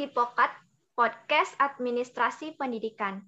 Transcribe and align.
Di 0.00 0.08
Pokat, 0.08 0.48
Podcast 0.96 1.52
Administrasi 1.60 2.56
Pendidikan. 2.56 3.20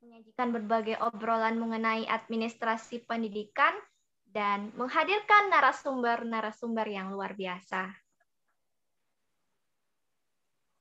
Menyajikan 0.00 0.48
berbagai 0.48 0.96
obrolan 1.04 1.60
mengenai 1.60 2.08
administrasi 2.08 3.04
pendidikan 3.04 3.76
dan 4.24 4.72
menghadirkan 4.80 5.52
narasumber-narasumber 5.52 6.88
yang 6.88 7.12
luar 7.12 7.36
biasa. 7.36 7.92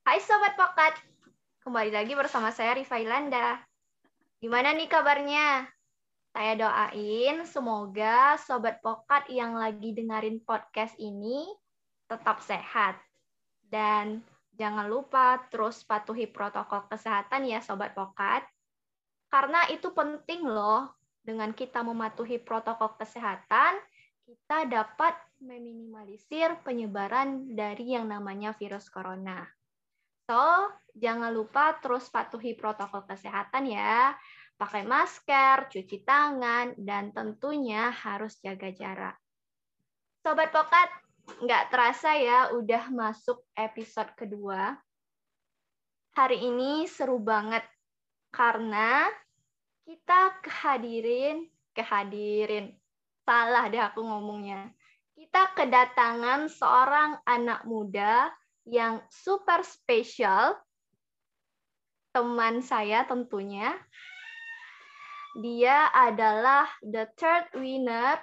Hai 0.07 0.23
Sobat 0.23 0.55
Pokat, 0.55 1.04
kembali 1.68 1.91
lagi 1.91 2.15
bersama 2.15 2.55
saya 2.55 2.79
Rifa 2.79 2.96
Ilanda. 2.96 3.60
Gimana 4.39 4.71
nih 4.71 4.88
kabarnya? 4.88 5.68
Saya 6.32 6.55
doain 6.55 7.43
semoga 7.43 8.39
Sobat 8.39 8.79
Pokat 8.79 9.27
yang 9.27 9.60
lagi 9.60 9.91
dengerin 9.91 10.39
podcast 10.47 10.96
ini 10.96 11.43
tetap 12.07 12.39
sehat. 12.39 12.96
Dan 13.68 14.24
jangan 14.55 14.87
lupa 14.87 15.39
terus 15.51 15.83
patuhi 15.83 16.27
protokol 16.27 16.87
kesehatan 16.87 17.47
ya 17.47 17.59
Sobat 17.61 17.93
Pokat. 17.93 18.43
Karena 19.29 19.68
itu 19.69 19.91
penting 19.91 20.47
loh, 20.47 20.96
dengan 21.25 21.51
kita 21.51 21.82
mematuhi 21.82 22.39
protokol 22.39 22.96
kesehatan, 22.96 23.82
kita 24.25 24.65
dapat 24.69 25.13
meminimalisir 25.41 26.61
penyebaran 26.65 27.54
dari 27.54 27.93
yang 27.93 28.10
namanya 28.10 28.55
virus 28.57 28.87
corona. 28.89 29.46
So, 30.25 30.41
jangan 30.97 31.29
lupa 31.29 31.77
terus 31.82 32.09
patuhi 32.09 32.58
protokol 32.58 33.05
kesehatan 33.05 33.69
ya. 33.69 34.17
Pakai 34.55 34.87
masker, 34.87 35.67
cuci 35.67 36.02
tangan, 36.08 36.73
dan 36.80 37.11
tentunya 37.11 37.91
harus 37.91 38.39
jaga 38.39 38.71
jarak. 38.71 39.15
Sobat 40.25 40.49
Pokat, 40.49 40.89
nggak 41.25 41.73
terasa 41.73 42.15
ya 42.15 42.53
udah 42.53 42.89
masuk 42.93 43.41
episode 43.57 44.13
kedua. 44.13 44.77
Hari 46.15 46.39
ini 46.47 46.87
seru 46.87 47.19
banget 47.19 47.65
karena 48.31 49.09
kita 49.83 50.39
kehadirin, 50.41 51.45
kehadirin, 51.75 52.73
salah 53.27 53.67
deh 53.67 53.83
aku 53.83 54.01
ngomongnya. 54.01 54.71
Kita 55.15 55.51
kedatangan 55.55 56.47
seorang 56.47 57.19
anak 57.27 57.67
muda 57.67 58.31
yang 58.65 59.03
super 59.11 59.61
spesial, 59.61 60.55
teman 62.15 62.63
saya 62.63 63.03
tentunya. 63.05 63.75
Dia 65.35 65.91
adalah 65.91 66.67
the 66.79 67.11
third 67.19 67.51
winner 67.59 68.15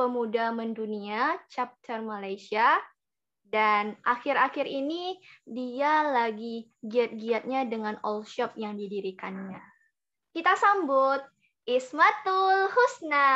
Pemuda 0.00 0.48
Mendunia 0.48 1.36
chapter 1.52 2.00
Malaysia 2.00 2.80
dan 3.44 4.00
akhir-akhir 4.00 4.64
ini 4.64 5.20
dia 5.44 6.08
lagi 6.08 6.72
giat-giatnya 6.80 7.68
dengan 7.68 8.00
all 8.00 8.24
shop 8.24 8.56
yang 8.56 8.80
didirikannya. 8.80 9.60
Kita 10.32 10.56
sambut 10.56 11.20
Ismatul 11.68 12.72
Husna. 12.72 13.28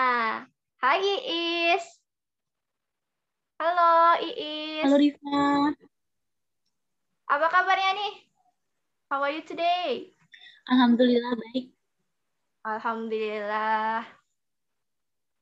Hai 0.80 1.04
Iis. 1.04 1.84
Halo 3.60 4.24
Iis. 4.24 4.88
Halo 4.88 4.96
Rifa. 4.96 5.68
Apa 7.28 7.46
kabarnya 7.52 7.92
nih? 7.92 8.14
How 9.12 9.20
are 9.20 9.36
you 9.36 9.44
today? 9.44 10.16
Alhamdulillah 10.72 11.36
baik. 11.36 11.76
Alhamdulillah. 12.64 14.13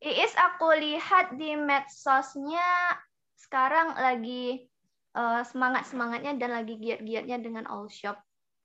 Iis 0.02 0.34
aku 0.34 0.66
lihat 0.82 1.38
di 1.38 1.54
medsosnya 1.54 2.98
sekarang 3.38 3.94
lagi 3.94 4.66
uh, 5.14 5.46
semangat-semangatnya 5.46 6.42
dan 6.42 6.50
lagi 6.58 6.74
giat-giatnya 6.74 7.38
dengan 7.38 7.64
all 7.70 7.86
shop. 7.86 8.18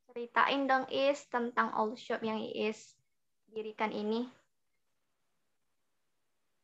Ceritain 0.09 0.65
dong 0.65 0.89
Is 0.89 1.21
tentang 1.29 1.69
all 1.77 1.93
shop 1.93 2.25
yang 2.25 2.41
Is 2.41 2.97
dirikan 3.53 3.93
ini. 3.93 4.25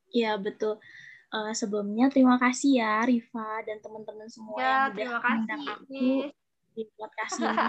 Ya 0.10 0.42
betul. 0.42 0.82
Uh, 1.30 1.54
sebelumnya 1.54 2.10
terima 2.10 2.42
kasih 2.42 2.82
ya 2.82 3.06
Riva 3.06 3.62
dan 3.66 3.78
teman-teman 3.82 4.30
semua 4.30 4.58
ya, 4.58 4.66
yang 4.66 4.82
udah 4.94 5.10
mengundang 5.22 5.62
aku 5.70 6.02
di 6.74 6.84
podcast 6.98 7.38
ini. 7.46 7.62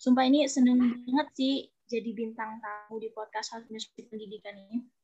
Sumpah 0.00 0.24
ini 0.24 0.48
seneng 0.48 0.80
banget 0.80 1.28
sih 1.36 1.54
jadi 1.88 2.08
bintang 2.16 2.56
tamu 2.60 2.96
di 3.00 3.12
podcast 3.12 3.52
Administrasi 3.52 4.08
Pendidikan 4.08 4.56
ini. 4.56 4.97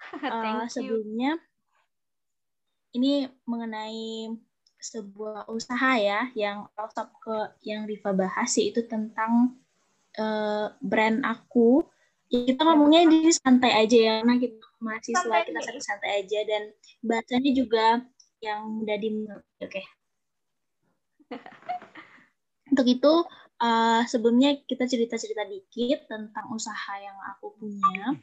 Uh, 0.26 0.66
sebelumnya 0.66 1.38
ini 2.96 3.30
mengenai 3.46 4.34
sebuah 4.80 5.46
usaha 5.52 6.00
ya 6.00 6.32
yang 6.32 6.66
top 6.74 7.12
ke 7.20 7.36
yang 7.62 7.84
Riva 7.84 8.16
bahas 8.16 8.48
yaitu 8.56 8.82
tentang 8.88 9.60
uh, 10.16 10.72
brand 10.80 11.22
aku. 11.22 11.84
Ya, 12.30 12.46
kita 12.46 12.62
ngomongnya 12.62 13.10
di 13.10 13.28
santai 13.34 13.74
aja 13.74 13.98
ya, 13.98 14.14
karena 14.22 14.38
kita 14.38 14.66
mahasiswa 14.78 15.18
santai. 15.18 15.46
kita 15.50 15.60
santai-santai 15.66 16.10
aja 16.24 16.40
dan 16.46 16.62
bahasanya 17.02 17.50
juga 17.52 17.86
yang 18.40 18.86
udah 18.86 18.96
dimengerti. 18.96 19.50
Oke. 19.60 19.68
Okay. 19.68 19.84
Untuk 22.70 22.86
itu 22.86 23.12
uh, 23.60 24.02
sebelumnya 24.06 24.56
kita 24.62 24.86
cerita-cerita 24.86 25.42
dikit 25.50 26.06
tentang 26.06 26.46
usaha 26.54 26.94
yang 27.02 27.18
aku 27.34 27.50
punya 27.58 28.14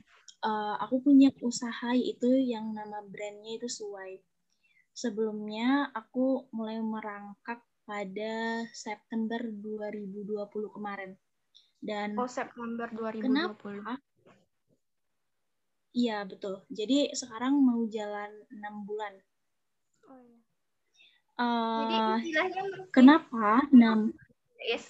uh, 0.43 0.75
aku 0.81 1.01
punya 1.01 1.33
usaha 1.41 1.93
yaitu 1.93 2.29
yang 2.41 2.73
nama 2.75 3.01
brandnya 3.05 3.57
itu 3.57 3.69
Suai. 3.69 4.21
Sebelumnya 4.93 5.93
aku 5.93 6.49
mulai 6.53 6.81
merangkak 6.81 7.61
pada 7.85 8.65
September 8.73 9.39
2020 9.39 10.75
kemarin. 10.75 11.11
Dan 11.77 12.17
Oh, 12.17 12.25
September 12.25 12.89
2020. 12.89 13.21
Kenapa? 13.21 14.01
Iya, 15.93 16.25
betul. 16.25 16.65
Jadi 16.69 17.13
sekarang 17.13 17.57
mau 17.57 17.85
jalan 17.89 18.29
enam 18.53 18.85
bulan. 18.85 19.13
Oh, 20.05 20.21
iya. 20.21 20.37
Uh, 21.37 21.77
Jadi 21.85 21.95
istilahnya 22.25 22.61
kenapa 22.89 23.65
enam? 23.69 24.09
Yes. 24.57 24.89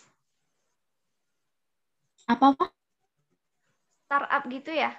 Apa 2.28 2.56
apa? 2.56 2.66
Startup 4.08 4.44
gitu 4.47 4.72
ya? 4.72 4.96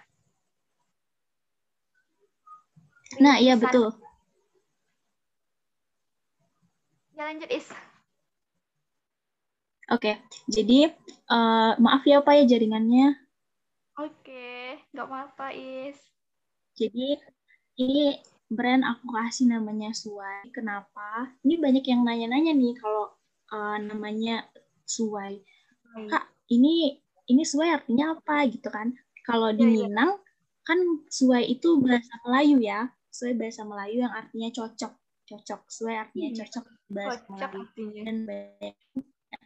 Nah, 3.16 3.41
iya 3.41 3.56
betul. 3.56 3.96
Ya 7.16 7.32
lanjut 7.32 7.48
Is. 7.48 7.66
Oke, 9.88 10.20
jadi 10.44 10.92
uh, 11.32 11.72
maaf 11.80 12.04
ya 12.04 12.20
Pak 12.20 12.34
ya 12.36 12.44
jaringannya. 12.44 13.16
Oke, 13.97 14.76
nggak 14.92 15.06
apa-apa 15.08 15.56
Is. 15.56 15.97
Jadi 16.76 17.16
ini 17.80 18.20
brand 18.52 18.84
aku 18.84 19.08
kasih 19.16 19.48
namanya 19.48 19.97
Suai. 19.97 20.44
Kenapa? 20.52 21.32
Ini 21.41 21.56
banyak 21.56 21.84
yang 21.88 22.04
nanya-nanya 22.04 22.52
nih 22.52 22.76
kalau 22.76 23.16
uh, 23.48 23.76
namanya 23.80 24.44
Suai. 24.84 25.41
Kak, 26.06 26.28
ini 26.52 27.00
ini 27.24 27.42
Suai 27.48 27.72
artinya 27.72 28.12
apa 28.12 28.44
gitu 28.47 28.68
kan? 28.68 28.92
Kalau 29.24 29.56
di 29.56 29.64
Iya, 29.64 29.72
iya. 29.72 29.76
Minang 29.88 30.10
kan 30.68 30.78
Suai 31.08 31.48
itu 31.48 31.80
bahasa 31.80 32.12
Melayu 32.28 32.60
ya. 32.60 32.92
Suai 33.18 33.34
bahasa 33.34 33.66
Melayu 33.66 34.06
yang 34.06 34.14
artinya 34.14 34.48
cocok. 34.54 34.92
Cocok. 35.26 35.60
Suai 35.66 35.98
artinya 35.98 36.30
Hmm. 36.30 36.38
cocok 36.38 36.64
bahasa 36.86 37.18
Kocak 37.26 37.50
Melayu. 37.50 37.62
artinya. 37.66 38.02
Dan 38.06 38.18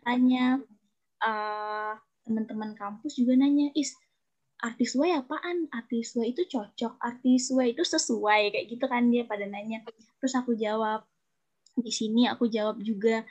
banyak 0.04 0.56
uh, 1.24 1.92
teman-teman 2.22 2.76
kampus 2.76 3.16
juga 3.16 3.32
nanya, 3.34 3.72
"Is, 3.72 3.96
arti 4.60 4.84
Suai 4.84 5.16
apaan? 5.16 5.72
Arti 5.72 6.04
Suai 6.04 6.36
itu 6.36 6.44
cocok, 6.44 7.00
arti 7.00 7.40
Suai 7.40 7.72
itu 7.72 7.80
sesuai." 7.82 8.52
Kayak 8.52 8.66
gitu 8.68 8.84
kan 8.86 9.08
dia 9.08 9.24
pada 9.24 9.48
nanya. 9.48 9.80
Terus 10.20 10.34
aku 10.36 10.52
jawab. 10.52 11.08
Di 11.72 11.88
sini 11.88 12.28
aku 12.28 12.52
jawab 12.52 12.84
juga 12.84 13.24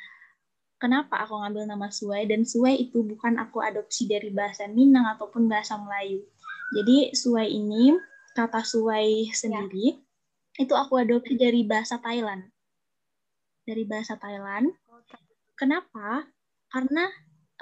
kenapa 0.81 1.21
aku 1.21 1.37
ngambil 1.37 1.69
nama 1.69 1.87
Suai 1.93 2.25
dan 2.25 2.41
Suai 2.41 2.89
itu 2.89 3.05
bukan 3.05 3.37
aku 3.37 3.61
adopsi 3.61 4.09
dari 4.09 4.33
bahasa 4.33 4.65
Minang 4.65 5.05
ataupun 5.13 5.45
bahasa 5.45 5.77
Melayu. 5.77 6.25
Jadi 6.73 7.13
Suai 7.13 7.53
ini 7.53 7.93
kata 8.33 8.65
Suai 8.65 9.29
sendiri 9.29 10.01
itu 10.59 10.73
aku 10.75 10.99
adopsi 10.99 11.39
dari 11.39 11.63
bahasa 11.63 12.01
Thailand. 12.01 12.47
Dari 13.63 13.83
bahasa 13.87 14.19
Thailand. 14.19 14.73
Kenapa? 15.55 16.27
Karena 16.71 17.05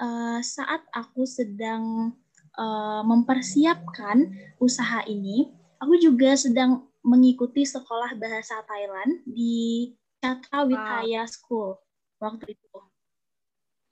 uh, 0.00 0.40
saat 0.40 0.82
aku 0.90 1.28
sedang 1.28 2.14
uh, 2.56 3.02
mempersiapkan 3.04 4.30
usaha 4.58 5.04
ini, 5.06 5.52
aku 5.78 6.00
juga 6.00 6.34
sedang 6.34 6.88
mengikuti 7.04 7.64
sekolah 7.64 8.16
bahasa 8.16 8.60
Thailand 8.64 9.24
di 9.24 9.92
Chatra 10.20 10.68
Witaya 10.68 11.24
School 11.28 11.80
waktu 12.20 12.52
itu. 12.52 12.78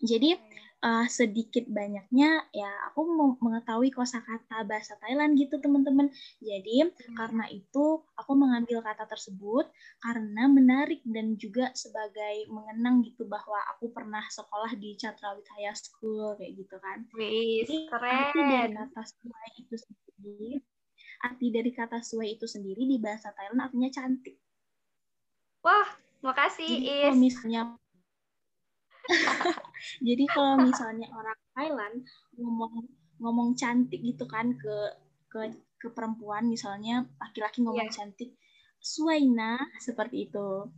Jadi 0.04 0.36
uh, 0.82 1.06
sedikit 1.10 1.66
banyaknya 1.66 2.46
ya 2.54 2.70
aku 2.90 3.02
mengetahui 3.42 3.90
kosakata 3.90 4.62
bahasa 4.66 4.94
Thailand 5.02 5.34
gitu 5.38 5.58
teman-teman. 5.58 6.10
Jadi 6.38 6.86
hmm. 6.86 7.16
karena 7.18 7.44
itu 7.50 8.02
aku 8.14 8.32
mengambil 8.34 8.82
kata 8.82 9.06
tersebut 9.10 9.66
karena 10.02 10.46
menarik 10.46 11.02
dan 11.06 11.34
juga 11.34 11.70
sebagai 11.74 12.46
mengenang 12.50 13.02
gitu 13.06 13.26
bahwa 13.26 13.58
aku 13.74 13.90
pernah 13.90 14.22
sekolah 14.30 14.74
di 14.78 14.94
Chatrawitaya 14.98 15.74
School 15.74 16.38
kayak 16.38 16.52
gitu 16.54 16.76
kan. 16.78 16.98
Wih, 17.14 17.66
keren. 17.90 18.30
Arti 18.30 18.40
dari 18.42 18.74
kata 18.74 19.02
suai 19.06 19.50
itu 19.58 19.76
sendiri, 19.76 20.52
arti 21.24 21.46
dari 21.50 21.70
kata 21.74 21.98
suai 22.02 22.28
itu 22.38 22.46
sendiri 22.46 22.82
di 22.86 22.96
bahasa 23.02 23.34
Thailand 23.34 23.70
artinya 23.70 23.90
cantik. 23.90 24.36
Wah, 25.58 25.88
makasih 26.22 26.70
Jadi, 26.70 26.86
Is. 26.86 27.02
Kalau 27.02 27.18
misalnya 27.18 27.62
Jadi 30.08 30.24
kalau 30.28 30.60
misalnya 30.60 31.08
orang 31.16 31.38
Thailand 31.56 31.96
ngomong 32.36 32.74
ngomong 33.18 33.48
cantik 33.58 33.98
gitu 34.04 34.28
kan 34.30 34.54
ke 34.54 34.76
ke 35.28 35.40
ke 35.78 35.88
perempuan 35.94 36.46
misalnya 36.46 37.06
laki-laki 37.18 37.62
ngomong 37.62 37.88
yeah. 37.88 37.94
cantik 37.94 38.34
suaina 38.78 39.58
seperti 39.78 40.30
itu. 40.30 40.70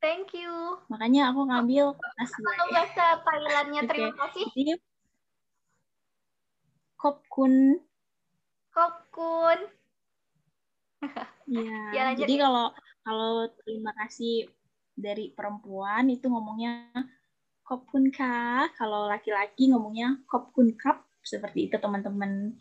Thank 0.00 0.36
you. 0.36 0.52
Makanya 0.92 1.32
aku 1.32 1.48
ngambil 1.48 1.96
nasi. 2.20 2.38
Kalau 2.40 2.66
bahasa 2.68 3.06
Thailandnya 3.24 3.80
okay. 3.84 3.90
terima 3.90 4.12
kasih. 4.28 4.44
Jadi, 4.52 4.72
kopkun. 7.00 7.54
Kopkun. 8.70 9.58
Iya. 11.48 11.80
ya, 11.96 12.04
jadi 12.12 12.34
kalau 12.44 12.72
kalau 13.06 13.48
terima 13.64 13.92
kasih 14.04 14.52
dari 14.96 15.32
perempuan 15.32 16.08
itu 16.08 16.28
ngomongnya 16.28 16.92
kopkun 17.66 18.14
ka. 18.14 18.70
Kalau 18.78 19.10
laki-laki 19.10 19.74
ngomongnya 19.74 20.22
kopkun 20.30 20.78
kap. 20.78 21.02
Seperti 21.26 21.66
itu 21.66 21.76
teman-teman. 21.82 22.54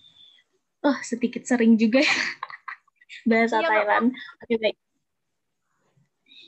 Oh, 0.81 0.97
sedikit 1.05 1.45
sering 1.45 1.77
juga 1.77 2.01
ya. 2.01 2.17
bahasa 3.29 3.61
iya, 3.61 3.67
Thailand. 3.69 4.07
Oke, 4.11 4.43
okay, 4.49 4.57
baik. 4.57 4.77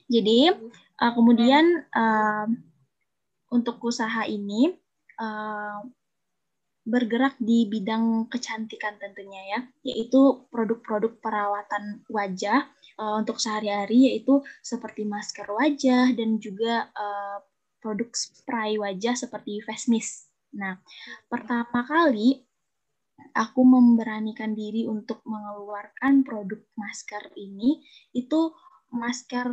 Jadi, 0.08 0.40
uh, 0.98 1.14
kemudian 1.14 1.66
uh, 1.94 2.48
untuk 3.54 3.78
usaha 3.86 4.24
ini 4.26 4.74
uh, 5.20 5.84
bergerak 6.88 7.36
di 7.44 7.68
bidang 7.68 8.32
kecantikan 8.32 8.96
tentunya 8.96 9.42
ya, 9.52 9.60
yaitu 9.84 10.48
produk-produk 10.48 11.20
perawatan 11.20 12.08
wajah 12.08 12.64
uh, 12.96 13.20
untuk 13.20 13.44
sehari-hari 13.44 14.14
yaitu 14.14 14.40
seperti 14.64 15.04
masker 15.04 15.52
wajah 15.52 16.16
dan 16.16 16.40
juga 16.40 16.88
uh, 16.96 17.44
produk 17.80 18.10
spray 18.14 18.78
wajah 18.82 19.16
seperti 19.16 19.62
face 19.64 19.88
mist. 19.92 20.28
Nah, 20.56 20.80
pertama 21.30 21.84
kali 21.86 22.48
aku 23.34 23.62
memberanikan 23.66 24.54
diri 24.54 24.86
untuk 24.86 25.22
mengeluarkan 25.26 26.22
produk 26.26 26.62
masker 26.78 27.34
ini 27.38 27.82
itu 28.14 28.54
masker 28.94 29.48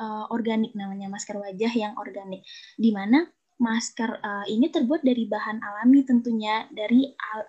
uh, 0.00 0.24
organik 0.32 0.72
namanya 0.76 1.08
masker 1.08 1.36
wajah 1.40 1.72
yang 1.72 1.96
organik 1.96 2.44
di 2.76 2.92
mana 2.92 3.24
masker 3.56 4.20
uh, 4.20 4.44
ini 4.48 4.68
terbuat 4.68 5.00
dari 5.00 5.24
bahan 5.24 5.64
alami 5.64 6.04
tentunya 6.04 6.68
dari 6.68 7.08
al, 7.08 7.40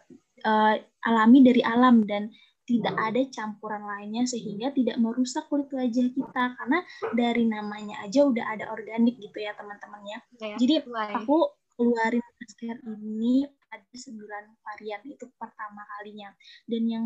uh, 0.47 0.75
alami 1.03 1.43
dari 1.43 1.61
alam 1.63 2.07
dan 2.07 2.31
tidak 2.67 2.95
hmm. 2.99 3.07
ada 3.07 3.21
campuran 3.31 3.83
lainnya 3.87 4.27
sehingga 4.27 4.75
tidak 4.75 4.99
merusak 4.99 5.47
kulit 5.47 5.71
wajah 5.71 6.11
kita 6.11 6.43
karena 6.59 6.79
dari 7.15 7.47
namanya 7.47 8.03
aja 8.03 8.27
udah 8.27 8.43
ada 8.43 8.67
organik 8.75 9.15
gitu 9.17 9.39
ya 9.39 9.55
teman-teman 9.55 10.03
ya. 10.03 10.19
ya 10.43 10.55
Jadi 10.59 10.83
aku 11.15 11.47
keluarin 11.79 12.25
masker 12.43 12.77
ini 12.99 13.47
ada 13.71 13.95
sembilan 13.95 14.43
varian 14.63 15.01
itu 15.07 15.25
pertama 15.39 15.87
kalinya 15.97 16.33
dan 16.67 16.83
yang 16.89 17.05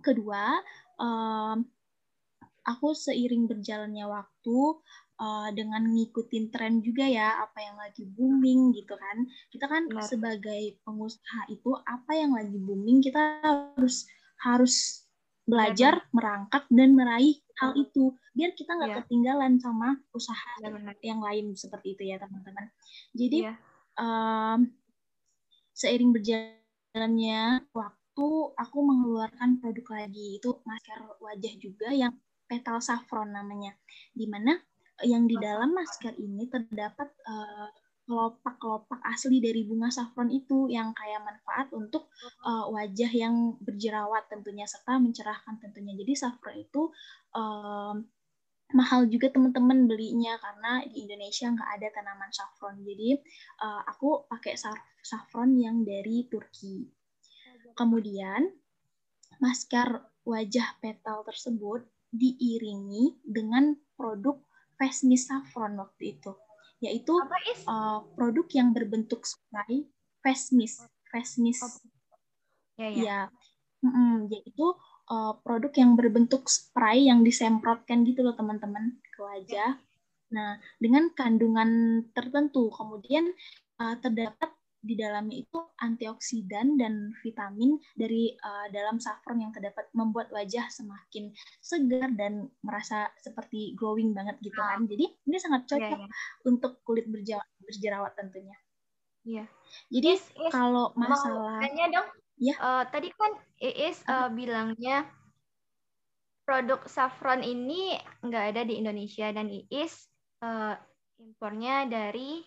kedua 0.00 0.60
um, 0.96 1.64
aku 2.64 2.96
seiring 2.96 3.44
berjalannya 3.50 4.08
waktu 4.08 4.58
uh, 5.20 5.48
dengan 5.52 5.84
ngikutin 5.90 6.54
tren 6.54 6.80
juga 6.80 7.04
ya 7.04 7.44
apa 7.44 7.58
yang 7.60 7.76
lagi 7.76 8.04
booming 8.08 8.72
gitu 8.72 8.94
kan 8.96 9.28
kita 9.52 9.66
kan 9.68 9.90
Benar. 9.90 10.06
sebagai 10.06 10.78
pengusaha 10.86 11.50
itu 11.52 11.70
apa 11.84 12.12
yang 12.16 12.32
lagi 12.34 12.56
booming 12.56 13.04
kita 13.04 13.42
harus 13.42 14.08
harus 14.42 15.04
belajar, 15.44 16.00
merangkak 16.10 16.64
dan 16.72 16.96
meraih 16.96 17.36
hal 17.60 17.76
itu 17.76 18.16
biar 18.34 18.50
kita 18.56 18.74
nggak 18.74 18.90
yeah. 18.90 18.98
ketinggalan 19.04 19.52
sama 19.62 19.94
usaha 20.10 20.50
Benar. 20.58 20.96
yang 21.04 21.22
lain 21.22 21.54
seperti 21.54 21.94
itu 21.94 22.02
ya 22.10 22.16
teman-teman. 22.18 22.66
Jadi 23.14 23.46
yeah. 23.46 23.56
um, 23.94 24.66
seiring 25.76 26.10
berjalannya 26.10 27.62
waktu 27.70 28.26
aku 28.58 28.78
mengeluarkan 28.82 29.62
produk 29.62 30.02
lagi 30.02 30.42
itu 30.42 30.50
masker 30.66 30.98
wajah 31.22 31.54
juga 31.62 31.88
yang 31.94 32.14
petal 32.50 32.82
saffron 32.82 33.30
namanya, 33.30 33.76
di 34.10 34.26
mana 34.26 34.58
yang 35.02 35.26
di 35.26 35.34
dalam 35.38 35.74
masker 35.74 36.14
ini 36.18 36.46
terdapat 36.50 37.10
uh, 37.26 37.68
kelopak-kelopak 38.04 39.00
asli 39.08 39.40
dari 39.40 39.64
bunga 39.64 39.88
saffron 39.88 40.28
itu 40.28 40.68
yang 40.68 40.92
kaya 40.92 41.16
manfaat 41.24 41.72
untuk 41.72 42.12
uh, 42.44 42.68
wajah 42.68 43.08
yang 43.08 43.56
berjerawat 43.64 44.28
tentunya 44.28 44.68
serta 44.68 45.00
mencerahkan 45.00 45.56
tentunya. 45.60 45.96
Jadi 45.96 46.12
saffron 46.12 46.56
itu 46.60 46.92
um, 47.32 48.04
mahal 48.76 49.08
juga 49.08 49.32
teman-teman 49.32 49.88
belinya 49.88 50.36
karena 50.36 50.84
di 50.84 51.08
Indonesia 51.08 51.48
nggak 51.48 51.70
ada 51.80 51.88
tanaman 51.96 52.30
saffron. 52.32 52.76
Jadi 52.84 53.16
uh, 53.64 53.82
aku 53.88 54.28
pakai 54.28 54.52
saffron 55.00 55.56
yang 55.56 55.80
dari 55.82 56.28
Turki. 56.28 56.84
Kemudian 57.72 58.52
masker 59.40 60.04
wajah 60.28 60.76
petal 60.78 61.24
tersebut 61.24 61.88
diiringi 62.14 63.18
dengan 63.24 63.74
produk 63.96 64.38
face 64.76 65.02
mist 65.08 65.32
saffron 65.32 65.74
waktu 65.80 66.14
itu 66.14 66.43
yaitu 66.84 67.12
uh, 67.66 68.04
produk 68.12 68.46
yang 68.52 68.76
berbentuk 68.76 69.24
spray 69.24 69.88
face 70.20 70.52
mist 70.52 70.84
face 71.08 71.40
mist 71.40 71.64
oh. 71.64 71.72
ya, 72.78 72.88
ya. 72.92 73.02
ya 73.02 73.20
mm 73.82 73.90
-mm, 73.90 74.14
yaitu 74.28 74.66
uh, 75.10 75.32
produk 75.42 75.72
yang 75.74 75.98
berbentuk 75.98 76.46
spray 76.46 77.08
yang 77.08 77.26
disemprotkan 77.26 78.06
gitu 78.06 78.22
loh 78.22 78.36
teman-teman 78.36 79.00
ke 79.00 79.20
wajah 79.20 79.80
nah 80.30 80.60
dengan 80.78 81.10
kandungan 81.12 82.02
tertentu 82.14 82.70
kemudian 82.72 83.28
uh, 83.82 83.98
terdapat 83.98 84.53
di 84.84 84.94
dalamnya 85.00 85.40
itu 85.40 85.58
antioksidan 85.80 86.76
dan 86.76 87.16
vitamin 87.24 87.80
dari 87.96 88.36
uh, 88.36 88.68
dalam 88.68 89.00
saffron 89.00 89.40
yang 89.40 89.48
terdapat 89.50 89.88
membuat 89.96 90.28
wajah 90.28 90.68
semakin 90.68 91.32
segar 91.64 92.12
dan 92.12 92.52
merasa 92.60 93.08
seperti 93.16 93.72
glowing 93.80 94.12
banget 94.12 94.36
gitu 94.44 94.60
kan. 94.60 94.84
Jadi 94.84 95.08
ini 95.24 95.36
sangat 95.40 95.64
iya, 95.64 95.68
cocok 95.72 95.98
yeah, 95.98 96.04
yeah. 96.04 96.44
untuk 96.44 96.72
kulit 96.84 97.08
berjerawat, 97.08 97.48
berjerawat 97.64 98.12
tentunya. 98.12 98.56
Iya. 99.24 99.44
Yeah. 99.44 99.46
Jadi 99.88 100.10
yes, 100.20 100.24
yes. 100.36 100.52
kalau 100.52 100.92
masalah 100.94 101.64
tanya 101.64 101.86
dong. 101.88 102.08
Ya. 102.34 102.54
Uh, 102.60 102.84
tadi 102.90 103.08
kan 103.14 103.32
Iis 103.62 104.02
uh, 104.10 104.28
bilangnya 104.28 105.06
produk 106.44 106.84
saffron 106.90 107.40
ini 107.40 107.96
nggak 108.20 108.44
ada 108.52 108.62
di 108.68 108.76
Indonesia 108.76 109.32
dan 109.32 109.48
Iis 109.48 110.10
uh, 110.44 110.76
impornya 111.16 111.88
dari 111.88 112.44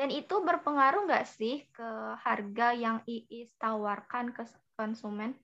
dan 0.00 0.08
itu 0.08 0.32
berpengaruh 0.40 1.04
nggak 1.04 1.28
sih 1.28 1.60
ke 1.76 2.16
harga 2.24 2.72
yang 2.72 3.04
IIS 3.04 3.52
tawarkan 3.60 4.32
ke 4.32 4.48
konsumen? 4.72 5.36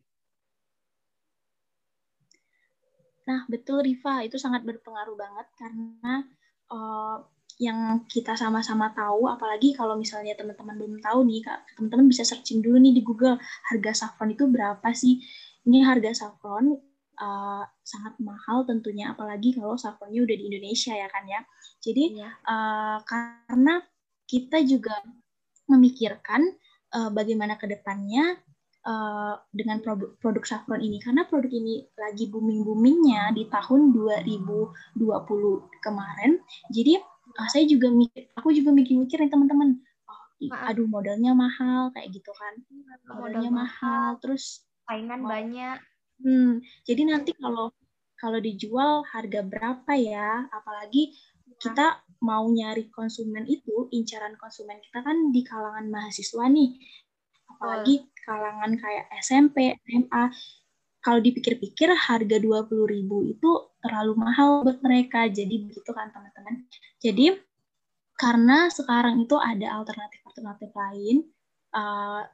Nah, 3.28 3.44
betul 3.52 3.84
Riva, 3.84 4.24
itu 4.24 4.40
sangat 4.40 4.64
berpengaruh 4.64 5.12
banget 5.12 5.46
karena 5.60 6.24
uh, 6.72 7.20
yang 7.60 8.08
kita 8.08 8.32
sama-sama 8.32 8.96
tahu, 8.96 9.28
apalagi 9.28 9.76
kalau 9.76 9.92
misalnya 9.92 10.32
teman-teman 10.32 10.80
belum 10.80 10.96
tahu 11.04 11.28
nih, 11.28 11.44
teman-teman 11.76 12.08
bisa 12.08 12.24
searching 12.24 12.64
dulu 12.64 12.80
nih 12.80 12.96
di 12.96 13.04
Google, 13.04 13.36
harga 13.68 13.92
saffron 13.92 14.32
itu 14.32 14.48
berapa 14.48 14.88
sih? 14.96 15.20
Ini 15.68 15.84
harga 15.84 16.16
saffron 16.16 16.80
uh, 17.20 17.64
sangat 17.84 18.16
mahal 18.24 18.64
tentunya, 18.64 19.12
apalagi 19.12 19.52
kalau 19.52 19.76
saffronnya 19.76 20.24
udah 20.24 20.36
di 20.38 20.44
Indonesia 20.48 20.96
ya 20.96 21.12
kan 21.12 21.28
ya. 21.28 21.44
Jadi, 21.84 22.24
ya. 22.24 22.30
Uh, 22.40 23.04
karena 23.04 23.84
kita 24.26 24.62
juga 24.66 24.94
memikirkan 25.66 26.42
uh, 26.94 27.10
bagaimana 27.10 27.58
ke 27.58 27.66
depannya 27.66 28.38
uh, 28.86 29.34
dengan 29.50 29.82
produk, 29.82 30.14
produk 30.22 30.44
saffron 30.46 30.80
ini 30.80 31.02
karena 31.02 31.26
produk 31.26 31.50
ini 31.50 31.86
lagi 31.98 32.30
booming-boomingnya 32.30 33.34
di 33.34 33.50
tahun 33.50 33.90
2020 33.90 35.02
kemarin. 35.82 36.38
Jadi 36.70 36.92
uh, 37.38 37.48
saya 37.50 37.66
juga 37.66 37.90
mikir, 37.90 38.30
aku 38.38 38.54
juga 38.54 38.70
mikir-mikir 38.70 39.18
nih 39.26 39.30
teman-teman, 39.30 39.82
oh, 40.06 40.22
aduh 40.70 40.86
modalnya 40.86 41.34
mahal 41.34 41.90
kayak 41.92 42.14
gitu 42.14 42.30
kan, 42.34 42.54
modalnya 43.10 43.50
Modal 43.50 43.60
mahal, 43.66 44.08
terus 44.22 44.62
saingan 44.86 45.26
banyak. 45.26 45.78
Hmm, 46.22 46.64
jadi 46.88 47.02
nanti 47.12 47.36
kalau 47.36 47.74
kalau 48.16 48.40
dijual 48.40 49.04
harga 49.04 49.44
berapa 49.44 49.92
ya? 50.00 50.48
Apalagi 50.48 51.12
kita 51.56 52.04
mau 52.24 52.44
nyari 52.48 52.88
konsumen 52.92 53.44
itu, 53.48 53.88
incaran 53.92 54.36
konsumen 54.40 54.80
kita 54.80 55.04
kan 55.04 55.32
di 55.32 55.40
kalangan 55.44 55.86
mahasiswa 55.88 56.44
nih. 56.48 56.70
Apalagi 57.56 58.08
kalangan 58.24 58.72
kayak 58.76 59.04
SMP, 59.20 59.76
SMA. 59.84 60.24
Kalau 61.00 61.22
dipikir-pikir 61.22 61.94
harga 61.94 62.36
20.000 62.42 62.66
itu 63.30 63.50
terlalu 63.78 64.12
mahal 64.18 64.66
buat 64.66 64.82
mereka. 64.82 65.30
Jadi 65.30 65.70
begitu 65.70 65.94
kan 65.94 66.10
teman-teman. 66.10 66.66
Jadi 66.98 67.30
karena 68.18 68.66
sekarang 68.72 69.22
itu 69.22 69.38
ada 69.38 69.78
alternatif-alternatif 69.78 70.74
lain. 70.74 71.22
Uh, 71.70 72.26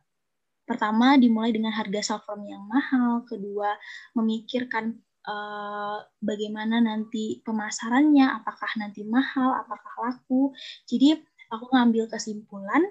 pertama 0.65 1.21
dimulai 1.21 1.53
dengan 1.53 1.75
harga 1.75 2.17
saffron 2.17 2.49
yang 2.49 2.65
mahal, 2.65 3.27
kedua 3.29 3.77
memikirkan 4.17 4.97
uh, 5.27 5.99
bagaimana 6.19 6.83
nanti 6.83 7.43
pemasarannya, 7.43 8.43
apakah 8.43 8.71
nanti 8.79 9.07
mahal, 9.07 9.63
apakah 9.63 9.95
laku. 10.03 10.51
Jadi 10.87 11.19
aku 11.53 11.65
ngambil 11.73 12.09
kesimpulan 12.11 12.83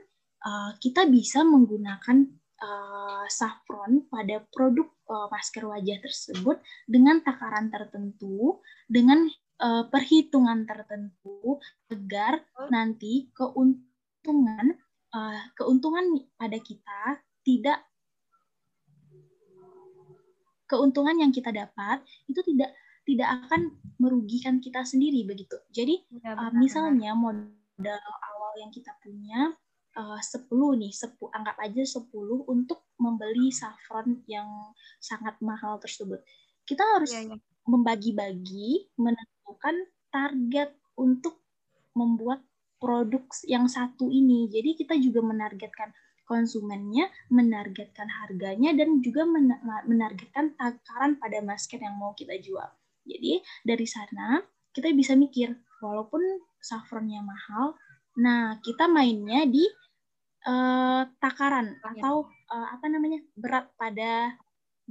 uh, 0.45 0.71
kita 0.77 1.07
bisa 1.09 1.41
menggunakan 1.41 2.29
uh, 2.61 3.25
saffron 3.27 4.05
pada 4.07 4.45
produk 4.53 4.87
uh, 5.09 5.27
masker 5.33 5.65
wajah 5.65 5.97
tersebut 5.99 6.61
dengan 6.85 7.19
takaran 7.25 7.73
tertentu, 7.73 8.61
dengan 8.85 9.27
uh, 9.61 9.87
perhitungan 9.89 10.63
tertentu 10.65 11.59
agar 11.89 12.41
oh. 12.57 12.69
nanti 12.69 13.29
keuntungan 13.35 14.77
uh, 15.13 15.41
keuntungan 15.57 16.25
pada 16.37 16.57
kita 16.61 17.21
tidak 17.41 17.90
keuntungan 20.71 21.19
yang 21.19 21.35
kita 21.35 21.51
dapat 21.51 21.99
itu 22.31 22.39
tidak 22.47 22.71
tidak 23.03 23.27
akan 23.43 23.75
merugikan 23.99 24.63
kita 24.63 24.87
sendiri 24.87 25.27
begitu. 25.27 25.59
Jadi 25.67 25.99
ya, 26.23 26.37
uh, 26.37 26.53
misalnya 26.55 27.11
modal 27.11 27.99
awal 28.31 28.55
yang 28.55 28.71
kita 28.71 28.95
punya 29.03 29.51
uh, 29.99 30.21
10 30.21 30.47
nih, 30.79 30.93
10 30.95 31.19
anggap 31.35 31.57
aja 31.59 31.83
10 31.83 32.07
untuk 32.47 32.87
membeli 33.01 33.51
saffron 33.51 34.23
yang 34.31 34.47
sangat 35.01 35.35
mahal 35.43 35.81
tersebut. 35.81 36.23
Kita 36.63 36.85
harus 36.95 37.11
ya, 37.11 37.25
ya. 37.25 37.35
membagi-bagi 37.67 38.93
menentukan 38.95 39.75
target 40.13 40.71
untuk 40.95 41.41
membuat 41.97 42.39
produk 42.77 43.25
yang 43.49 43.65
satu 43.65 44.07
ini. 44.07 44.47
Jadi 44.47 44.85
kita 44.85 44.95
juga 44.97 45.25
menargetkan 45.25 45.91
konsumennya, 46.31 47.11
menargetkan 47.27 48.07
harganya 48.07 48.71
dan 48.71 49.03
juga 49.03 49.27
menargetkan 49.83 50.55
takaran 50.55 51.19
pada 51.19 51.43
masker 51.43 51.83
yang 51.83 51.99
mau 51.99 52.15
kita 52.15 52.39
jual. 52.39 52.71
Jadi 53.03 53.43
dari 53.67 53.83
sana 53.83 54.39
kita 54.71 54.87
bisa 54.95 55.19
mikir 55.19 55.51
walaupun 55.83 56.23
saffronnya 56.63 57.19
mahal, 57.19 57.75
nah 58.15 58.55
kita 58.63 58.87
mainnya 58.87 59.43
di 59.43 59.67
uh, 60.47 61.03
takaran 61.19 61.75
atau 61.83 62.31
uh, 62.47 62.67
apa 62.71 62.87
namanya 62.87 63.19
berat 63.35 63.67
pada 63.75 64.39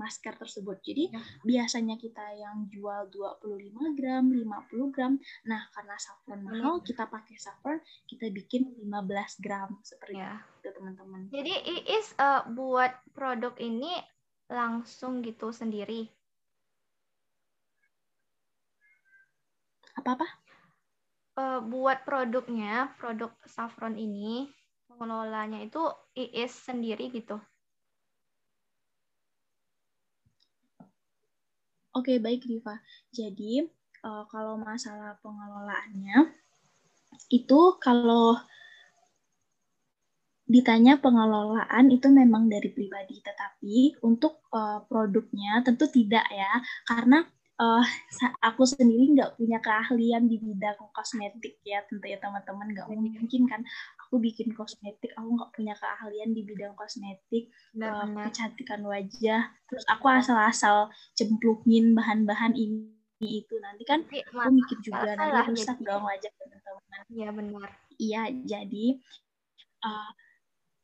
masker 0.00 0.40
tersebut. 0.40 0.80
Jadi 0.80 1.12
ya. 1.12 1.20
biasanya 1.44 2.00
kita 2.00 2.24
yang 2.32 2.64
jual 2.72 3.12
25 3.12 3.98
gram, 4.00 4.24
50 4.32 4.94
gram. 4.96 5.20
Nah, 5.44 5.68
karena 5.76 5.96
saffron 6.00 6.40
mahal, 6.40 6.80
kita 6.80 7.04
pakai 7.04 7.36
saffron, 7.36 7.76
kita 8.08 8.32
bikin 8.32 8.72
15 8.80 9.44
gram 9.44 9.76
seperti 9.84 10.16
ya. 10.16 10.40
itu, 10.64 10.72
teman-teman. 10.72 11.28
Jadi 11.28 11.52
Iis 11.84 12.16
uh, 12.16 12.48
buat 12.48 12.96
produk 13.12 13.52
ini 13.60 13.92
langsung 14.48 15.20
gitu 15.20 15.52
sendiri. 15.52 16.08
Apa-apa? 20.00 20.26
Uh, 21.36 21.60
buat 21.60 22.02
produknya, 22.08 22.96
produk 22.96 23.36
saffron 23.44 24.00
ini 24.00 24.48
pengelolanya 24.88 25.60
itu 25.62 25.80
Iis 26.16 26.52
sendiri 26.52 27.12
gitu. 27.12 27.36
Oke, 31.90 32.22
baik 32.22 32.46
Riva. 32.46 32.78
Jadi, 33.10 33.66
uh, 34.06 34.24
kalau 34.30 34.54
masalah 34.54 35.18
pengelolaannya, 35.18 36.30
itu 37.34 37.60
kalau 37.82 38.38
ditanya 40.50 40.98
pengelolaan 40.98 41.90
itu 41.94 42.10
memang 42.10 42.46
dari 42.46 42.70
pribadi, 42.70 43.22
tetapi 43.22 44.02
untuk 44.06 44.42
uh, 44.54 44.82
produknya 44.86 45.62
tentu 45.66 45.86
tidak 45.90 46.26
ya, 46.30 46.62
karena 46.86 47.26
uh, 47.58 47.86
aku 48.42 48.66
sendiri 48.66 49.14
nggak 49.14 49.34
punya 49.38 49.58
keahlian 49.58 50.26
di 50.26 50.38
bidang 50.38 50.78
kosmetik 50.94 51.58
ya, 51.62 51.82
tentu 51.86 52.06
ya 52.06 52.18
teman-teman 52.18 52.70
nggak 52.70 52.86
mungkin 52.86 53.50
kan 53.50 53.62
aku 54.10 54.18
bikin 54.18 54.50
kosmetik 54.58 55.14
aku 55.14 55.38
nggak 55.38 55.54
punya 55.54 55.74
keahlian 55.78 56.34
di 56.34 56.42
bidang 56.42 56.74
kosmetik 56.74 57.46
uh, 57.78 58.10
kecantikan 58.26 58.82
wajah. 58.82 59.54
Terus 59.70 59.86
aku 59.86 60.10
asal-asal 60.10 60.90
cemplungin 61.14 61.94
bahan-bahan 61.94 62.58
ini 62.58 62.90
itu. 63.22 63.54
Nanti 63.62 63.86
kan 63.86 64.02
aku 64.10 64.50
mikir 64.50 64.82
juga 64.82 65.14
nanti 65.14 65.54
rusak 65.54 65.78
dong 65.86 66.02
wajah 66.02 66.26
teman-teman. 66.26 67.00
Iya 67.06 67.28
benar. 67.30 67.68
Iya 68.02 68.22
jadi 68.42 68.98
uh, 69.86 70.10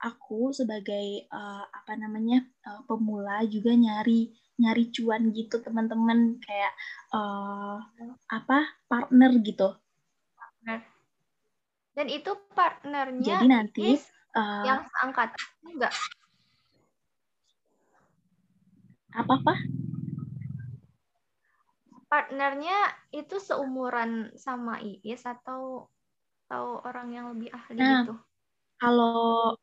aku 0.06 0.54
sebagai 0.54 1.26
uh, 1.26 1.66
apa 1.66 1.99
namanya 1.99 2.47
uh, 2.62 2.87
pemula 2.87 3.42
juga 3.50 3.75
nyari 3.75 4.30
nyari 4.62 4.95
cuan 4.95 5.35
gitu 5.35 5.59
teman-teman. 5.66 6.38
Kayak 6.47 6.78
uh, 7.11 7.83
apa 8.30 8.71
partner 8.87 9.35
gitu. 9.42 9.75
Partner 10.38 10.95
dan 11.97 12.07
itu 12.12 12.31
partnernya 12.53 13.41
Jadi 13.41 13.47
nanti 13.49 13.97
uh, 14.37 14.65
yang 14.69 14.85
seangkat 14.85 15.33
enggak? 15.65 15.93
Apa-apa? 19.17 19.57
Partnernya 22.07 22.79
itu 23.17 23.41
seumuran 23.41 24.37
sama 24.37 24.76
Iis 24.85 25.25
atau 25.25 25.88
atau 26.47 26.79
orang 26.85 27.09
yang 27.11 27.26
lebih 27.33 27.50
ahli 27.50 27.81
nah, 27.81 28.05
gitu? 28.05 28.15
Kalau 28.79 29.57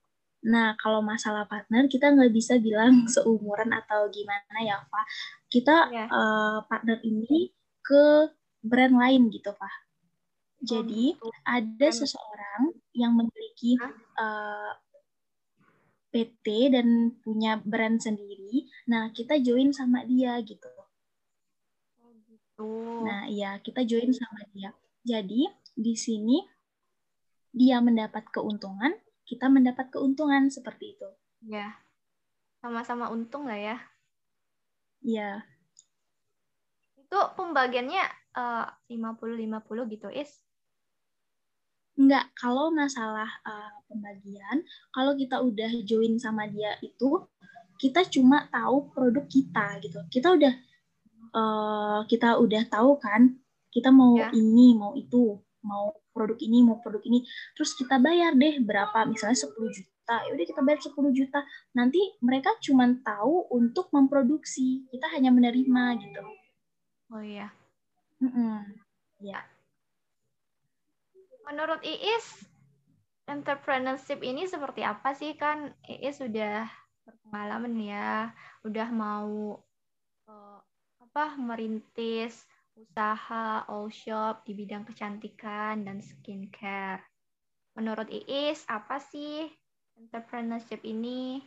Nah, 0.44 0.76
kalau 0.76 1.00
masalah 1.00 1.48
partner, 1.48 1.88
kita 1.88 2.12
nggak 2.12 2.36
bisa 2.36 2.60
bilang 2.60 3.08
seumuran 3.14 3.72
atau 3.72 4.12
gimana 4.12 4.60
ya, 4.60 4.76
Pak. 4.92 5.06
Kita 5.48 5.88
yeah. 5.88 6.04
Iya. 6.04 6.06
uh, 6.12 6.58
partner 6.68 7.00
ini 7.08 7.48
ke 7.80 8.28
brand 8.60 8.96
lain 9.00 9.32
gitu, 9.32 9.56
Pak. 9.56 9.74
Jadi 10.64 11.12
oh, 11.20 11.28
gitu. 11.28 11.44
ada 11.44 11.88
seseorang 11.92 12.72
yang 12.96 13.12
memiliki 13.20 13.76
uh, 14.16 14.72
eh, 14.72 14.72
PT 16.14 16.72
dan 16.72 17.20
punya 17.20 17.60
brand 17.60 18.00
sendiri. 18.00 18.72
Nah, 18.88 19.12
kita 19.12 19.44
join 19.44 19.76
sama 19.76 20.08
dia 20.08 20.40
gitu. 20.40 20.72
Oh, 22.00 22.16
gitu. 22.30 22.72
Nah, 23.04 23.28
iya, 23.28 23.60
kita 23.60 23.84
join 23.84 24.16
sama 24.16 24.48
dia. 24.56 24.72
Jadi, 25.04 25.52
di 25.76 25.94
sini 26.00 26.40
dia 27.52 27.84
mendapat 27.84 28.30
keuntungan, 28.32 28.96
kita 29.28 29.52
mendapat 29.52 29.92
keuntungan 29.92 30.48
seperti 30.48 30.96
itu. 30.96 31.10
Ya. 31.44 31.76
Sama-sama 32.64 33.12
untung 33.12 33.52
lah 33.52 33.60
ya. 33.60 33.78
Iya. 35.04 35.44
Itu 36.96 37.20
pembagiannya 37.36 38.04
uh, 38.38 38.66
50-50 38.88 39.92
gitu, 39.92 40.08
Is? 40.08 40.40
Enggak, 41.94 42.26
kalau 42.34 42.74
masalah 42.74 43.30
uh, 43.46 43.74
pembagian, 43.86 44.66
kalau 44.90 45.14
kita 45.14 45.38
udah 45.38 45.70
join 45.86 46.18
sama 46.18 46.50
dia 46.50 46.74
itu, 46.82 47.22
kita 47.78 48.02
cuma 48.10 48.50
tahu 48.50 48.90
produk 48.90 49.26
kita 49.30 49.78
gitu. 49.86 50.00
Kita 50.10 50.34
udah 50.34 50.54
uh, 51.38 52.00
kita 52.10 52.42
udah 52.42 52.66
tahu 52.66 52.98
kan, 52.98 53.38
kita 53.70 53.94
mau 53.94 54.18
ya. 54.18 54.34
ini, 54.34 54.74
mau 54.74 54.98
itu, 54.98 55.38
mau 55.62 55.94
produk 56.10 56.38
ini, 56.42 56.66
mau 56.66 56.82
produk 56.82 57.06
ini. 57.06 57.22
Terus 57.54 57.78
kita 57.78 58.02
bayar 58.02 58.34
deh 58.34 58.58
berapa, 58.58 59.06
misalnya 59.06 59.38
10 59.38 59.54
juta. 59.54 60.16
Ya 60.26 60.32
udah 60.34 60.46
kita 60.50 60.62
bayar 60.66 60.82
10 60.82 60.98
juta. 61.14 61.40
Nanti 61.78 62.02
mereka 62.26 62.58
cuma 62.58 62.90
tahu 63.06 63.54
untuk 63.54 63.94
memproduksi. 63.94 64.90
Kita 64.90 65.14
hanya 65.14 65.30
menerima 65.30 65.84
gitu. 66.02 66.26
Oh 67.14 67.22
iya. 67.22 67.54
Mm 68.18 68.32
-mm. 68.34 68.58
Ya 69.22 69.53
menurut 71.48 71.80
Iis 71.84 72.48
entrepreneurship 73.28 74.20
ini 74.20 74.44
seperti 74.48 74.84
apa 74.84 75.16
sih 75.16 75.36
kan 75.40 75.72
Iis 75.88 76.20
sudah 76.20 76.68
berpengalaman 77.04 77.76
ya, 77.80 78.32
udah 78.64 78.90
mau 78.92 79.60
uh, 80.28 80.60
apa 81.04 81.36
merintis 81.40 82.48
usaha 82.74 83.68
all 83.70 83.92
shop 83.94 84.48
di 84.48 84.58
bidang 84.58 84.88
kecantikan 84.88 85.86
dan 85.86 86.02
skincare. 86.02 87.04
Menurut 87.78 88.10
Iis 88.10 88.66
apa 88.72 88.98
sih 88.98 89.46
entrepreneurship 90.00 90.82
ini? 90.88 91.44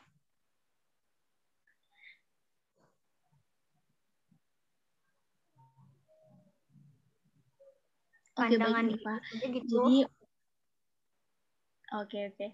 Pandangan 8.36 8.86
okay, 8.92 9.00
baik, 9.00 9.22
itu 9.32 9.46
gitu. 9.56 9.74
Jadi 9.80 9.96
Oke, 11.94 12.18
okay, 12.18 12.22
oke. 12.28 12.36
Okay. 12.36 12.50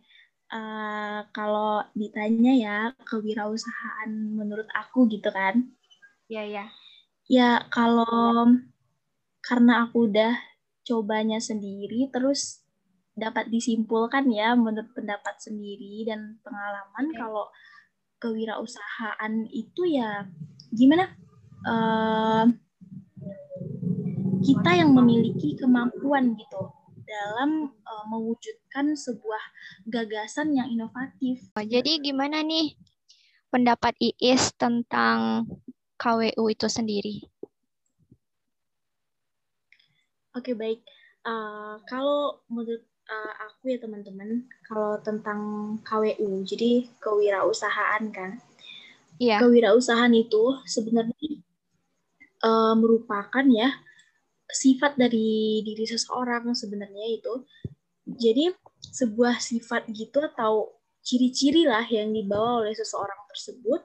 Uh, 0.53 0.61
eh, 0.61 1.19
kalau 1.33 1.81
ditanya 1.97 2.53
ya 2.53 2.77
kewirausahaan 3.09 4.12
menurut 4.12 4.69
aku 4.77 5.09
gitu 5.09 5.33
kan. 5.33 5.73
Iya, 6.29 6.45
ya. 6.45 6.65
Ya, 7.33 7.51
kalau 7.73 8.45
karena 9.41 9.89
aku 9.89 10.12
udah 10.12 10.37
cobanya 10.85 11.41
sendiri 11.41 12.12
terus 12.12 12.62
dapat 13.12 13.49
disimpulkan 13.49 14.29
ya 14.33 14.57
menurut 14.57 14.93
pendapat 14.97 15.37
sendiri 15.41 16.09
dan 16.09 16.41
pengalaman 16.41 17.07
okay. 17.12 17.19
kalau 17.21 17.45
kewirausahaan 18.23 19.35
itu 19.53 19.83
ya 19.85 20.25
gimana 20.73 21.12
uh, 21.69 22.49
kita 24.42 24.70
yang 24.75 24.90
memiliki 24.90 25.54
kemampuan 25.54 26.34
gitu 26.34 26.75
dalam 27.06 27.70
uh, 27.87 28.04
mewujudkan 28.11 28.99
sebuah 28.99 29.42
gagasan 29.87 30.56
yang 30.56 30.68
inovatif. 30.70 31.46
Jadi 31.54 32.02
gimana 32.02 32.42
nih 32.42 32.75
pendapat 33.52 33.94
Iis 34.00 34.50
tentang 34.56 35.46
KWU 36.00 36.44
itu 36.50 36.66
sendiri? 36.66 37.16
Oke 40.32 40.56
baik. 40.56 40.80
Uh, 41.22 41.78
kalau 41.87 42.42
menurut 42.49 42.82
uh, 43.06 43.32
aku 43.46 43.76
ya 43.76 43.78
teman-teman, 43.78 44.49
kalau 44.64 44.99
tentang 45.04 45.40
KWU, 45.84 46.42
jadi 46.42 46.88
kewirausahaan 46.99 48.02
kan. 48.11 48.40
Iya. 49.20 49.38
Kewirausahaan 49.38 50.11
itu 50.16 50.58
sebenarnya 50.66 51.44
uh, 52.42 52.75
merupakan 52.75 53.44
ya 53.52 53.70
sifat 54.52 55.00
dari 55.00 55.64
diri 55.64 55.85
seseorang 55.88 56.52
sebenarnya 56.52 57.06
itu. 57.18 57.35
Jadi 58.04 58.52
sebuah 58.92 59.40
sifat 59.40 59.88
gitu 59.90 60.21
atau 60.21 60.76
ciri-ciri 61.02 61.66
lah 61.66 61.82
yang 61.88 62.14
dibawa 62.14 62.62
oleh 62.62 62.75
seseorang 62.76 63.18
tersebut 63.32 63.82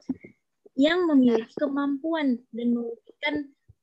yang 0.78 1.10
memiliki 1.10 1.50
kemampuan 1.58 2.38
dan 2.54 2.68
mewujudkan 2.78 3.36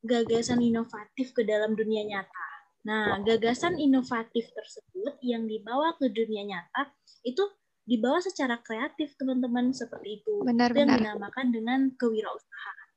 gagasan 0.06 0.62
inovatif 0.62 1.34
ke 1.34 1.42
dalam 1.42 1.74
dunia 1.74 2.06
nyata. 2.06 2.46
Nah, 2.84 3.18
gagasan 3.24 3.80
inovatif 3.80 4.46
tersebut 4.52 5.16
yang 5.24 5.48
dibawa 5.48 5.96
ke 5.96 6.12
dunia 6.12 6.44
nyata 6.44 6.92
itu 7.24 7.42
dibawa 7.88 8.20
secara 8.20 8.60
kreatif, 8.60 9.16
teman-teman, 9.16 9.72
seperti 9.72 10.20
itu. 10.20 10.44
Benar, 10.44 10.72
itu 10.72 10.78
yang 10.84 10.92
dinamakan 11.00 11.46
dengan 11.52 11.80
kewirausahaan. 11.96 12.88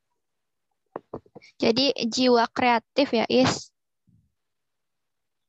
Jadi 1.57 1.95
jiwa 2.11 2.45
kreatif 2.51 3.15
ya, 3.15 3.25
Is? 3.31 3.71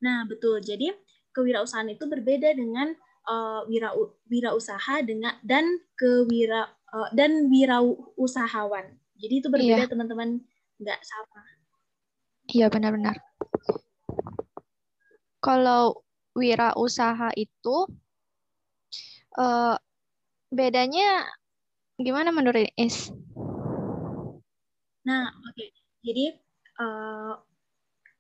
Nah, 0.05 0.26
betul. 0.26 0.62
Jadi 0.62 0.95
kewirausahaan 1.35 1.88
itu 1.90 2.05
berbeda 2.07 2.55
dengan 2.55 2.95
uh, 3.26 3.67
wira 3.67 3.95
wirausaha 4.31 5.02
dengan 5.07 5.35
dan 5.47 5.67
kewira 5.99 6.71
uh, 6.95 7.09
dan 7.14 7.50
wirausahawan. 7.50 8.95
Jadi 9.19 9.35
itu 9.43 9.49
berbeda, 9.50 9.87
iya. 9.87 9.90
teman-teman, 9.90 10.38
nggak 10.78 11.00
sama. 11.02 11.43
Iya, 12.49 12.67
benar-benar 12.71 13.19
kalau 15.38 16.02
wirausaha 16.35 17.33
itu 17.38 17.87
uh, 19.38 19.76
bedanya 20.52 21.26
gimana 21.99 22.31
menurut 22.35 22.69
Is? 22.76 23.11
Nah, 25.07 25.33
oke. 25.33 25.57
Okay. 25.57 25.73
Jadi 26.05 26.26
uh, 26.78 27.35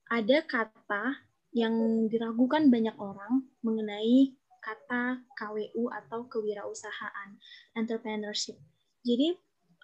ada 0.08 0.38
kata 0.48 1.04
yang 1.52 2.06
diragukan 2.12 2.68
banyak 2.68 2.96
orang 3.00 3.48
mengenai 3.64 4.36
kata 4.58 5.24
KWU 5.38 5.88
atau 5.88 6.28
kewirausahaan, 6.28 7.38
entrepreneurship. 7.72 8.58
Jadi 9.06 9.32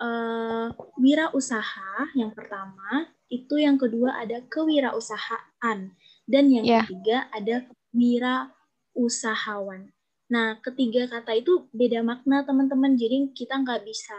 uh, 0.03 0.69
wirausaha 1.01 2.13
yang 2.19 2.35
pertama, 2.37 3.09
itu 3.33 3.57
yang 3.57 3.81
kedua 3.81 4.21
ada 4.21 4.45
kewirausahaan. 4.51 5.79
Dan 6.25 6.45
yang 6.53 6.65
yeah. 6.65 6.85
ketiga 6.85 7.29
ada 7.33 7.57
wira 7.93 8.53
usahawan. 8.97 9.93
Nah, 10.33 10.57
ketiga 10.65 11.07
kata 11.07 11.37
itu 11.37 11.69
beda 11.71 12.01
makna 12.01 12.43
teman-teman. 12.49 12.97
Jadi 12.97 13.33
kita 13.37 13.61
nggak 13.61 13.85
bisa 13.85 14.19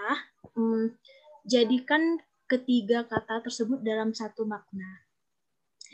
um, 0.54 0.94
jadikan 1.46 2.22
ketiga 2.46 3.06
kata 3.10 3.42
tersebut 3.42 3.82
dalam 3.82 4.14
satu 4.14 4.46
makna. 4.46 5.05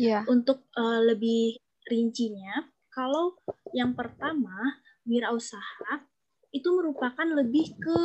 Yeah. 0.02 0.26
Untuk 0.26 0.66
uh, 0.74 1.06
lebih 1.06 1.62
rincinya, 1.86 2.66
kalau 2.90 3.38
yang 3.78 3.94
pertama 3.94 4.82
wirausaha 5.06 6.10
itu 6.50 6.68
merupakan 6.74 7.28
lebih 7.38 7.78
ke 7.78 8.00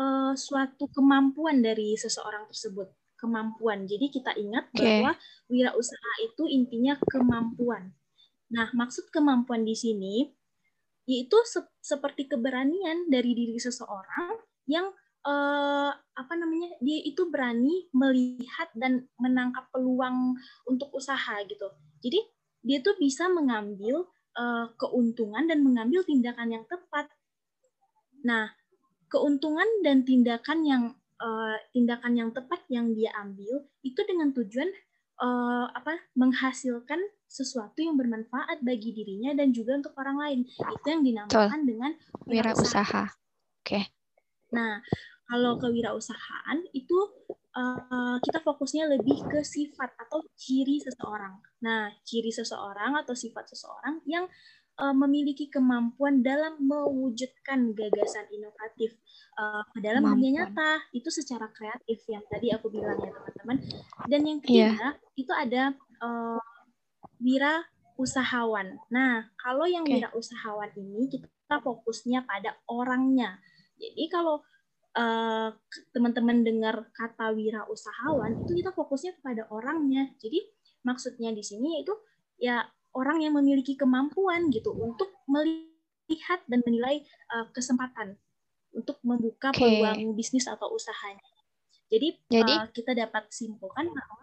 uh, 0.00 0.32
suatu 0.32 0.88
kemampuan 0.90 1.60
dari 1.60 1.94
seseorang 1.94 2.48
tersebut 2.48 2.88
kemampuan. 3.20 3.84
Jadi 3.84 4.12
kita 4.12 4.32
ingat 4.36 4.72
okay. 4.72 5.04
bahwa 5.04 5.12
wirausaha 5.52 6.12
itu 6.24 6.48
intinya 6.48 6.96
kemampuan. 7.04 7.92
Nah, 8.52 8.72
maksud 8.72 9.12
kemampuan 9.12 9.64
di 9.68 9.76
sini 9.76 10.32
yaitu 11.06 11.38
se 11.46 11.62
seperti 11.78 12.26
keberanian 12.26 13.06
dari 13.06 13.30
diri 13.30 13.62
seseorang 13.62 14.42
yang 14.66 14.90
eh, 15.26 15.90
apa 15.92 16.32
namanya 16.38 16.70
dia 16.78 16.98
itu 17.02 17.26
berani 17.28 17.90
melihat 17.90 18.70
dan 18.78 19.10
menangkap 19.18 19.66
peluang 19.74 20.38
untuk 20.70 20.94
usaha 20.94 21.42
gitu. 21.44 21.66
Jadi 22.00 22.20
dia 22.66 22.78
tuh 22.82 22.94
bisa 22.98 23.26
mengambil 23.26 24.06
eh, 24.38 24.66
keuntungan 24.78 25.50
dan 25.50 25.66
mengambil 25.66 26.06
tindakan 26.06 26.54
yang 26.54 26.64
tepat. 26.70 27.10
Nah, 28.22 28.50
keuntungan 29.06 29.66
dan 29.86 30.02
tindakan 30.02 30.58
yang 30.66 30.84
uh, 31.20 31.56
tindakan 31.72 32.12
yang 32.16 32.30
tepat 32.34 32.60
yang 32.68 32.92
dia 32.92 33.12
ambil 33.22 33.64
itu 33.80 34.00
dengan 34.04 34.32
tujuan 34.34 34.68
uh, 35.20 35.66
apa 35.72 35.96
menghasilkan 36.18 37.00
sesuatu 37.26 37.82
yang 37.82 37.98
bermanfaat 37.98 38.62
bagi 38.62 38.94
dirinya 38.94 39.34
dan 39.34 39.50
juga 39.50 39.82
untuk 39.82 39.94
orang 39.98 40.16
lain 40.18 40.40
itu 40.46 40.86
yang 40.86 41.02
dinamakan 41.02 41.60
Betul. 41.62 41.66
dengan 41.66 41.92
wirausaha. 42.26 43.04
Oke. 43.62 43.66
Okay. 43.66 43.84
Nah, 44.54 44.78
kalau 45.26 45.58
kewirausahaan 45.58 46.58
itu 46.70 46.98
uh, 47.56 48.16
kita 48.22 48.38
fokusnya 48.44 48.86
lebih 48.94 49.26
ke 49.26 49.42
sifat 49.42 49.90
atau 49.98 50.22
ciri 50.38 50.78
seseorang. 50.78 51.34
Nah, 51.64 51.90
ciri 52.06 52.30
seseorang 52.30 52.94
atau 53.02 53.16
sifat 53.16 53.50
seseorang 53.50 54.04
yang 54.06 54.30
uh, 54.78 54.94
memiliki 54.94 55.48
kemampuan 55.48 56.20
dalam 56.20 56.60
mewujudkan 56.60 57.72
gagasan 57.72 58.28
inovatif 58.30 58.94
uh, 59.40 59.64
dalam 59.80 60.04
dunia 60.14 60.44
nyata 60.44 60.84
itu 60.92 61.08
secara 61.08 61.48
kreatif 61.50 62.04
yang 62.06 62.22
tadi 62.28 62.52
aku 62.52 62.68
bilang 62.68 62.96
ya 63.00 63.10
teman-teman. 63.10 63.56
Dan 64.06 64.20
yang 64.22 64.38
ketiga 64.44 64.94
yeah. 64.94 64.94
itu 65.16 65.32
ada 65.32 65.62
uh, 66.04 66.40
wira 67.18 67.64
usahawan. 67.96 68.76
Nah, 68.92 69.32
kalau 69.40 69.64
yang 69.64 69.88
okay. 69.88 70.04
wira 70.04 70.12
usahawan 70.12 70.70
ini 70.76 71.08
kita 71.08 71.56
fokusnya 71.64 72.28
pada 72.28 72.60
orangnya. 72.68 73.40
Jadi 73.76 74.08
kalau 74.12 74.44
teman 74.96 75.52
teman-teman 75.92 76.40
dengar 76.40 76.76
kata 76.96 77.36
wira 77.36 77.68
usahawan 77.68 78.48
itu 78.48 78.64
kita 78.64 78.72
fokusnya 78.72 79.20
kepada 79.20 79.44
orangnya. 79.52 80.08
Jadi 80.16 80.40
maksudnya 80.88 81.36
di 81.36 81.44
sini 81.44 81.84
itu 81.84 81.92
ya 82.40 82.64
orang 82.96 83.20
yang 83.20 83.36
memiliki 83.36 83.76
kemampuan 83.76 84.48
gitu 84.48 84.72
untuk 84.72 85.12
melihat 85.28 86.40
dan 86.48 86.64
menilai 86.64 87.04
uh, 87.36 87.44
kesempatan 87.52 88.16
untuk 88.72 88.96
membuka 89.04 89.52
okay. 89.52 89.60
peluang 89.60 90.16
bisnis 90.16 90.48
atau 90.48 90.72
usahanya. 90.72 91.24
Jadi, 91.92 92.16
Jadi? 92.32 92.54
Uh, 92.56 92.68
kita 92.72 92.96
dapat 92.96 93.28
simpulkan 93.30 93.88
bahwa 93.92 94.22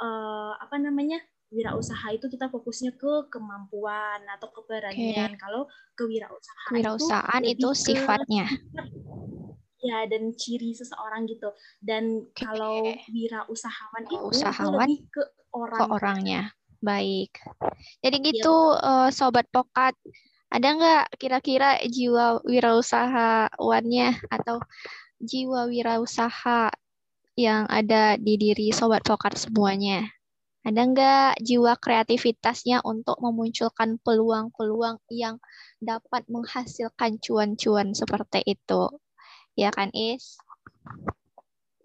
uh, 0.00 0.52
apa 0.60 0.76
namanya 0.80 1.20
wirausaha 1.54 2.10
itu 2.10 2.26
kita 2.26 2.50
fokusnya 2.50 2.98
ke 2.98 3.30
kemampuan 3.30 4.24
atau 4.26 4.50
keberanian. 4.50 5.36
Okay. 5.36 5.38
Kalau 5.38 5.70
kewirausahaan, 5.94 6.72
kewirausahaan 6.74 7.42
itu, 7.46 7.62
itu 7.62 7.68
sifatnya. 7.76 8.46
Ya 9.84 10.08
dan 10.08 10.32
ciri 10.32 10.72
seseorang 10.72 11.28
gitu. 11.28 11.52
Dan 11.84 12.24
okay. 12.32 12.48
kalau 12.48 12.88
wirausahawan 13.12 14.02
itu, 14.08 14.16
usahawan 14.24 14.88
itu 14.88 14.96
lebih 14.96 15.00
ke 15.12 15.22
orang 15.52 15.78
ke 15.78 15.84
orangnya. 15.92 16.42
Baik. 16.80 17.32
Jadi 18.00 18.16
iya, 18.20 18.26
gitu 18.32 18.56
uh, 18.76 19.08
sobat 19.12 19.48
pokat, 19.52 19.92
ada 20.48 20.68
nggak 20.76 21.04
kira-kira 21.20 21.80
jiwa 21.84 22.40
wirausahawannya 22.44 24.08
atau 24.32 24.60
jiwa 25.20 25.68
wirausaha 25.68 26.72
yang 27.34 27.66
ada 27.66 28.14
di 28.20 28.40
diri 28.40 28.72
sobat 28.72 29.04
pokat 29.04 29.36
semuanya? 29.36 30.08
Ada 30.64 30.80
nggak 30.80 31.32
jiwa 31.44 31.76
kreativitasnya 31.76 32.80
untuk 32.88 33.20
memunculkan 33.20 34.00
peluang-peluang 34.00 34.96
yang 35.12 35.36
dapat 35.76 36.24
menghasilkan 36.32 37.20
cuan-cuan 37.20 37.92
seperti 37.92 38.40
itu? 38.48 38.88
Ya 39.54 39.70
kan, 39.70 39.94
Is? 39.94 40.38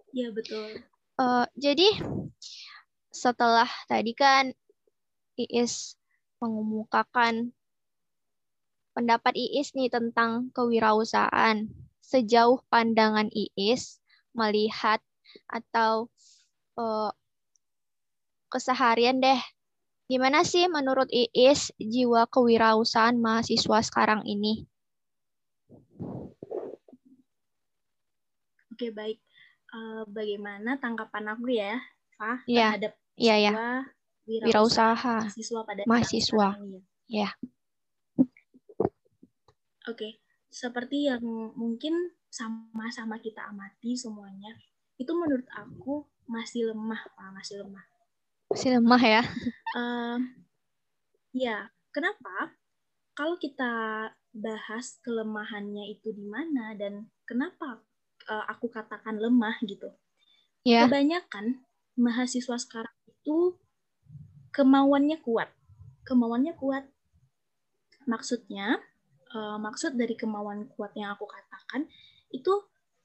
Iya, 0.09 0.33
betul. 0.33 0.81
Uh, 1.21 1.45
jadi 1.53 1.85
setelah 3.13 3.69
tadi 3.85 4.15
kan 4.15 4.55
Iis 5.37 5.99
mengemukakan 6.39 7.51
pendapat 8.97 9.33
Iis 9.37 9.71
nih 9.77 9.91
tentang 9.93 10.49
kewirausahaan. 10.51 11.69
Sejauh 12.01 12.65
pandangan 12.73 13.29
Iis 13.29 14.01
melihat 14.33 14.97
atau 15.45 16.09
uh, 16.73 17.13
keseharian 18.49 19.21
deh, 19.21 19.37
gimana 20.09 20.41
sih 20.41 20.65
menurut 20.65 21.05
Iis 21.13 21.69
jiwa 21.77 22.25
kewirausahaan 22.33 23.13
mahasiswa 23.13 23.79
sekarang 23.85 24.25
ini? 24.25 24.65
Oke, 28.79 28.95
baik. 28.95 29.19
Uh, 29.75 30.07
bagaimana 30.07 30.79
tanggapan 30.79 31.35
aku 31.35 31.51
ya, 31.51 31.75
Fah, 32.15 32.39
ya. 32.47 32.71
terhadap 32.71 32.95
ya, 33.19 33.35
ya. 33.35 33.51
wirausaha 34.23 35.19
mahasiswa 35.19 35.59
pada 35.67 35.83
mahasiswa. 35.83 36.47
Ya. 37.11 37.27
ya. 37.27 37.29
Oke, 39.83 40.23
seperti 40.47 41.11
yang 41.11 41.19
mungkin 41.59 41.91
sama-sama 42.31 43.19
kita 43.19 43.51
amati 43.51 43.99
semuanya, 43.99 44.55
itu 44.95 45.11
menurut 45.11 45.51
aku 45.51 46.07
masih 46.23 46.71
lemah, 46.71 47.03
Pak, 47.19 47.35
masih 47.35 47.59
lemah. 47.59 47.83
Masih 48.47 48.79
lemah 48.79 49.03
ya? 49.03 49.23
Uh, 49.75 50.23
ya, 51.35 51.67
kenapa? 51.91 52.55
Kalau 53.11 53.35
kita 53.35 54.07
bahas 54.31 55.03
kelemahannya 55.03 55.99
itu 55.99 56.15
di 56.15 56.23
mana 56.23 56.79
dan 56.79 57.11
kenapa 57.27 57.83
uh, 58.29 58.45
aku 58.47 58.69
katakan 58.69 59.17
lemah 59.17 59.57
gitu. 59.65 59.89
Yeah. 60.61 60.85
Kebanyakan 60.85 61.65
mahasiswa 61.97 62.55
sekarang 62.61 62.95
itu 63.09 63.57
kemauannya 64.53 65.17
kuat. 65.25 65.49
Kemauannya 66.05 66.53
kuat. 66.55 66.85
Maksudnya 68.05 68.77
uh, 69.33 69.57
maksud 69.57 69.97
dari 69.97 70.13
kemauan 70.13 70.69
kuat 70.77 70.93
yang 70.93 71.17
aku 71.17 71.25
katakan 71.25 71.89
itu 72.29 72.53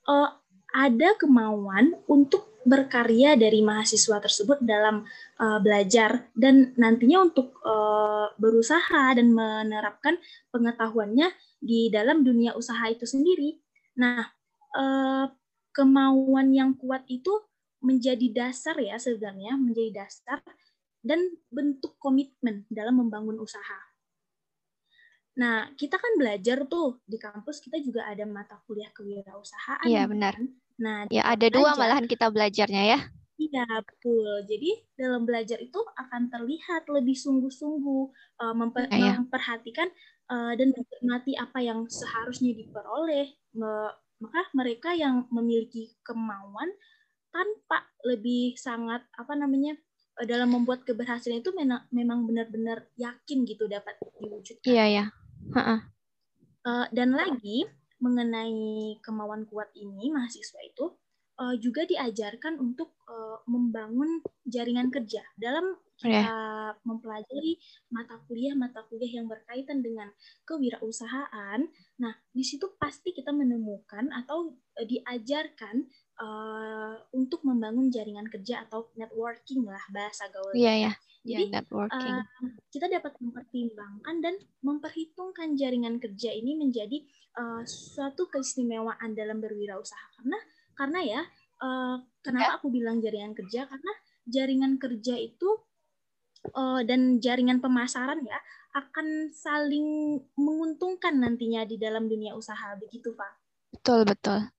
uh, 0.09 0.31
ada 0.75 1.15
kemauan 1.17 1.95
untuk 2.11 2.51
berkarya 2.65 3.37
dari 3.37 3.61
mahasiswa 3.61 4.19
tersebut 4.25 4.59
dalam 4.65 5.05
uh, 5.37 5.61
belajar 5.61 6.33
dan 6.33 6.73
nantinya 6.81 7.29
untuk 7.29 7.61
uh, 7.61 8.33
berusaha 8.41 9.13
dan 9.15 9.31
menerapkan 9.37 10.17
pengetahuannya 10.49 11.29
di 11.61 11.93
dalam 11.93 12.25
dunia 12.25 12.57
usaha 12.57 12.89
itu 12.89 13.05
sendiri. 13.05 13.61
Nah, 14.01 14.25
uh, 14.75 15.27
kemauan 15.75 16.55
yang 16.55 16.75
kuat 16.79 17.03
itu 17.11 17.33
menjadi 17.85 18.27
dasar 18.33 18.79
ya 18.81 18.97
sebenarnya 18.97 19.59
menjadi 19.61 20.05
dasar 20.07 20.41
dan 21.05 21.21
bentuk 21.53 22.01
komitmen 22.01 22.65
dalam 22.73 22.97
membangun 22.97 23.37
usaha. 23.37 23.81
Nah, 25.35 25.69
kita 25.75 25.99
kan 25.99 26.15
belajar 26.17 26.65
tuh 26.65 27.03
di 27.05 27.19
kampus 27.19 27.59
kita 27.59 27.83
juga 27.83 28.07
ada 28.07 28.23
mata 28.25 28.57
kuliah 28.65 28.89
kewirausahaan. 28.95 29.85
Iya, 29.85 30.07
benar. 30.07 30.39
Kan? 30.39 30.47
Nah, 30.79 30.97
ya 31.11 31.27
ada 31.27 31.47
dua 31.51 31.75
malahan 31.75 32.07
kita 32.07 32.31
belajarnya 32.31 32.83
ya. 32.97 32.99
Iya, 33.35 33.67
betul. 33.83 34.47
Jadi 34.47 34.71
dalam 34.95 35.27
belajar 35.27 35.59
itu 35.59 35.77
akan 35.99 36.31
terlihat 36.31 36.87
lebih 36.87 37.19
sungguh-sungguh 37.19 38.05
uh, 38.41 38.55
memper 38.55 38.87
ya, 38.95 38.95
ya. 38.95 39.13
memperhatikan 39.19 39.91
uh, 40.31 40.55
dan 40.55 40.71
menikmati 40.71 41.35
apa 41.35 41.59
yang 41.59 41.83
seharusnya 41.91 42.55
diperoleh. 42.55 43.35
Maka 44.25 44.49
mereka 44.57 44.97
yang 44.97 45.29
memiliki 45.29 45.93
kemauan 46.01 46.73
tanpa 47.29 47.85
lebih 48.07 48.57
sangat 48.57 49.05
apa 49.19 49.37
namanya 49.37 49.77
eh, 50.23 50.27
dalam 50.27 50.55
membuat 50.55 50.89
keberhasilan 50.89 51.45
itu 51.45 51.53
memang 51.93 52.25
benar-benar 52.25 52.89
yakin 52.97 53.45
gitu 53.45 53.69
dapat 53.69 53.99
diwujudkan. 54.23 54.71
Iya 54.71 54.85
ya. 54.89 55.05
Uh, 56.65 56.89
dan 56.97 57.13
lagi 57.13 57.69
mengenai 58.01 58.97
kemauan 59.05 59.45
kuat 59.45 59.69
ini 59.77 60.09
mahasiswa 60.09 60.61
itu 60.65 60.97
uh, 61.37 61.55
juga 61.61 61.85
diajarkan 61.85 62.57
untuk 62.57 62.97
uh, 63.09 63.45
membangun 63.45 64.25
jaringan 64.49 64.89
kerja 64.89 65.21
dalam 65.37 65.77
yeah. 66.09 66.73
mempelajari 66.85 67.57
mata 67.89 68.21
kuliah 68.29 68.55
mata 68.59 68.85
kuliah 68.87 69.23
yang 69.23 69.27
berkaitan 69.31 69.81
dengan 69.81 70.11
kewirausahaan. 70.45 71.61
Nah, 72.01 72.15
di 72.35 72.45
situ 72.45 72.75
pasti 72.77 73.15
kita 73.15 73.31
menemukan 73.31 74.11
atau 74.13 74.53
uh, 74.53 74.87
diajarkan 74.87 75.87
uh, 76.21 76.95
untuk 77.17 77.43
membangun 77.47 77.89
jaringan 77.89 78.29
kerja 78.29 78.69
atau 78.69 78.93
networking 78.99 79.65
lah 79.65 79.83
bahasa 79.91 80.29
gaulnya. 80.31 80.59
Iya 80.59 80.65
yeah, 80.65 80.75
ya. 80.75 80.85
Yeah. 80.85 80.95
Jadi 81.25 81.45
yeah, 81.49 81.55
networking. 81.57 82.15
Uh, 82.21 82.53
kita 82.69 82.87
dapat 82.93 83.13
mempertimbangkan 83.17 84.17
dan 84.21 84.35
memperhitungkan 84.61 85.57
jaringan 85.57 85.97
kerja 85.97 86.31
ini 86.37 86.53
menjadi 86.53 87.01
uh, 87.39 87.63
suatu 87.65 88.29
keistimewaan 88.29 89.17
dalam 89.17 89.41
berwirausaha 89.41 90.21
karena 90.21 90.39
karena 90.75 91.01
ya 91.01 91.21
uh, 91.63 91.97
kenapa 92.21 92.59
aku 92.59 92.69
bilang 92.71 92.99
jaringan 92.99 93.33
kerja 93.33 93.65
karena 93.65 93.93
jaringan 94.27 94.77
kerja 94.81 95.15
itu 95.17 95.49
uh, 96.53 96.85
dan 96.85 97.23
jaringan 97.23 97.65
pemasaran 97.65 98.21
ya 98.27 98.39
akan 98.75 99.31
saling 99.31 100.19
menguntungkan 100.35 101.15
nantinya 101.17 101.63
di 101.63 101.79
dalam 101.79 102.11
dunia 102.11 102.35
usaha 102.35 102.75
begitu 102.77 103.15
pak. 103.15 103.33
Betul 103.71 104.05
betul. 104.05 104.51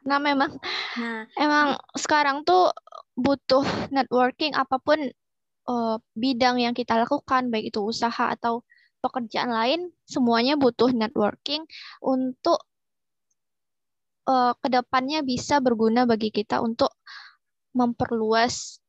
Nah 0.00 0.16
memang, 0.16 0.56
nah 0.96 1.28
emang 1.36 1.76
sekarang 1.92 2.40
tuh 2.42 2.72
butuh 3.12 3.60
networking 3.92 4.56
apa 4.56 4.80
pun 4.80 4.96
uh, 5.68 6.00
bidang 6.16 6.56
yang 6.56 6.72
kita 6.72 6.96
lakukan, 6.96 7.52
baik 7.52 7.68
itu 7.68 7.84
usaha 7.84 8.32
atau 8.32 8.64
pekerjaan 9.04 9.52
lain, 9.52 9.80
semuanya 10.08 10.56
butuh 10.56 10.88
networking 10.92 11.68
untuk 12.00 12.64
uh, 14.24 14.56
ke 14.56 14.68
depannya 14.72 15.20
bisa 15.20 15.60
berguna 15.60 16.08
bagi 16.08 16.32
kita 16.32 16.64
untuk 16.64 16.92
memperluas 17.76 18.79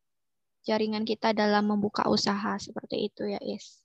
jaringan 0.66 1.04
kita 1.08 1.34
dalam 1.34 1.70
membuka 1.70 2.06
usaha 2.08 2.58
seperti 2.58 3.10
itu 3.12 3.26
ya, 3.28 3.42
Is. 3.42 3.82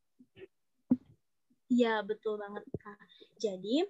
Iya, 1.67 2.05
betul 2.07 2.39
banget, 2.39 2.63
Kak. 2.79 2.99
Jadi, 3.43 3.83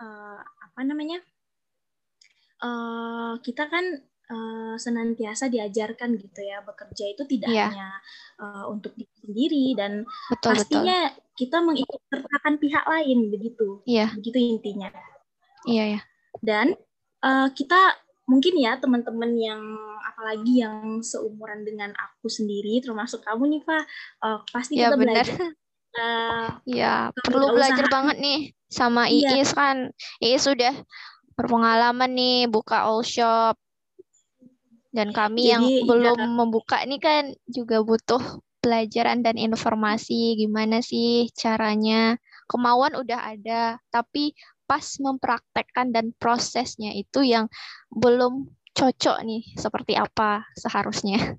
uh, 0.00 0.40
apa 0.40 0.80
namanya? 0.86 1.18
Uh, 2.62 3.36
kita 3.42 3.66
kan 3.66 3.84
uh, 4.30 4.74
senantiasa 4.76 5.52
diajarkan 5.52 6.16
gitu 6.16 6.40
ya 6.44 6.64
bekerja 6.64 7.04
itu 7.12 7.22
tidak 7.28 7.50
yeah. 7.52 7.68
hanya 7.68 7.90
uh, 8.40 8.64
untuk 8.70 8.94
diri 8.96 9.16
sendiri 9.20 9.64
dan 9.76 9.92
betul, 10.30 10.54
pastinya 10.54 11.12
betul. 11.12 11.34
kita 11.36 11.58
mengikut 11.60 12.00
sertakan 12.08 12.54
pihak 12.60 12.84
lain 12.88 13.18
begitu 13.28 13.68
yeah. 13.84 14.08
begitu 14.16 14.38
intinya 14.40 14.88
iya 15.68 15.76
yeah, 15.76 15.86
ya 15.86 15.92
yeah. 15.98 16.02
dan 16.40 16.66
uh, 17.24 17.48
kita 17.52 17.80
mungkin 18.24 18.54
ya 18.56 18.80
teman-teman 18.80 19.36
yang 19.36 19.62
apalagi 20.04 20.64
yang 20.64 21.04
seumuran 21.04 21.64
dengan 21.66 21.92
aku 21.92 22.32
sendiri 22.32 22.80
termasuk 22.80 23.20
kamu 23.20 23.58
nih 23.58 23.62
pak 23.64 23.84
uh, 24.24 24.40
pasti 24.48 24.80
ya, 24.80 24.88
kita 24.88 24.96
benar. 24.96 25.24
belajar 25.24 25.28
uh, 26.00 26.48
ya 26.64 26.94
perlu 27.20 27.52
belajar 27.52 27.86
banget 27.92 28.16
nih 28.20 28.40
sama 28.72 29.06
iya. 29.12 29.38
Iis 29.38 29.52
kan 29.52 29.92
Iis 30.24 30.44
sudah 30.48 30.72
berpengalaman 31.36 32.10
nih 32.16 32.48
buka 32.48 32.88
all 32.88 33.04
shop 33.04 33.60
dan 34.94 35.10
kami 35.10 35.50
Jadi, 35.50 35.52
yang 35.52 35.62
belum 35.90 36.18
ya. 36.22 36.30
membuka 36.30 36.76
ini 36.86 37.02
kan 37.02 37.34
juga 37.50 37.82
butuh 37.82 38.22
pelajaran 38.62 39.20
dan 39.20 39.36
informasi 39.36 40.40
gimana 40.40 40.80
sih 40.80 41.28
caranya. 41.34 42.16
Kemauan 42.44 42.92
udah 42.94 43.34
ada, 43.34 43.80
tapi 43.88 44.36
pas 44.64 44.84
mempraktekkan 45.00 45.92
dan 45.92 46.12
prosesnya 46.16 46.92
itu 46.96 47.24
yang 47.24 47.48
belum 47.92 48.48
cocok 48.74 49.22
nih 49.22 49.42
seperti 49.54 49.94
apa 49.94 50.44
seharusnya. 50.58 51.38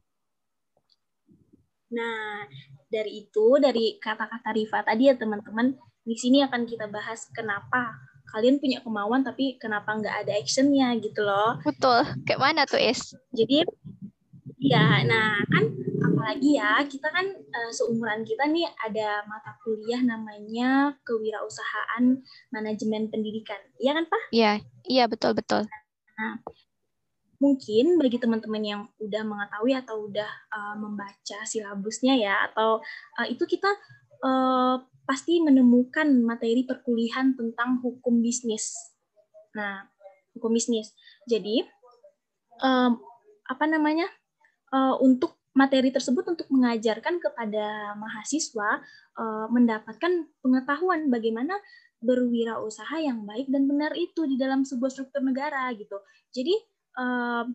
Nah, 1.91 2.47
dari 2.89 3.27
itu 3.27 3.59
dari 3.59 3.99
kata-kata 3.99 4.55
Rifa 4.55 4.81
tadi 4.87 5.11
ya 5.11 5.15
teman-teman, 5.19 5.75
di 6.05 6.15
sini 6.15 6.41
akan 6.45 6.63
kita 6.65 6.87
bahas 6.87 7.27
kenapa 7.33 7.93
kalian 8.29 8.57
punya 8.57 8.81
kemauan 8.81 9.21
tapi 9.21 9.55
kenapa 9.61 9.95
nggak 9.95 10.15
ada 10.25 10.33
actionnya 10.35 10.95
gitu 10.97 11.21
loh. 11.21 11.61
Betul. 11.61 12.03
Kayak 12.25 12.41
mana 12.41 12.61
tuh 12.65 12.81
es 12.81 13.13
jadi 13.31 13.63
ya 14.65 15.05
nah 15.05 15.37
kan 15.49 15.65
apalagi 16.01 16.57
ya 16.57 16.81
kita 16.89 17.07
kan 17.13 17.27
uh, 17.29 17.71
seumuran 17.71 18.25
kita 18.25 18.49
nih 18.49 18.65
ada 18.81 19.21
mata 19.29 19.53
kuliah 19.61 20.01
namanya 20.01 20.97
kewirausahaan 21.05 22.19
manajemen 22.49 23.13
pendidikan 23.13 23.61
iya 23.77 23.93
kan 23.93 24.05
pak 24.09 24.23
iya 24.33 24.51
iya 24.89 25.05
betul 25.05 25.37
betul 25.37 25.63
nah 26.17 26.41
mungkin 27.37 27.99
bagi 27.99 28.17
teman-teman 28.17 28.63
yang 28.63 28.81
udah 28.97 29.21
mengetahui 29.27 29.75
atau 29.75 30.07
udah 30.07 30.29
uh, 30.49 30.75
membaca 30.79 31.43
silabusnya 31.43 32.15
ya 32.15 32.47
atau 32.49 32.79
uh, 33.19 33.27
itu 33.27 33.43
kita 33.43 33.69
uh, 34.23 34.79
pasti 35.05 35.37
menemukan 35.37 36.09
materi 36.25 36.65
perkuliahan 36.65 37.37
tentang 37.37 37.79
hukum 37.85 38.25
bisnis. 38.25 38.73
Nah, 39.53 39.85
hukum 40.33 40.51
bisnis. 40.51 40.91
Jadi, 41.29 41.61
um, 42.59 42.97
apa 43.45 43.65
namanya? 43.69 44.09
Uh, 44.75 44.99
untuk 44.99 45.39
materi 45.55 45.87
tersebut 45.87 46.27
untuk 46.27 46.51
mengajarkan 46.51 47.23
kepada 47.23 47.95
mahasiswa 47.95 48.83
uh, 49.15 49.47
mendapatkan 49.47 50.27
pengetahuan 50.43 51.07
bagaimana 51.07 51.55
berwirausaha 52.03 52.99
yang 52.99 53.23
baik 53.23 53.47
dan 53.47 53.63
benar 53.63 53.95
itu 53.95 54.27
di 54.27 54.35
dalam 54.35 54.67
sebuah 54.67 54.91
struktur 54.91 55.23
negara 55.23 55.71
gitu. 55.79 55.95
Jadi 56.35 56.59
uh, 56.99 57.47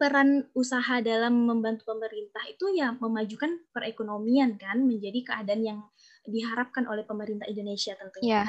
peran 0.00 0.48
usaha 0.56 1.04
dalam 1.04 1.44
membantu 1.44 1.92
pemerintah 1.92 2.40
itu 2.48 2.72
ya 2.72 2.96
memajukan 2.96 3.68
perekonomian 3.68 4.56
kan 4.56 4.80
menjadi 4.80 5.20
keadaan 5.20 5.60
yang 5.60 5.78
diharapkan 6.24 6.88
oleh 6.88 7.04
pemerintah 7.04 7.44
Indonesia 7.52 7.92
tentunya. 8.00 8.48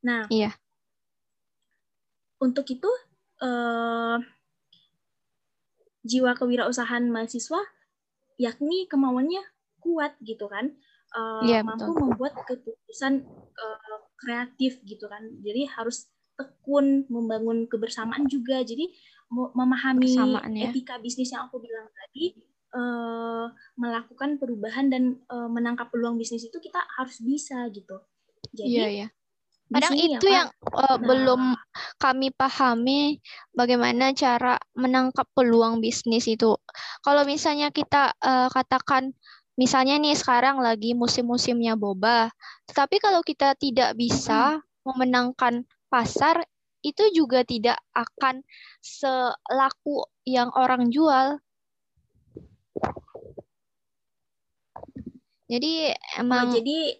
Nah, 0.00 0.22
yeah. 0.32 0.56
untuk 2.40 2.64
itu 2.72 2.88
uh, 3.44 4.16
jiwa 6.08 6.32
kewirausahaan 6.32 7.04
mahasiswa 7.12 7.60
yakni 8.40 8.88
kemauannya 8.88 9.44
kuat 9.84 10.16
gitu 10.24 10.48
kan 10.48 10.72
uh, 11.12 11.44
ya, 11.44 11.60
mampu 11.60 11.92
betul. 11.92 12.00
membuat 12.08 12.34
keputusan 12.48 13.28
uh, 13.54 14.00
kreatif 14.16 14.80
gitu 14.88 15.06
kan 15.06 15.22
jadi 15.44 15.68
harus 15.68 16.08
tekun 16.38 17.04
membangun 17.10 17.66
kebersamaan 17.66 18.24
juga 18.30 18.62
jadi 18.62 18.88
memahami 19.28 20.08
ya. 20.56 20.72
etika 20.72 20.96
bisnis 21.02 21.34
yang 21.34 21.50
aku 21.50 21.60
bilang 21.60 21.84
tadi 21.92 22.32
uh, 22.72 23.46
melakukan 23.76 24.40
perubahan 24.40 24.88
dan 24.88 25.20
uh, 25.28 25.50
menangkap 25.50 25.92
peluang 25.92 26.16
bisnis 26.16 26.48
itu 26.48 26.56
kita 26.56 26.80
harus 26.96 27.20
bisa 27.20 27.68
gitu 27.74 28.00
jadi 28.54 28.70
iya, 28.70 28.86
iya. 28.88 29.06
Kadang 29.68 30.00
itu 30.00 30.26
ya, 30.32 30.48
yang 30.48 30.50
uh, 30.72 30.96
nah. 30.96 30.96
belum 30.96 31.42
kami 32.00 32.32
pahami 32.32 33.20
bagaimana 33.52 34.16
cara 34.16 34.56
menangkap 34.72 35.28
peluang 35.36 35.84
bisnis 35.84 36.24
itu. 36.24 36.56
Kalau 37.04 37.28
misalnya 37.28 37.68
kita 37.68 38.16
uh, 38.16 38.48
katakan 38.48 39.12
misalnya 39.60 40.00
nih 40.00 40.16
sekarang 40.16 40.64
lagi 40.64 40.96
musim-musimnya 40.96 41.76
boba, 41.76 42.32
tetapi 42.64 42.96
kalau 42.96 43.20
kita 43.20 43.52
tidak 43.60 43.92
bisa 43.92 44.56
hmm. 44.56 44.64
memenangkan 44.88 45.68
pasar 45.92 46.48
itu 46.80 47.04
juga 47.12 47.44
tidak 47.44 47.76
akan 47.92 48.40
selaku 48.80 50.08
yang 50.24 50.48
orang 50.56 50.88
jual. 50.88 51.44
Jadi 55.48 55.92
oh, 55.92 56.20
emang 56.24 56.52
oh, 56.52 56.54
jadi 56.56 56.96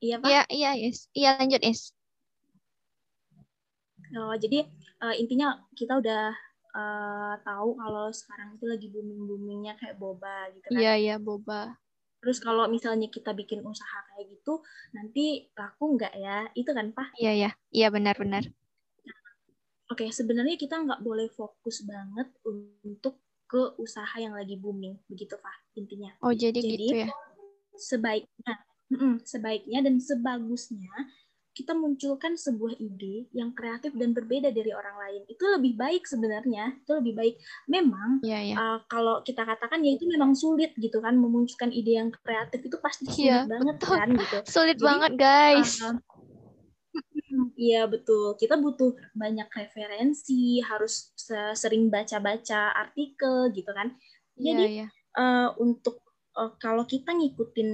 Iya, 0.00 0.20
Pak? 0.20 0.28
Iya, 0.28 0.42
iya, 0.52 0.70
yes. 0.76 1.08
Iya, 1.16 1.40
lanjut, 1.40 1.62
Is. 1.64 1.96
Oh, 4.16 4.34
jadi 4.38 4.68
uh, 5.02 5.14
intinya 5.16 5.66
kita 5.74 5.98
udah 5.98 6.30
uh, 6.76 7.34
tahu 7.42 7.74
kalau 7.80 8.06
sekarang 8.12 8.54
itu 8.54 8.64
lagi 8.68 8.86
booming-boomingnya 8.92 9.74
kayak 9.80 9.96
boba 9.96 10.52
gitu 10.52 10.68
kan. 10.68 10.78
Iya, 10.78 10.92
iya, 11.00 11.16
boba. 11.16 11.74
Terus 12.20 12.38
kalau 12.38 12.68
misalnya 12.68 13.08
kita 13.08 13.32
bikin 13.32 13.64
usaha 13.64 13.98
kayak 14.12 14.30
gitu, 14.30 14.60
nanti 14.92 15.48
laku 15.56 15.96
nggak 15.96 16.14
ya? 16.16 16.46
Itu 16.52 16.70
kan, 16.76 16.92
Pak? 16.92 17.16
Iya, 17.16 17.32
iya. 17.32 17.50
Iya, 17.72 17.88
benar-benar. 17.88 18.44
Oke, 19.86 20.02
okay, 20.02 20.08
sebenarnya 20.10 20.58
kita 20.58 20.82
nggak 20.82 21.00
boleh 21.00 21.30
fokus 21.30 21.86
banget 21.86 22.26
untuk 22.44 23.22
ke 23.46 23.78
usaha 23.78 24.18
yang 24.18 24.34
lagi 24.34 24.58
booming, 24.58 24.98
begitu, 25.06 25.38
Pak, 25.38 25.78
intinya. 25.78 26.10
Oh, 26.18 26.34
jadi, 26.34 26.58
jadi 26.58 26.74
gitu 26.74 26.96
ya? 27.06 27.08
Sebaiknya 27.78 28.54
sebaiknya 29.30 29.82
dan 29.82 29.98
sebagusnya 29.98 30.94
kita 31.56 31.72
munculkan 31.72 32.36
sebuah 32.36 32.76
ide 32.76 33.32
yang 33.32 33.56
kreatif 33.56 33.96
dan 33.96 34.12
berbeda 34.12 34.52
dari 34.52 34.76
orang 34.76 34.92
lain 35.00 35.22
itu 35.24 35.40
lebih 35.56 35.72
baik 35.72 36.04
sebenarnya 36.04 36.76
itu 36.84 36.92
lebih 37.00 37.16
baik 37.16 37.34
memang 37.64 38.20
yeah, 38.20 38.44
yeah. 38.44 38.56
Uh, 38.60 38.78
kalau 38.92 39.24
kita 39.24 39.40
katakan 39.40 39.80
ya 39.80 39.96
itu 39.96 40.04
memang 40.04 40.36
sulit 40.36 40.76
gitu 40.76 41.00
kan 41.00 41.16
memunculkan 41.16 41.72
ide 41.72 41.96
yang 41.96 42.12
kreatif 42.12 42.60
itu 42.60 42.76
pasti 42.84 43.08
sulit 43.08 43.32
yeah, 43.32 43.48
banget 43.48 43.76
betul. 43.80 43.96
kan 43.96 44.08
gitu 44.20 44.38
sulit 44.60 44.76
Jadi, 44.76 44.84
banget 44.84 45.12
guys 45.16 45.72
uh, 45.80 45.96
Iya 47.56 47.84
betul. 47.88 48.36
Kita 48.40 48.56
butuh 48.56 48.96
banyak 49.12 49.48
referensi, 49.52 50.60
harus 50.64 51.12
sering 51.56 51.92
baca-baca 51.92 52.72
artikel 52.72 53.52
gitu 53.52 53.72
kan. 53.76 53.92
Iya, 54.36 54.56
Jadi 54.56 54.64
yeah, 54.64 54.88
yeah. 54.88 54.90
Uh, 55.16 55.48
untuk 55.60 56.05
kalau 56.60 56.84
kita 56.84 57.16
ngikutin 57.16 57.70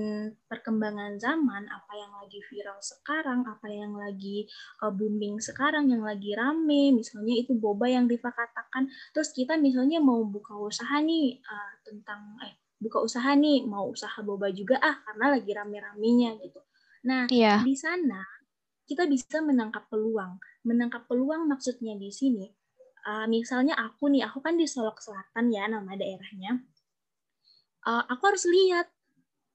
perkembangan 0.47 1.19
zaman, 1.19 1.67
apa 1.67 1.93
yang 1.99 2.15
lagi 2.15 2.39
viral 2.47 2.79
sekarang, 2.79 3.43
apa 3.43 3.67
yang 3.67 3.99
lagi 3.99 4.47
uh, 4.79 4.95
booming 4.95 5.43
sekarang, 5.43 5.91
yang 5.91 6.07
lagi 6.07 6.31
rame, 6.39 6.95
misalnya 6.95 7.35
itu 7.43 7.59
boba 7.59 7.91
yang 7.91 8.07
Riva 8.07 8.31
katakan, 8.31 8.87
terus 9.11 9.35
kita 9.35 9.59
misalnya 9.59 9.99
mau 9.99 10.23
buka 10.23 10.55
usaha 10.55 10.95
nih 11.03 11.43
uh, 11.43 11.73
tentang 11.83 12.39
eh 12.47 12.55
buka 12.79 13.03
usaha 13.03 13.35
nih 13.35 13.63
mau 13.67 13.91
usaha 13.91 14.19
boba 14.23 14.51
juga 14.51 14.79
ah 14.83 14.99
karena 15.07 15.39
lagi 15.39 15.51
rame-ramenya 15.51 16.39
gitu. 16.43 16.63
Nah 17.07 17.31
yeah. 17.31 17.63
di 17.63 17.75
sana 17.75 18.23
kita 18.87 19.11
bisa 19.11 19.43
menangkap 19.43 19.91
peluang. 19.91 20.39
Menangkap 20.63 21.11
peluang 21.11 21.51
maksudnya 21.51 21.99
di 21.99 22.15
sini, 22.15 22.47
uh, 23.07 23.27
misalnya 23.27 23.75
aku 23.75 24.07
nih, 24.07 24.23
aku 24.23 24.39
kan 24.39 24.55
di 24.55 24.67
Solok 24.71 25.03
Selatan 25.03 25.51
ya 25.51 25.67
nama 25.67 25.99
daerahnya 25.99 26.63
uh, 27.87 28.05
aku 28.09 28.23
harus 28.35 28.45
lihat 28.49 28.87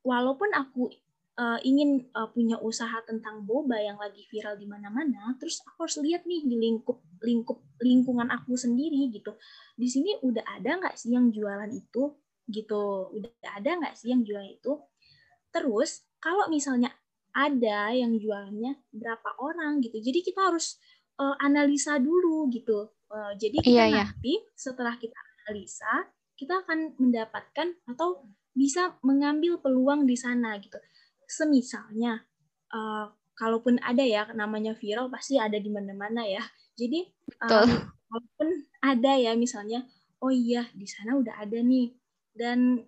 walaupun 0.03 0.51
aku 0.55 0.91
uh, 1.37 1.59
ingin 1.61 2.09
uh, 2.17 2.27
punya 2.33 2.57
usaha 2.59 2.97
tentang 3.05 3.45
boba 3.45 3.77
yang 3.77 3.95
lagi 4.01 4.25
viral 4.27 4.57
di 4.57 4.65
mana-mana, 4.65 5.37
terus 5.37 5.61
aku 5.63 5.87
harus 5.87 5.97
lihat 6.01 6.25
nih 6.25 6.43
di 6.43 6.55
lingkup 6.57 6.99
lingkup 7.23 7.61
lingkungan 7.81 8.27
aku 8.33 8.57
sendiri 8.57 9.09
gitu. 9.13 9.37
Di 9.77 9.87
sini 9.87 10.17
udah 10.21 10.43
ada 10.43 10.81
nggak 10.81 10.95
sih 10.97 11.13
yang 11.13 11.29
jualan 11.29 11.69
itu 11.71 12.17
gitu? 12.49 13.13
Udah 13.13 13.51
ada 13.53 13.69
nggak 13.77 13.93
sih 13.95 14.11
yang 14.11 14.25
jualan 14.25 14.49
itu? 14.49 14.73
Terus 15.53 16.05
kalau 16.17 16.49
misalnya 16.49 16.91
ada 17.37 17.93
yang 17.93 18.17
jualannya 18.17 18.81
berapa 18.89 19.37
orang 19.37 19.77
gitu, 19.85 20.01
jadi 20.01 20.25
kita 20.25 20.49
harus 20.49 20.81
uh, 21.21 21.37
analisa 21.37 22.01
dulu 22.01 22.49
gitu. 22.49 22.89
Uh, 23.07 23.31
jadi 23.39 23.61
kita 23.63 23.71
iya, 23.71 23.85
iya. 23.87 24.03
nanti 24.03 24.35
iya. 24.35 24.51
setelah 24.57 24.97
kita 24.99 25.15
analisa, 25.15 26.11
kita 26.37 26.63
akan 26.63 26.95
mendapatkan 27.01 27.73
atau 27.89 28.23
bisa 28.53 28.97
mengambil 29.01 29.57
peluang 29.57 30.05
di 30.05 30.13
sana 30.13 30.57
gitu. 30.61 30.77
Semisalnya, 31.25 32.23
uh, 32.71 33.09
kalaupun 33.37 33.77
ada 33.81 34.01
ya 34.01 34.29
namanya 34.33 34.73
viral 34.73 35.09
pasti 35.09 35.41
ada 35.41 35.57
di 35.57 35.69
mana-mana 35.69 36.25
ya. 36.25 36.41
Jadi 36.77 37.05
um, 37.41 37.69
kalaupun 38.09 38.47
ada 38.81 39.11
ya 39.17 39.33
misalnya, 39.33 39.83
oh 40.21 40.31
iya 40.33 40.69
di 40.73 40.85
sana 40.85 41.17
udah 41.17 41.41
ada 41.41 41.57
nih 41.61 41.93
dan 42.37 42.85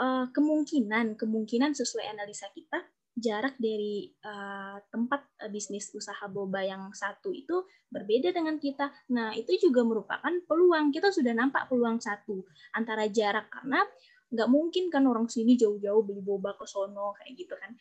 uh, 0.00 0.28
kemungkinan 0.30 1.16
kemungkinan 1.16 1.72
sesuai 1.72 2.12
analisa 2.12 2.48
kita 2.52 2.84
jarak 3.14 3.54
dari 3.62 4.10
uh, 4.26 4.82
tempat 4.90 5.22
uh, 5.46 5.50
bisnis 5.50 5.94
usaha 5.94 6.26
boba 6.26 6.66
yang 6.66 6.90
satu 6.90 7.30
itu 7.30 7.62
berbeda 7.86 8.34
dengan 8.34 8.58
kita. 8.58 8.90
Nah, 9.14 9.30
itu 9.38 9.54
juga 9.62 9.86
merupakan 9.86 10.34
peluang. 10.50 10.90
Kita 10.90 11.14
sudah 11.14 11.30
nampak 11.30 11.70
peluang 11.70 12.02
satu 12.02 12.42
antara 12.74 13.06
jarak 13.06 13.46
karena 13.54 13.86
nggak 14.34 14.50
mungkin 14.50 14.90
kan 14.90 15.06
orang 15.06 15.30
sini 15.30 15.54
jauh-jauh 15.54 16.02
beli 16.02 16.18
boba 16.18 16.58
ke 16.58 16.66
sono 16.66 17.14
kayak 17.14 17.32
gitu 17.38 17.54
kan. 17.54 17.72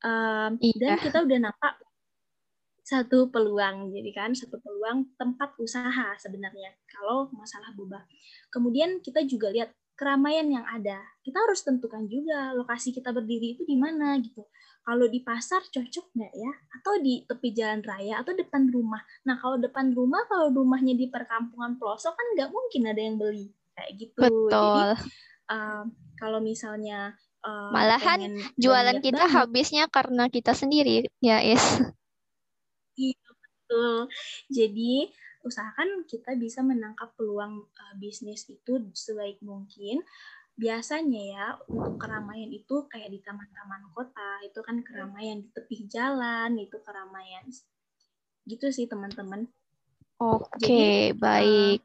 Um, 0.00 0.52
iya. 0.64 0.96
Dan 0.96 0.96
kita 0.96 1.18
udah 1.28 1.38
nampak 1.44 1.74
satu 2.80 3.30
peluang, 3.30 3.94
jadi 3.94 4.10
kan 4.10 4.30
satu 4.34 4.58
peluang 4.58 5.14
tempat 5.14 5.54
usaha 5.62 6.16
sebenarnya 6.18 6.74
kalau 6.90 7.30
masalah 7.36 7.70
boba. 7.76 8.02
Kemudian 8.50 8.98
kita 8.98 9.22
juga 9.28 9.52
lihat 9.52 9.70
keramaian 10.00 10.48
yang 10.48 10.64
ada. 10.64 10.96
Kita 11.20 11.36
harus 11.44 11.60
tentukan 11.60 12.08
juga 12.08 12.56
lokasi 12.56 12.96
kita 12.96 13.12
berdiri 13.12 13.60
itu 13.60 13.68
di 13.68 13.76
mana 13.76 14.16
gitu 14.16 14.48
kalau 14.80 15.06
di 15.06 15.20
pasar 15.20 15.60
cocok 15.68 16.06
nggak 16.16 16.32
ya? 16.34 16.52
Atau 16.80 16.92
di 17.04 17.22
tepi 17.28 17.52
jalan 17.52 17.84
raya 17.84 18.24
atau 18.24 18.32
depan 18.32 18.66
rumah? 18.72 19.00
Nah 19.28 19.36
kalau 19.36 19.60
depan 19.60 19.92
rumah, 19.92 20.24
kalau 20.26 20.50
rumahnya 20.50 20.96
di 20.96 21.12
perkampungan 21.12 21.76
pelosok 21.76 22.16
kan 22.16 22.26
nggak 22.36 22.50
mungkin 22.50 22.82
ada 22.88 23.00
yang 23.00 23.16
beli 23.20 23.52
kayak 23.76 23.90
gitu. 24.00 24.18
Betul. 24.18 24.50
Jadi 24.50 24.82
uh, 25.52 25.84
kalau 26.16 26.40
misalnya 26.40 27.14
uh, 27.44 27.70
malahan 27.70 28.40
jualan 28.56 28.98
kita 29.04 29.28
banget, 29.28 29.36
habisnya 29.36 29.84
karena 29.92 30.26
kita 30.32 30.56
sendiri, 30.56 31.06
ya 31.20 31.44
Is. 31.44 31.62
Iya 32.96 33.20
betul. 33.30 33.96
Jadi 34.50 34.92
usahakan 35.40 36.04
kita 36.04 36.36
bisa 36.36 36.60
menangkap 36.60 37.12
peluang 37.16 37.64
uh, 37.64 37.94
bisnis 37.96 38.44
itu 38.48 38.92
sebaik 38.92 39.40
mungkin 39.40 40.04
biasanya 40.60 41.22
ya 41.24 41.46
untuk 41.72 41.96
keramaian 41.96 42.52
itu 42.52 42.84
kayak 42.92 43.08
di 43.08 43.24
taman-taman 43.24 43.80
kota 43.96 44.44
itu 44.44 44.60
kan 44.60 44.84
keramaian 44.84 45.40
di 45.40 45.48
tepi 45.56 45.88
jalan 45.88 46.60
itu 46.60 46.76
keramaian 46.84 47.48
gitu 48.44 48.68
sih 48.68 48.84
teman-teman. 48.84 49.48
Oke 50.20 50.44
okay, 50.60 50.96
baik. 51.16 51.80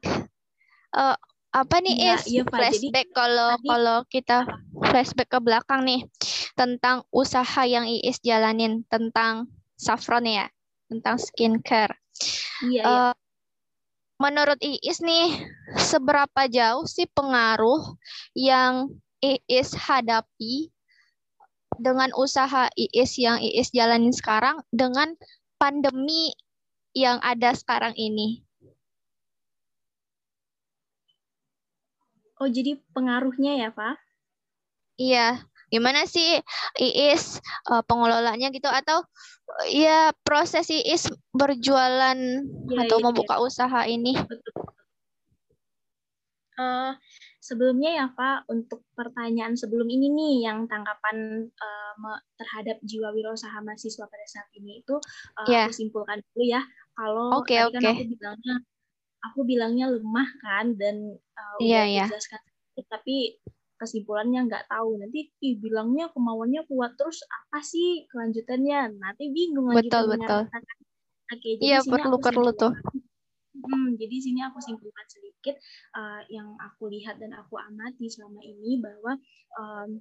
Uh, 0.92 1.16
apa 1.56 1.76
nih 1.80 1.96
ya, 1.96 2.20
is 2.20 2.28
iya, 2.28 2.44
flashback 2.44 3.08
kalau 3.16 3.56
kalau 3.64 4.04
kita 4.12 4.44
flashback 4.92 5.32
ke 5.32 5.40
belakang 5.40 5.88
nih 5.88 6.04
tentang 6.52 7.00
usaha 7.08 7.64
yang 7.64 7.88
Iis 7.88 8.20
jalanin 8.20 8.84
tentang 8.92 9.48
saffron 9.80 10.28
ya 10.28 10.52
tentang 10.92 11.16
skincare. 11.16 11.96
Iya, 12.60 12.82
uh, 12.84 12.92
iya. 12.92 13.25
Menurut 14.16 14.56
Iis 14.60 15.00
nih, 15.04 15.46
seberapa 15.76 16.48
jauh 16.48 16.88
sih 16.88 17.08
pengaruh 17.12 17.96
yang 18.32 18.96
Iis 19.20 19.72
hadapi 19.76 20.72
dengan 21.76 22.12
usaha 22.16 22.68
Iis 22.72 23.20
yang 23.20 23.40
Iis 23.40 23.72
jalanin 23.72 24.12
sekarang 24.12 24.64
dengan 24.72 25.12
pandemi 25.60 26.32
yang 26.96 27.20
ada 27.20 27.52
sekarang 27.52 27.92
ini? 27.96 28.44
Oh, 32.36 32.48
jadi 32.48 32.76
pengaruhnya 32.92 33.56
ya, 33.56 33.68
Pak? 33.72 33.96
Iya, 35.00 35.40
gimana 35.76 36.08
sih 36.08 36.40
Iis 36.80 37.44
uh, 37.68 37.84
pengelolanya 37.84 38.48
gitu 38.48 38.72
atau 38.72 39.04
ya 39.68 40.16
proses 40.24 40.72
Iis 40.72 41.12
berjualan 41.36 42.16
ya, 42.72 42.78
atau 42.88 42.96
ya, 42.96 43.04
membuka 43.04 43.36
ya. 43.36 43.42
usaha 43.44 43.80
ini? 43.84 44.16
Uh, 46.56 46.96
sebelumnya 47.44 47.90
ya 47.92 48.06
Pak, 48.16 48.48
untuk 48.48 48.80
pertanyaan 48.96 49.60
sebelum 49.60 49.86
ini 49.92 50.08
nih 50.08 50.34
yang 50.48 50.64
tanggapan 50.64 51.46
uh, 51.52 52.18
terhadap 52.40 52.80
jiwa 52.80 53.12
wirausaha 53.12 53.60
mahasiswa 53.60 54.08
pada 54.08 54.26
saat 54.26 54.48
ini 54.56 54.80
itu 54.80 54.96
uh, 55.36 55.46
yeah. 55.46 55.68
aku 55.68 55.76
simpulkan 55.76 56.24
dulu 56.32 56.48
ya. 56.48 56.64
Kalau 56.96 57.44
okay, 57.44 57.60
tadi 57.68 57.76
okay. 57.76 57.84
kan 57.84 57.92
aku 57.92 58.08
bilangnya 58.16 58.56
aku 59.20 59.40
bilangnya 59.44 59.86
lemah 59.92 60.28
kan 60.40 60.66
dan 60.80 60.96
uh, 61.36 61.56
yeah, 61.60 61.84
udah 61.84 61.92
yeah. 61.92 62.08
dijelaskan 62.08 62.40
tapi 62.88 63.40
kesimpulannya 63.76 64.48
nggak 64.48 64.66
tahu. 64.68 65.00
Nanti 65.00 65.32
ih, 65.40 65.54
bilangnya 65.60 66.08
kemauannya 66.12 66.64
kuat 66.68 66.96
terus 66.96 67.22
apa 67.28 67.62
sih 67.62 68.04
kelanjutannya? 68.10 68.96
Nanti 68.96 69.30
bingung 69.30 69.72
lagi 69.72 69.88
betul 69.88 70.04
betul. 70.16 70.42
oke 71.26 71.48
jadi 71.58 71.62
iya 71.62 71.78
perlu 71.82 72.16
perlu 72.18 72.50
tuh. 72.54 72.72
hmm, 73.56 73.98
jadi 73.98 74.16
sini 74.22 74.40
aku 74.46 74.62
simpulkan 74.62 75.06
sedikit 75.10 75.56
uh, 75.96 76.22
yang 76.30 76.54
aku 76.60 76.86
lihat 76.92 77.18
dan 77.18 77.34
aku 77.34 77.58
amati 77.58 78.06
selama 78.06 78.38
ini 78.44 78.78
bahwa 78.78 79.18
um, 79.58 80.00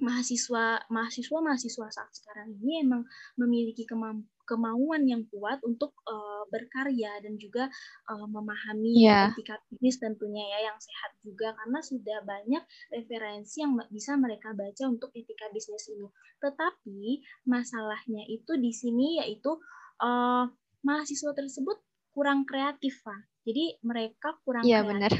mahasiswa 0.00 0.80
mahasiswa 0.88 1.38
mahasiswa 1.44 1.86
saat 1.92 2.12
sekarang 2.16 2.56
ini 2.56 2.86
emang 2.88 3.04
memiliki 3.36 3.84
kemampuan 3.84 4.39
kemauan 4.50 5.06
yang 5.06 5.22
kuat 5.30 5.62
untuk 5.62 5.94
uh, 6.10 6.42
berkarya 6.50 7.22
dan 7.22 7.38
juga 7.38 7.70
uh, 8.10 8.26
memahami 8.26 8.98
yeah. 8.98 9.30
etika 9.30 9.62
bisnis 9.70 10.02
tentunya 10.02 10.42
ya 10.58 10.74
yang 10.74 10.78
sehat 10.82 11.14
juga 11.22 11.54
karena 11.54 11.78
sudah 11.78 12.18
banyak 12.26 12.62
referensi 12.90 13.62
yang 13.62 13.78
bisa 13.94 14.18
mereka 14.18 14.50
baca 14.50 14.90
untuk 14.90 15.14
etika 15.14 15.46
bisnis 15.54 15.86
ini. 15.86 16.10
Tetapi 16.42 17.22
masalahnya 17.46 18.26
itu 18.26 18.58
di 18.58 18.74
sini 18.74 19.22
yaitu 19.22 19.54
uh, 20.02 20.50
mahasiswa 20.82 21.30
tersebut 21.30 21.78
kurang 22.10 22.42
kreatif, 22.42 22.98
Pak. 23.06 23.46
Jadi 23.46 23.78
mereka 23.86 24.34
kurang 24.42 24.66
yeah, 24.66 24.82
kreatif. 24.82 24.90
benar. 24.90 25.12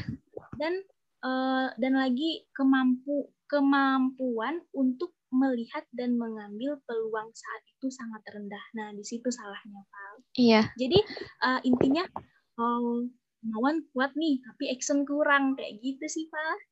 Dan 0.59 0.73
uh, 1.23 1.67
dan 1.79 1.93
lagi 1.95 2.43
kemampu 2.51 3.31
kemampuan 3.47 4.63
untuk 4.75 5.15
melihat 5.31 5.87
dan 5.95 6.19
mengambil 6.19 6.77
peluang 6.83 7.31
saat 7.31 7.63
itu 7.65 7.87
sangat 7.87 8.21
rendah. 8.29 8.63
Nah, 8.75 8.91
di 8.91 9.03
situ 9.07 9.31
salahnya, 9.31 9.81
Pak. 9.87 10.11
Iya. 10.35 10.61
Jadi 10.75 10.99
uh, 11.41 11.59
intinya 11.63 12.03
oh, 12.59 13.07
kemauan 13.41 13.87
kuat 13.95 14.11
nih, 14.19 14.43
tapi 14.43 14.69
action 14.69 15.07
kurang 15.07 15.55
kayak 15.55 15.79
gitu 15.79 16.05
sih, 16.05 16.27
Pak. 16.27 16.71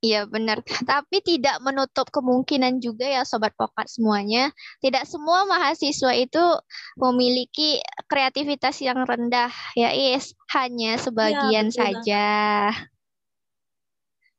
Iya 0.00 0.24
benar, 0.24 0.64
tapi 0.88 1.20
tidak 1.20 1.60
menutup 1.60 2.08
kemungkinan 2.08 2.80
juga 2.80 3.04
ya 3.04 3.20
sobat 3.28 3.52
pokat 3.52 3.84
semuanya. 3.84 4.48
Tidak 4.80 5.04
semua 5.04 5.44
mahasiswa 5.44 6.16
itu 6.16 6.40
memiliki 6.96 7.84
kreativitas 8.08 8.80
yang 8.80 9.04
rendah 9.04 9.52
ya 9.76 9.92
Is, 9.92 10.32
hanya 10.56 10.96
iya, 10.96 11.04
sebagian 11.04 11.68
ya, 11.68 11.76
saja. 11.76 12.26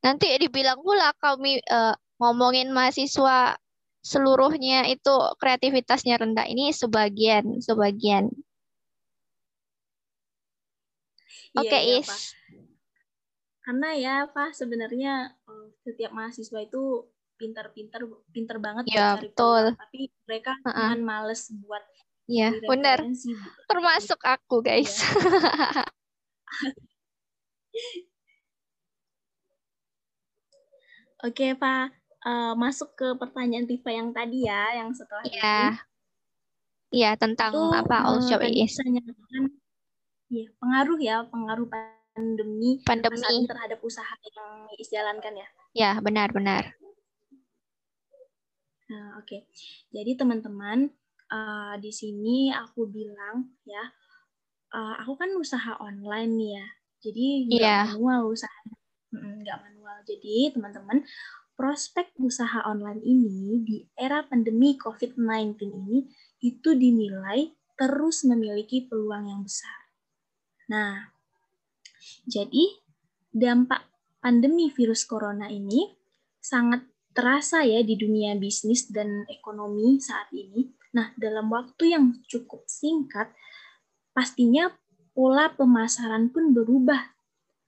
Nanti 0.02 0.34
dibilang 0.34 0.82
pula 0.82 1.14
kami 1.22 1.62
uh, 1.70 1.94
ngomongin 2.22 2.70
mahasiswa 2.70 3.58
seluruhnya 4.02 4.86
itu 4.86 5.14
kreativitasnya 5.42 6.18
rendah 6.22 6.46
ini 6.46 6.70
sebagian 6.70 7.58
sebagian. 7.58 8.30
Iya, 11.52 11.60
Oke, 11.60 11.68
okay, 11.68 11.82
iya, 11.82 11.98
Is. 11.98 12.06
Pak. 12.06 12.20
Karena 13.62 13.88
ya, 13.94 14.14
Pak, 14.30 14.50
sebenarnya 14.54 15.34
eh, 15.46 15.66
setiap 15.82 16.14
mahasiswa 16.14 16.58
itu 16.62 17.06
pintar-pintar 17.38 18.06
pintar 18.30 18.62
banget 18.62 18.86
ya, 18.90 19.18
cari 19.18 19.26
betul. 19.26 19.74
Tapi 19.74 20.10
mereka 20.26 20.54
uh 20.62 20.70
-uh. 20.70 20.94
dengan 20.94 21.02
males 21.02 21.50
buat 21.62 21.82
Iya, 22.30 22.54
benar. 22.70 23.02
Termasuk 23.66 24.22
aku, 24.22 24.62
guys. 24.62 25.02
Ya. 25.02 25.10
Oke, 31.26 31.54
Pak 31.54 32.01
uh, 32.26 32.54
masuk 32.54 32.94
ke 32.94 33.08
pertanyaan 33.18 33.66
Tifa 33.66 33.90
yang 33.90 34.10
tadi 34.10 34.46
ya, 34.46 34.82
yang 34.82 34.90
setelah 34.94 35.24
Iya. 35.26 35.42
Yeah. 35.42 35.72
Iya, 36.92 37.10
tentang 37.16 37.56
itu, 37.56 37.62
apa 37.72 38.04
all 38.04 38.20
uh, 38.20 38.24
shop 38.28 38.44
is. 38.44 38.76
ya, 40.28 40.46
pengaruh 40.60 40.98
ya, 41.00 41.24
pengaruh 41.24 41.64
pandemi, 41.64 42.84
pandemi 42.84 43.48
terhadap 43.48 43.80
usaha 43.80 44.12
yang 44.28 44.68
dijalankan 44.76 45.32
ya. 45.40 45.48
Ya, 45.72 45.90
benar-benar. 46.04 46.76
Nah, 48.92 49.16
oke. 49.16 49.24
Okay. 49.24 49.40
Jadi 49.88 50.20
teman-teman, 50.20 50.92
uh, 51.32 51.74
di 51.80 51.88
sini 51.88 52.52
aku 52.52 52.84
bilang 52.84 53.56
ya, 53.64 53.88
uh, 54.76 55.00
aku 55.00 55.16
kan 55.16 55.32
usaha 55.40 55.80
online 55.80 56.32
nih 56.36 56.50
ya. 56.60 56.66
Jadi 57.02 57.26
nggak 57.48 57.64
yeah. 57.64 57.84
manual 57.88 58.36
usaha, 58.36 58.60
nggak 59.16 59.58
manual. 59.64 59.96
Jadi 60.04 60.52
teman-teman, 60.52 61.00
prospek 61.54 62.16
usaha 62.18 62.64
online 62.66 63.02
ini 63.04 63.60
di 63.62 63.78
era 63.94 64.24
pandemi 64.24 64.74
COVID-19 64.76 65.58
ini 65.68 65.98
itu 66.42 66.74
dinilai 66.74 67.52
terus 67.76 68.24
memiliki 68.26 68.84
peluang 68.86 69.28
yang 69.28 69.42
besar. 69.44 69.78
Nah, 70.70 71.12
jadi 72.26 72.80
dampak 73.32 73.84
pandemi 74.22 74.70
virus 74.70 75.02
corona 75.08 75.50
ini 75.50 75.90
sangat 76.38 76.86
terasa 77.12 77.62
ya 77.62 77.84
di 77.84 77.94
dunia 77.94 78.34
bisnis 78.38 78.88
dan 78.88 79.28
ekonomi 79.28 80.00
saat 80.00 80.32
ini. 80.32 80.72
Nah, 80.92 81.12
dalam 81.16 81.48
waktu 81.48 81.96
yang 81.96 82.20
cukup 82.28 82.68
singkat, 82.68 83.32
pastinya 84.12 84.72
pola 85.12 85.52
pemasaran 85.52 86.32
pun 86.32 86.52
berubah. 86.52 87.12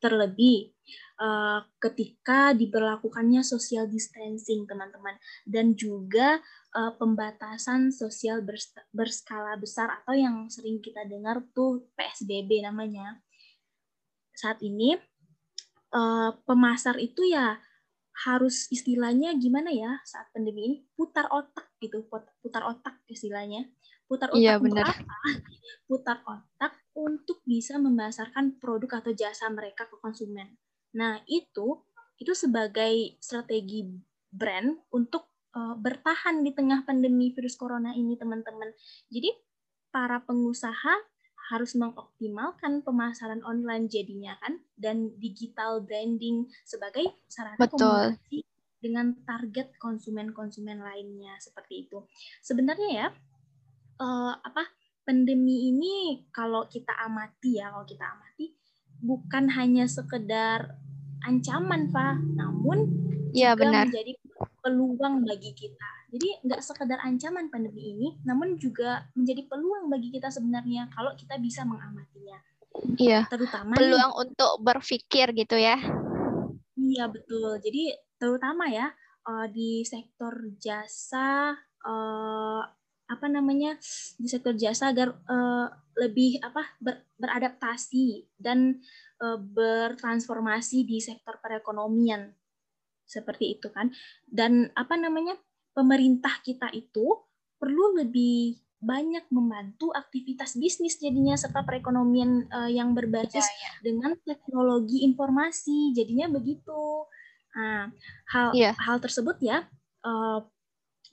Terlebih 0.01 0.74
uh, 1.19 1.61
ketika 1.79 2.55
diberlakukannya 2.55 3.43
social 3.47 3.87
distancing, 3.87 4.67
teman-teman, 4.67 5.15
dan 5.47 5.75
juga 5.79 6.43
uh, 6.75 6.93
pembatasan 6.99 7.95
sosial 7.95 8.43
berskala 8.91 9.55
besar 9.59 10.03
atau 10.03 10.15
yang 10.15 10.51
sering 10.51 10.83
kita 10.83 11.07
dengar 11.07 11.43
tuh 11.55 11.87
PSBB 11.95 12.65
namanya. 12.65 13.23
Saat 14.35 14.63
ini 14.67 14.99
uh, 15.95 16.35
pemasar 16.43 16.99
itu 16.99 17.23
ya 17.31 17.59
harus 18.15 18.71
istilahnya 18.71 19.35
gimana 19.35 19.75
ya 19.75 19.99
saat 20.07 20.31
pandemi 20.31 20.61
ini 20.71 20.77
putar 20.95 21.27
otak 21.31 21.75
gitu, 21.83 22.07
putar 22.43 22.63
otak 22.67 23.03
istilahnya. 23.11 23.71
Putar 24.05 24.31
iya, 24.37 24.61
otak 24.61 24.69
iya, 24.69 24.85
untuk 24.85 24.85
apa? 24.85 25.29
Putar 25.89 26.19
otak 26.29 26.73
untuk 26.95 27.39
bisa 27.43 27.81
memasarkan 27.81 28.61
produk 28.63 29.03
atau 29.03 29.13
jasa 29.17 29.51
mereka 29.51 29.91
ke 29.91 29.97
konsumen. 29.99 30.55
Nah, 30.95 31.21
itu 31.27 31.83
itu 32.19 32.33
sebagai 32.33 33.19
strategi 33.19 33.83
brand 34.31 34.79
untuk 34.95 35.27
uh, 35.55 35.75
bertahan 35.75 36.47
di 36.47 36.55
tengah 36.55 36.87
pandemi 36.87 37.35
virus 37.35 37.59
corona 37.59 37.91
ini, 37.95 38.15
teman-teman. 38.15 38.71
Jadi, 39.11 39.31
para 39.91 40.23
pengusaha 40.23 40.95
harus 41.53 41.77
mengoptimalkan 41.77 42.81
pemasaran 42.81 43.45
online 43.45 43.85
jadinya 43.85 44.33
kan 44.41 44.57
dan 44.81 45.13
digital 45.21 45.85
branding 45.85 46.49
sebagai 46.65 47.05
sarana 47.29 47.61
Betul. 47.61 48.17
komunikasi 48.17 48.39
dengan 48.81 49.07
target 49.29 49.77
konsumen-konsumen 49.77 50.81
lainnya 50.81 51.37
seperti 51.41 51.89
itu. 51.89 52.05
Sebenarnya 52.41 52.91
ya 52.91 53.09
uh, 54.01 54.35
apa 54.41 54.65
pandemi 55.05 55.69
ini 55.69 56.25
kalau 56.33 56.65
kita 56.65 56.97
amati 57.05 57.61
ya 57.61 57.69
kalau 57.73 57.85
kita 57.85 58.05
amati 58.09 58.57
bukan 59.05 59.53
hanya 59.53 59.85
sekedar 59.85 60.81
ancaman, 61.29 61.93
Pak, 61.93 62.17
namun 62.41 62.89
ya, 63.37 63.53
juga 63.53 63.69
benar. 63.69 63.87
menjadi 63.93 64.13
peluang 64.65 65.15
bagi 65.29 65.53
kita. 65.53 65.91
Jadi 66.15 66.29
nggak 66.47 66.63
sekedar 66.65 66.99
ancaman 67.05 67.53
pandemi 67.53 67.93
ini, 67.93 68.09
namun 68.25 68.57
juga 68.57 69.05
menjadi 69.13 69.45
peluang 69.45 69.93
bagi 69.93 70.09
kita 70.09 70.33
sebenarnya 70.33 70.89
kalau 70.95 71.13
kita 71.19 71.37
bisa 71.37 71.67
mengamatinya. 71.69 72.39
Iya. 72.97 73.29
Terutama 73.29 73.77
peluang 73.77 74.13
nih, 74.15 74.23
untuk 74.25 74.53
berpikir 74.65 75.27
gitu 75.37 75.57
ya. 75.59 75.77
Iya 76.79 77.05
betul. 77.11 77.61
Jadi 77.61 77.93
terutama 78.17 78.71
ya 78.71 78.89
uh, 79.27 79.47
di 79.51 79.83
sektor 79.85 80.33
jasa 80.57 81.55
uh, 81.85 82.63
apa 83.15 83.31
namanya 83.31 83.79
di 84.19 84.27
sektor 84.27 84.53
jasa 84.59 84.91
agar 84.91 85.15
uh, 85.31 85.71
lebih 85.95 86.43
apa 86.43 86.67
ber, 86.83 87.07
beradaptasi 87.17 88.27
dan 88.35 88.83
uh, 89.23 89.39
bertransformasi 89.39 90.83
di 90.83 90.99
sektor 90.99 91.39
perekonomian 91.39 92.35
seperti 93.07 93.61
itu 93.61 93.71
kan 93.71 93.95
dan 94.27 94.75
apa 94.75 94.99
namanya 94.99 95.39
pemerintah 95.71 96.43
kita 96.43 96.73
itu 96.75 97.23
perlu 97.61 97.95
lebih 98.01 98.59
banyak 98.85 99.25
membantu 99.33 99.89
aktivitas 99.97 100.61
bisnis 100.61 101.01
jadinya 101.01 101.33
serta 101.41 101.65
perekonomian 101.65 102.45
uh, 102.53 102.69
yang 102.69 102.93
berbasis 102.93 103.41
ya, 103.41 103.57
ya. 103.65 103.71
dengan 103.81 104.13
teknologi 104.21 105.09
informasi 105.09 105.97
jadinya 105.97 106.29
begitu 106.29 107.09
nah, 107.57 107.89
hal 108.29 108.53
ya. 108.53 108.77
hal 108.77 109.01
tersebut 109.01 109.41
ya 109.41 109.65
uh, 110.05 110.45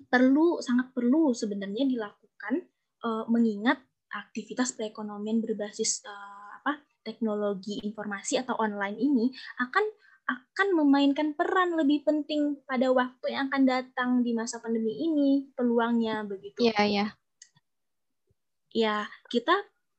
perlu 0.07 0.61
sangat 0.63 0.93
perlu 0.95 1.35
sebenarnya 1.35 1.85
dilakukan 1.85 2.65
uh, 3.05 3.25
mengingat 3.27 3.81
aktivitas 4.11 4.75
perekonomian 4.75 5.39
berbasis 5.39 6.03
uh, 6.03 6.59
apa 6.61 6.83
teknologi 7.01 7.79
informasi 7.81 8.41
atau 8.43 8.59
online 8.59 8.97
ini 8.99 9.25
akan 9.59 9.85
akan 10.31 10.67
memainkan 10.77 11.33
peran 11.35 11.75
lebih 11.75 12.05
penting 12.07 12.59
pada 12.63 12.93
waktu 12.93 13.35
yang 13.35 13.49
akan 13.51 13.63
datang 13.67 14.09
di 14.23 14.31
masa 14.31 14.61
pandemi 14.63 14.95
ini 14.95 15.49
peluangnya 15.57 16.23
begitu. 16.23 16.61
Iya, 16.61 16.79
iya. 16.87 17.07
Ya, 18.71 18.97
kita 19.27 19.51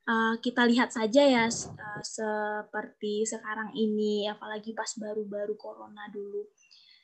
uh, 0.09 0.35
kita 0.41 0.65
lihat 0.65 0.95
saja 0.95 1.21
ya 1.21 1.45
uh, 1.51 2.01
seperti 2.01 3.29
sekarang 3.29 3.77
ini 3.77 4.25
apalagi 4.31 4.73
pas 4.73 4.89
baru-baru 4.97 5.59
corona 5.61 6.09
dulu. 6.09 6.49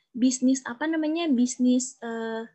Bisnis 0.09 0.65
apa 0.65 0.89
namanya? 0.89 1.29
Bisnis 1.29 2.01
uh, 2.01 2.49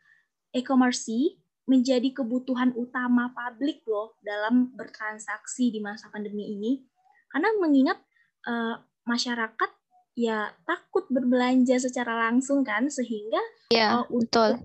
e-commerce 0.55 1.35
menjadi 1.65 2.13
kebutuhan 2.13 2.77
utama 2.77 3.33
publik 3.33 3.83
loh 3.89 4.17
dalam 4.21 4.73
bertransaksi 4.77 5.73
di 5.73 5.81
masa 5.81 6.13
pandemi 6.13 6.55
ini. 6.55 6.85
Karena 7.33 7.51
mengingat 7.59 7.99
uh, 8.47 8.79
masyarakat 9.09 9.71
ya 10.15 10.55
takut 10.63 11.11
berbelanja 11.11 11.75
secara 11.83 12.31
langsung 12.31 12.63
kan 12.63 12.87
sehingga 12.87 13.43
ya, 13.75 13.99
uh, 13.99 14.07
betul. 14.07 14.63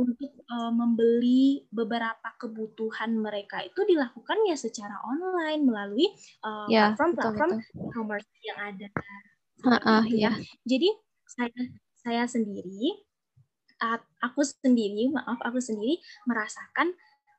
untuk 0.00 0.32
uh, 0.48 0.72
membeli 0.72 1.68
beberapa 1.68 2.32
kebutuhan 2.40 3.12
mereka 3.20 3.60
itu 3.60 3.84
dilakukan 3.84 4.40
ya 4.48 4.56
secara 4.56 4.96
online 5.04 5.62
melalui 5.68 6.08
platform-platform 6.40 7.52
uh, 7.60 7.84
e-commerce 7.90 8.28
yang 8.40 8.58
ada. 8.72 8.88
Uh, 9.66 9.76
uh, 9.76 10.02
ya. 10.08 10.32
Jadi 10.64 10.88
saya 11.26 11.62
saya 12.00 12.24
sendiri 12.30 13.05
aku 14.22 14.40
sendiri, 14.42 15.12
maaf 15.12 15.40
aku 15.44 15.60
sendiri 15.60 16.00
merasakan 16.24 16.96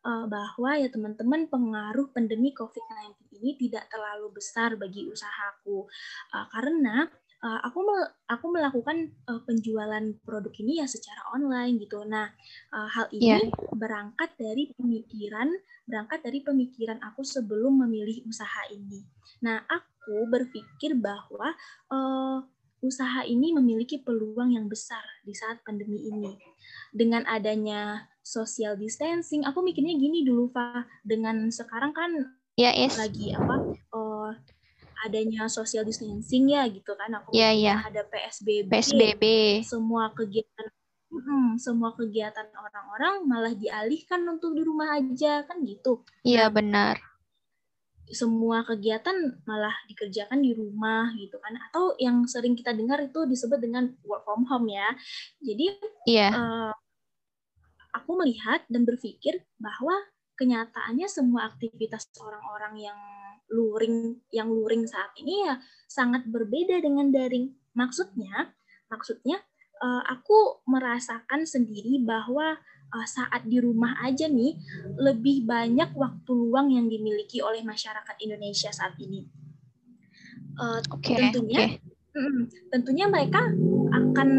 uh, 0.08 0.26
bahwa 0.30 0.78
ya 0.78 0.88
teman-teman 0.88 1.52
pengaruh 1.52 2.10
pandemi 2.16 2.56
COVID-19 2.56 3.42
ini 3.42 3.52
tidak 3.68 3.90
terlalu 3.92 4.34
besar 4.34 4.80
bagi 4.80 5.06
usahaku 5.06 5.86
uh, 6.34 6.46
karena 6.54 7.06
uh, 7.44 7.60
aku 7.66 7.86
aku 8.30 8.46
melakukan 8.50 9.14
uh, 9.30 9.42
penjualan 9.46 10.06
produk 10.26 10.54
ini 10.64 10.82
ya 10.82 10.88
secara 10.90 11.28
online 11.36 11.78
gitu. 11.82 12.02
Nah, 12.08 12.30
uh, 12.74 12.90
hal 12.90 13.08
ini 13.14 13.38
yeah. 13.38 13.42
berangkat 13.76 14.34
dari 14.40 14.74
pemikiran 14.74 15.52
berangkat 15.88 16.20
dari 16.20 16.44
pemikiran 16.44 17.00
aku 17.00 17.24
sebelum 17.24 17.88
memilih 17.88 18.26
usaha 18.28 18.68
ini. 18.74 19.04
Nah, 19.44 19.64
aku 19.70 20.28
berpikir 20.28 21.00
bahwa 21.00 21.56
uh, 21.92 22.44
usaha 22.82 23.26
ini 23.26 23.54
memiliki 23.54 24.02
peluang 24.02 24.54
yang 24.54 24.70
besar 24.70 25.02
di 25.26 25.34
saat 25.34 25.62
pandemi 25.66 26.08
ini. 26.08 26.38
Dengan 26.94 27.26
adanya 27.26 28.06
social 28.22 28.78
distancing, 28.78 29.44
aku 29.44 29.64
mikirnya 29.66 29.98
gini 29.98 30.24
dulu, 30.24 30.54
Pak. 30.54 31.06
Dengan 31.06 31.50
sekarang 31.50 31.92
kan 31.92 32.12
ya, 32.56 32.74
yes. 32.74 32.98
lagi 32.98 33.34
apa? 33.34 33.56
Uh, 33.94 34.32
adanya 35.06 35.46
social 35.46 35.86
distancing 35.86 36.50
ya 36.50 36.66
gitu 36.66 36.98
kan 36.98 37.14
aku 37.22 37.30
yeah, 37.30 37.54
yeah. 37.54 37.86
ada 37.86 38.02
PSBB 38.10 38.74
PSBB 38.74 39.24
semua 39.62 40.10
kegiatan 40.18 40.68
hmm, 41.14 41.62
semua 41.62 41.94
kegiatan 41.94 42.50
orang-orang 42.58 43.16
malah 43.30 43.54
dialihkan 43.54 44.26
untuk 44.26 44.58
di 44.58 44.66
rumah 44.66 44.98
aja 44.98 45.46
kan 45.46 45.62
gitu 45.62 46.02
iya 46.26 46.48
yeah, 46.48 46.50
benar 46.50 46.98
semua 48.12 48.64
kegiatan 48.64 49.16
malah 49.44 49.76
dikerjakan 49.92 50.40
di 50.40 50.56
rumah 50.56 51.12
gitu 51.20 51.36
kan. 51.40 51.56
Atau 51.70 51.96
yang 52.00 52.24
sering 52.28 52.56
kita 52.56 52.72
dengar 52.72 53.04
itu 53.04 53.28
disebut 53.28 53.60
dengan 53.60 53.92
work 54.08 54.24
from 54.24 54.48
home 54.48 54.68
ya. 54.72 54.88
Jadi 55.44 55.68
yeah. 56.08 56.32
uh, 56.32 56.74
aku 57.96 58.12
melihat 58.20 58.64
dan 58.72 58.88
berpikir 58.88 59.44
bahwa 59.60 59.96
kenyataannya 60.38 61.08
semua 61.10 61.50
aktivitas 61.50 62.08
orang-orang 62.22 62.92
yang 62.92 63.00
luring 63.48 64.20
yang 64.30 64.52
luring 64.52 64.84
saat 64.84 65.10
ini 65.18 65.48
ya 65.48 65.58
sangat 65.88 66.28
berbeda 66.28 66.80
dengan 66.84 67.10
daring. 67.10 67.56
Maksudnya 67.74 68.54
maksudnya 68.88 69.42
uh, 69.82 70.04
aku 70.08 70.64
merasakan 70.68 71.44
sendiri 71.48 72.04
bahwa 72.04 72.60
uh, 72.94 73.08
saat 73.08 73.44
di 73.48 73.58
rumah 73.60 74.00
aja 74.04 74.28
nih 74.28 74.56
lebih 75.00 75.44
banyak 75.48 75.92
waktu 75.96 76.32
luang 76.32 76.72
yang 76.72 76.88
dimiliki 76.88 77.44
oleh 77.44 77.64
masyarakat 77.64 78.16
Indonesia 78.24 78.72
saat 78.72 78.96
ini. 79.02 79.28
Uh, 80.58 80.82
okay, 80.90 81.30
tentunya, 81.30 81.78
okay. 81.78 82.18
mm, 82.18 82.42
tentunya 82.74 83.06
mereka 83.06 83.46
akan 83.94 84.30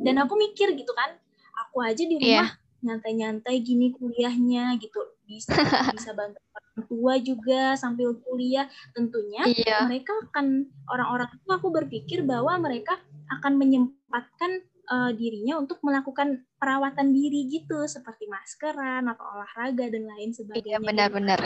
dan 0.00 0.16
aku 0.24 0.40
mikir 0.40 0.72
gitu 0.72 0.92
kan, 0.96 1.20
aku 1.66 1.84
aja 1.84 2.02
di 2.02 2.16
rumah 2.16 2.48
yeah. 2.48 2.80
nyantai-nyantai 2.80 3.60
gini 3.60 3.92
kuliahnya 3.92 4.80
gitu 4.80 4.98
bisa 5.28 5.54
bisa 5.94 6.10
bantu 6.16 6.42
orang 6.50 6.80
tua 6.90 7.14
juga 7.22 7.62
sambil 7.78 8.18
kuliah 8.18 8.66
tentunya 8.96 9.46
yeah. 9.46 9.86
mereka 9.86 10.10
akan 10.32 10.66
orang-orang 10.90 11.30
itu 11.30 11.50
aku 11.54 11.68
berpikir 11.70 12.18
bahwa 12.26 12.58
mereka 12.58 12.98
akan 13.38 13.54
menyempatkan 13.54 14.66
uh, 14.90 15.10
dirinya 15.14 15.62
untuk 15.62 15.78
melakukan 15.86 16.42
perawatan 16.58 17.14
diri 17.14 17.46
gitu 17.46 17.86
seperti 17.86 18.26
maskeran 18.26 19.06
atau 19.06 19.24
olahraga 19.24 19.86
dan 19.88 20.04
lain 20.04 20.34
sebagainya. 20.34 20.76
Iya 20.76 20.78
benar-benar. 20.82 21.40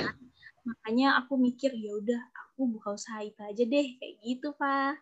Makanya 0.65 1.21
aku 1.21 1.37
mikir 1.37 1.77
ya 1.77 1.93
udah 2.01 2.21
aku 2.33 2.73
buka 2.73 2.97
usaha 2.97 3.21
itu 3.21 3.39
aja 3.45 3.63
deh 3.69 3.87
kayak 4.01 4.15
gitu 4.25 4.57
pak. 4.57 4.97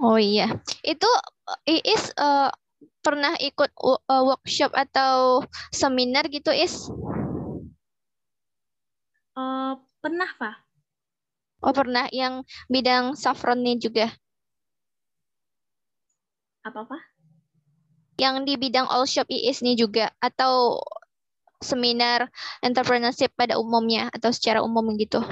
Oh 0.00 0.16
iya, 0.16 0.48
itu 0.82 1.06
Iis 1.68 2.10
uh, 2.16 2.50
pernah 3.04 3.36
ikut 3.38 3.70
uh, 3.78 4.24
workshop 4.24 4.72
atau 4.74 5.44
seminar 5.70 6.26
gitu 6.32 6.50
Is? 6.50 6.88
Uh, 9.36 9.78
pernah 10.00 10.30
pak. 10.40 10.56
Oh 11.62 11.70
pernah, 11.70 12.10
yang 12.10 12.42
bidang 12.66 13.14
saffronnya 13.14 13.78
juga. 13.78 14.10
Apa 16.66 16.82
pak? 16.82 17.11
Yang 18.22 18.46
di 18.46 18.54
bidang 18.54 18.86
all 18.86 19.02
shop 19.02 19.26
IIS 19.26 19.66
nih 19.66 19.74
juga 19.74 20.14
atau 20.22 20.78
seminar 21.58 22.30
entrepreneurship 22.62 23.34
pada 23.34 23.58
umumnya 23.58 24.06
atau 24.14 24.30
secara 24.30 24.62
umum 24.62 24.94
gitu? 24.94 25.22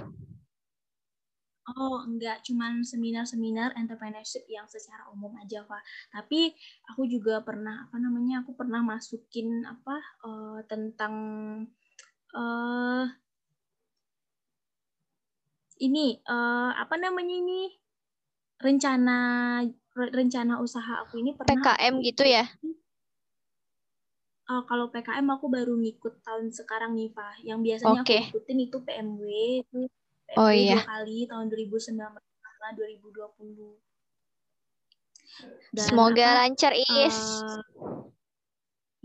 Oh, 1.71 2.03
enggak, 2.03 2.43
cuman 2.43 2.83
seminar-seminar 2.83 3.79
entrepreneurship 3.79 4.43
yang 4.51 4.67
secara 4.67 5.07
umum 5.15 5.31
aja, 5.39 5.63
Pak. 5.63 5.83
Tapi 6.11 6.51
aku 6.91 7.07
juga 7.07 7.39
pernah 7.47 7.87
apa 7.87 7.95
namanya? 8.03 8.43
Aku 8.43 8.59
pernah 8.59 8.83
masukin 8.83 9.63
apa 9.63 10.03
uh, 10.27 10.59
tentang 10.67 11.15
uh, 12.35 13.07
ini 15.79 16.19
uh, 16.27 16.75
apa 16.75 16.99
namanya 16.99 17.39
ini 17.39 17.71
rencana 18.59 19.19
rencana 19.95 20.63
usaha 20.63 21.03
aku 21.03 21.19
ini 21.19 21.35
pernah 21.35 21.51
PKM 21.51 21.95
gitu 22.07 22.25
ya? 22.27 22.45
Uh, 24.51 24.67
kalau 24.67 24.91
PKM 24.91 25.27
aku 25.31 25.47
baru 25.47 25.79
ngikut 25.79 26.27
tahun 26.27 26.51
sekarang 26.51 26.99
nih, 26.99 27.15
Pak. 27.15 27.47
Yang 27.47 27.61
biasanya 27.63 28.03
okay. 28.03 28.23
aku 28.27 28.43
ikutin 28.43 28.59
itu 28.67 28.77
PMW 28.83 29.27
itu 29.63 29.81
PMW 30.31 30.39
oh, 30.43 30.51
iya. 30.51 30.83
dua 30.83 30.91
kali 30.91 31.19
tahun 31.31 31.47
2019 31.51 31.99
sama 31.99 32.69
2020. 32.75 33.79
Dan 35.71 35.87
Semoga 35.87 36.27
apa, 36.27 36.39
lancar, 36.47 36.73
Is. 36.75 37.15
Uh, 37.15 37.63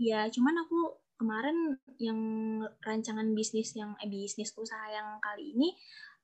ya, 0.02 0.26
cuman 0.34 0.54
aku 0.66 0.98
kemarin 1.16 1.78
yang 1.96 2.20
rancangan 2.84 3.30
bisnis 3.32 3.72
yang 3.72 3.96
eh, 4.02 4.10
bisnis 4.10 4.52
usaha 4.52 4.84
yang 4.92 5.16
kali 5.22 5.56
ini 5.56 5.72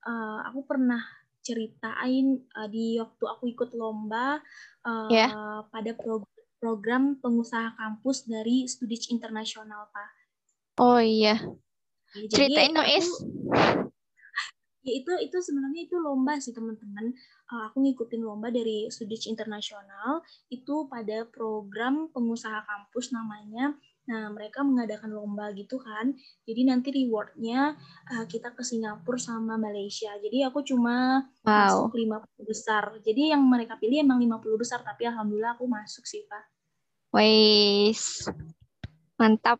uh, 0.05 0.45
aku 0.45 0.69
pernah 0.69 1.01
ceritain 1.43 2.39
uh, 2.55 2.67
di 2.71 2.97
waktu 2.97 3.23
aku 3.27 3.43
ikut 3.51 3.75
lomba 3.75 4.39
uh, 4.87 5.11
yeah. 5.11 5.29
pada 5.69 5.91
pro 5.93 6.23
program 6.63 7.19
pengusaha 7.19 7.75
kampus 7.75 8.23
dari 8.23 8.63
Studich 8.71 9.11
Internasional, 9.11 9.91
Pak. 9.91 10.09
Oh 10.79 11.03
iya. 11.03 11.35
Ya, 12.15 12.27
Ceritain 12.31 12.71
dong, 12.71 12.87
Is. 12.87 13.11
Ya 14.83 14.91
itu 14.99 15.11
itu 15.19 15.37
sebenarnya 15.43 15.87
itu 15.87 15.99
lomba 15.99 16.39
sih 16.39 16.55
teman-teman. 16.55 17.11
Uh, 17.51 17.67
aku 17.67 17.83
ngikutin 17.83 18.23
lomba 18.23 18.47
dari 18.47 18.87
Studich 18.87 19.27
Internasional 19.27 20.23
itu 20.47 20.87
pada 20.87 21.27
program 21.27 22.07
pengusaha 22.15 22.63
kampus 22.63 23.11
namanya 23.11 23.75
Nah, 24.03 24.27
mereka 24.35 24.67
mengadakan 24.67 25.15
lomba 25.15 25.47
gitu 25.55 25.79
kan. 25.79 26.11
Jadi 26.43 26.67
nanti 26.67 26.91
rewardnya 26.91 27.79
uh, 28.11 28.25
kita 28.27 28.51
ke 28.51 28.59
Singapura 28.59 29.15
sama 29.15 29.55
Malaysia. 29.55 30.11
Jadi 30.19 30.43
aku 30.43 30.59
cuma 30.63 31.23
Wow. 31.43 31.87
masuk 31.87 31.95
50 31.95 32.43
besar. 32.43 32.83
Jadi 32.99 33.31
yang 33.31 33.43
mereka 33.47 33.79
pilih 33.79 34.03
emang 34.03 34.19
50 34.19 34.59
besar, 34.59 34.79
tapi 34.83 35.07
alhamdulillah 35.07 35.55
aku 35.55 35.67
masuk 35.67 36.03
sih, 36.03 36.27
Pak. 36.27 36.43
Wais. 37.15 38.27
Mantap. 39.15 39.59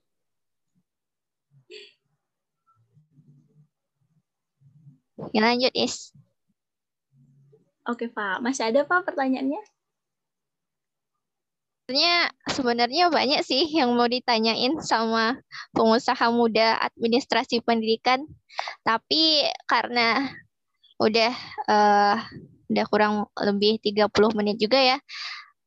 Ya, 5.32 5.40
lanjut, 5.40 5.72
Is. 5.72 6.12
Oke, 7.88 8.12
Pak. 8.12 8.44
Masih 8.44 8.68
ada, 8.68 8.84
Pak, 8.84 9.08
pertanyaannya? 9.08 9.60
Sebenarnya 11.84 12.32
sebenarnya 12.48 13.04
banyak 13.12 13.42
sih 13.44 13.68
yang 13.68 13.92
mau 13.92 14.08
ditanyain 14.08 14.80
sama 14.80 15.36
pengusaha 15.76 16.32
muda 16.32 16.80
administrasi 16.80 17.60
pendidikan, 17.60 18.24
tapi 18.88 19.44
karena 19.68 20.32
udah 20.96 21.32
eh, 21.68 22.18
udah 22.72 22.86
kurang 22.88 23.28
lebih 23.36 23.84
30 23.84 24.32
menit 24.32 24.64
juga 24.64 24.80
ya. 24.80 24.98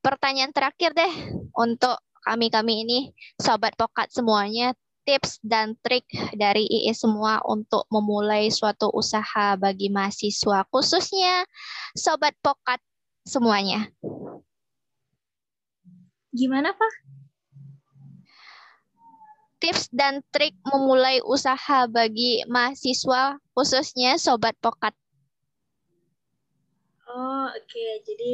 Pertanyaan 0.01 0.57
terakhir 0.57 0.97
deh 0.97 1.13
untuk 1.53 2.01
kami-kami 2.25 2.89
ini 2.89 2.99
sobat 3.37 3.77
pokat 3.77 4.09
semuanya, 4.09 4.73
tips 5.05 5.37
dan 5.45 5.77
trik 5.85 6.09
dari 6.33 6.65
IE 6.65 6.97
semua 6.97 7.45
untuk 7.45 7.85
memulai 7.93 8.49
suatu 8.49 8.89
usaha 8.89 9.53
bagi 9.61 9.93
mahasiswa 9.93 10.65
khususnya 10.73 11.45
sobat 11.93 12.33
pokat 12.41 12.81
semuanya. 13.29 13.93
Gimana, 16.37 16.77
Pak? 16.77 16.93
tips 19.57 19.89
dan 19.89 20.21
trik 20.31 20.53
memulai 20.69 21.25
usaha 21.25 21.89
bagi 21.89 22.45
mahasiswa 22.45 23.41
khususnya 23.57 24.21
sobat 24.21 24.53
pokat. 24.61 24.93
Oh, 27.09 27.49
oke. 27.49 27.85
Jadi 28.05 28.33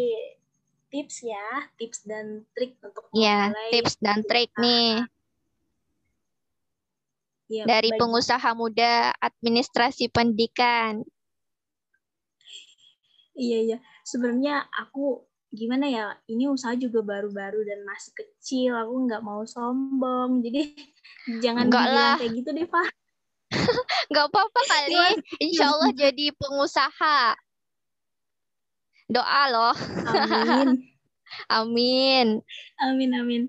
tips 0.90 1.22
ya, 1.22 1.70
tips 1.78 2.02
dan 2.04 2.42
trik 2.52 2.74
untuk 2.82 3.06
Ya, 3.14 3.54
memulai 3.54 3.70
tips 3.70 3.94
dan 4.02 4.18
trik 4.26 4.50
nih 4.58 5.06
ya, 7.46 7.64
dari 7.68 7.94
bagi- 7.94 8.00
pengusaha 8.02 8.50
muda 8.58 9.14
administrasi 9.22 10.10
pendidikan. 10.10 11.06
Iya, 13.32 13.58
iya. 13.64 13.78
Sebenarnya 14.04 14.68
aku 14.68 15.24
gimana 15.52 15.86
ya, 15.86 16.16
ini 16.32 16.48
usaha 16.48 16.72
juga 16.72 17.04
baru-baru 17.04 17.60
dan 17.68 17.84
masih 17.84 18.12
kecil. 18.16 18.72
Aku 18.72 19.04
nggak 19.04 19.20
mau 19.20 19.44
sombong. 19.44 20.40
Jadi 20.40 20.72
jangan 21.44 21.68
dibilang 21.68 21.92
lah. 21.92 22.16
kayak 22.16 22.32
gitu 22.40 22.50
deh, 22.56 22.66
Pak. 22.66 22.88
Nggak 24.10 24.26
apa-apa 24.32 24.60
kali, 24.64 24.96
insya 25.44 25.68
Allah 25.72 25.92
jadi 25.92 26.32
pengusaha. 26.36 27.36
Doa 29.12 29.42
loh, 29.52 29.76
Amin. 30.08 30.68
amin. 31.60 32.28
Amin, 32.80 33.10
amin. 33.12 33.42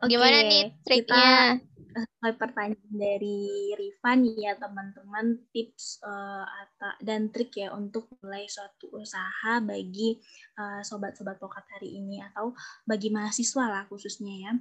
Oke, 0.00 0.14
Gimana 0.14 0.46
nih 0.46 0.70
kita 0.86 1.58
triknya? 1.92 2.08
mulai 2.20 2.34
pertanyaan 2.36 2.92
dari 2.94 3.72
Rifan 3.74 4.18
ya 4.36 4.52
teman-teman 4.54 5.40
tips 5.50 6.04
eh, 6.04 6.44
atau 6.46 6.92
dan 7.02 7.32
trik 7.34 7.56
ya 7.56 7.72
untuk 7.74 8.06
mulai 8.20 8.46
suatu 8.46 8.92
usaha 8.94 9.58
bagi 9.64 10.20
eh, 10.58 10.80
sobat-sobat 10.84 11.40
pokat 11.40 11.64
hari 11.76 11.98
ini 11.98 12.20
atau 12.20 12.52
bagi 12.86 13.10
mahasiswa 13.10 13.64
lah 13.66 13.82
khususnya 13.90 14.34
ya. 14.36 14.52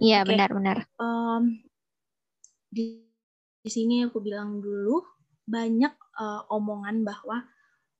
Iya, 0.00 0.18
Oke. 0.24 0.28
benar-benar. 0.32 0.78
Em, 1.02 1.42
di, 2.70 3.04
di 3.60 3.70
sini 3.70 4.06
aku 4.06 4.22
bilang 4.22 4.62
dulu 4.62 5.02
banyak 5.44 5.94
eh, 6.20 6.42
omongan 6.48 7.02
bahwa 7.04 7.44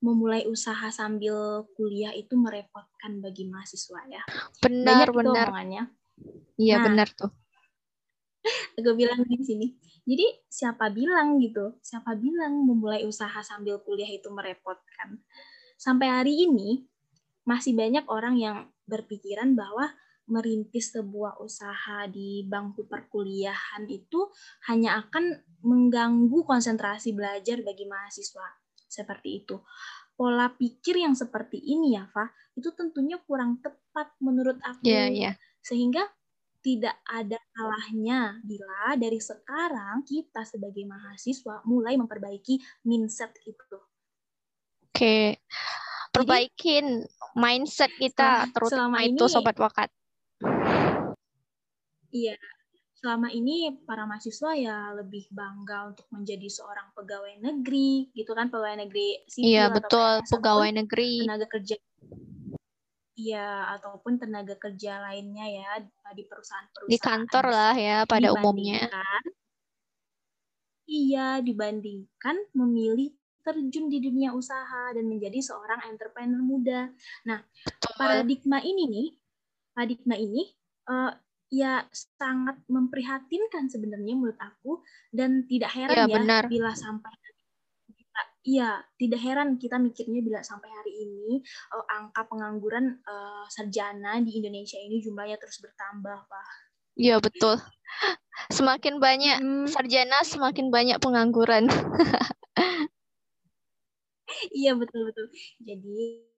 memulai 0.00 0.48
usaha 0.48 0.88
sambil 0.88 1.68
kuliah 1.76 2.16
itu 2.16 2.32
merepotkan 2.32 3.20
bagi 3.20 3.44
mahasiswa 3.44 4.00
ya. 4.08 4.22
Banyak 4.64 5.12
itu 5.12 5.28
Benar-benar. 5.28 5.46
omongannya. 5.52 5.84
Iya, 6.56 6.76
Nah, 6.80 6.84
benar 6.88 7.08
tuh. 7.12 7.30
Gue 8.78 8.94
bilang 8.94 9.22
di 9.26 9.40
sini. 9.42 9.66
Jadi 10.06 10.26
siapa 10.46 10.90
bilang 10.90 11.38
gitu? 11.42 11.78
Siapa 11.82 12.14
bilang 12.14 12.66
memulai 12.66 13.06
usaha 13.06 13.40
sambil 13.42 13.82
kuliah 13.82 14.08
itu 14.08 14.30
merepotkan? 14.30 15.22
Sampai 15.80 16.12
hari 16.12 16.46
ini 16.46 16.84
masih 17.48 17.72
banyak 17.72 18.04
orang 18.06 18.36
yang 18.36 18.56
berpikiran 18.84 19.56
bahwa 19.56 19.90
merintis 20.30 20.94
sebuah 20.94 21.42
usaha 21.42 22.06
di 22.06 22.46
bangku 22.46 22.86
perkuliahan 22.86 23.90
itu 23.90 24.30
hanya 24.70 25.02
akan 25.02 25.42
mengganggu 25.66 26.46
konsentrasi 26.46 27.12
belajar 27.12 27.60
bagi 27.66 27.84
mahasiswa. 27.90 28.46
Seperti 28.86 29.42
itu. 29.42 29.58
Pola 30.14 30.52
pikir 30.52 31.00
yang 31.00 31.16
seperti 31.16 31.58
ini 31.58 31.98
ya, 31.98 32.06
Fa, 32.12 32.28
itu 32.54 32.70
tentunya 32.76 33.18
kurang 33.24 33.58
tepat 33.64 34.14
menurut 34.20 34.60
aku 34.60 34.84
Iya, 34.84 35.04
iya. 35.10 35.32
sehingga 35.64 36.04
tidak 36.60 36.96
ada 37.08 37.40
salahnya 37.56 38.36
bila 38.44 38.94
dari 39.00 39.16
sekarang 39.16 40.04
kita 40.04 40.44
sebagai 40.44 40.84
mahasiswa 40.84 41.64
mulai 41.64 41.96
memperbaiki 41.96 42.60
mindset 42.84 43.32
itu. 43.48 43.80
Oke. 44.90 45.40
Perbaikin 46.10 47.06
mindset 47.38 47.94
kita, 47.96 48.50
terutama 48.52 49.00
selama 49.00 49.08
itu 49.08 49.24
ini- 49.24 49.32
sobat 49.32 49.56
wakat. 49.56 49.88
Iya, 52.10 52.34
selama 52.98 53.30
ini 53.30 53.70
para 53.86 54.02
mahasiswa 54.04 54.50
ya 54.58 54.90
lebih 54.98 55.30
bangga 55.30 55.94
untuk 55.94 56.10
menjadi 56.10 56.50
seorang 56.50 56.90
pegawai 56.92 57.38
negeri, 57.38 58.10
gitu 58.12 58.34
kan, 58.34 58.50
pegawai 58.50 58.82
negeri 58.84 59.22
sipil 59.30 59.46
Iya, 59.46 59.64
betul. 59.70 60.26
Pegawai 60.26 60.70
negeri. 60.74 61.24
tenaga 61.24 61.46
kerja. 61.46 61.78
Iya, 63.18 63.76
ataupun 63.78 64.16
tenaga 64.16 64.54
kerja 64.56 65.02
lainnya 65.02 65.46
ya 65.46 65.70
di 66.14 66.24
perusahaan-perusahaan. 66.24 66.92
Di 66.94 66.98
kantor 66.98 67.44
lah 67.50 67.74
ya, 67.76 67.96
pada 68.06 68.32
umumnya. 68.32 68.86
Iya, 70.90 71.38
dibandingkan 71.42 72.36
memilih 72.54 73.14
terjun 73.40 73.88
di 73.88 73.98
dunia 74.02 74.34
usaha 74.34 74.92
dan 74.92 75.06
menjadi 75.06 75.38
seorang 75.40 75.86
entrepreneur 75.86 76.42
muda. 76.42 76.90
Nah, 77.24 77.40
Betul. 77.62 77.94
paradigma 77.94 78.58
ini 78.60 78.84
nih, 78.90 79.08
paradigma 79.72 80.16
ini 80.18 80.50
eh, 80.90 81.12
ya 81.50 81.82
sangat 81.92 82.62
memprihatinkan 82.70 83.66
sebenarnya 83.70 84.14
menurut 84.14 84.38
aku 84.38 84.82
dan 85.10 85.46
tidak 85.50 85.74
heran 85.74 85.94
Iya, 85.94 86.06
ya 86.06 86.16
benar. 86.22 86.42
bila 86.46 86.72
sampai 86.74 87.10
Iya, 88.40 88.80
tidak 88.96 89.20
heran 89.20 89.60
kita 89.60 89.76
mikirnya 89.76 90.20
bila 90.24 90.40
sampai 90.40 90.72
hari 90.72 90.92
ini 90.96 91.44
eh, 91.44 91.84
angka 91.96 92.24
pengangguran 92.24 92.96
eh, 93.04 93.44
sarjana 93.52 94.16
di 94.24 94.32
Indonesia 94.40 94.80
ini 94.80 94.96
jumlahnya 95.04 95.36
terus 95.36 95.60
bertambah, 95.60 96.18
Pak. 96.24 96.46
Iya, 96.96 97.16
betul. 97.20 97.56
Semakin 98.56 98.94
banyak 99.04 99.38
Hmm, 99.40 99.66
sarjana, 99.68 100.24
semakin 100.24 100.72
banyak 100.72 100.98
pengangguran. 101.02 101.68
Iya 104.58 104.70
betul 104.80 105.00
betul. 105.10 105.26
Jadi 105.68 106.29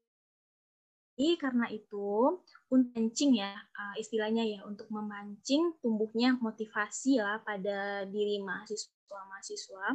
jadi 1.13 1.37
karena 1.37 1.69
itu 1.69 2.41
untuk 2.73 2.97
mancing 2.97 3.37
ya 3.37 3.53
uh, 3.53 3.95
istilahnya 4.01 4.49
ya 4.49 4.65
untuk 4.65 4.89
memancing 4.89 5.77
tumbuhnya 5.85 6.41
motivasi 6.41 7.21
lah 7.21 7.37
pada 7.45 8.09
diri 8.09 8.41
mahasiswa 8.41 8.91
mahasiswa 9.13 9.87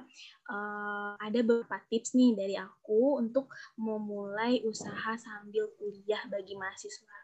uh, 0.53 1.17
ada 1.17 1.39
beberapa 1.41 1.81
tips 1.89 2.13
nih 2.13 2.37
dari 2.37 2.53
aku 2.53 3.17
untuk 3.17 3.49
memulai 3.81 4.61
usaha 4.61 5.17
sambil 5.17 5.73
kuliah 5.81 6.21
bagi 6.29 6.53
mahasiswa. 6.53 7.17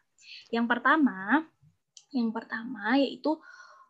Yang 0.49 0.65
pertama, 0.73 1.45
yang 2.09 2.33
pertama 2.33 2.97
yaitu 2.97 3.37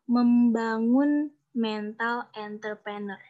membangun 0.04 1.32
mental 1.56 2.28
entrepreneur. 2.36 3.22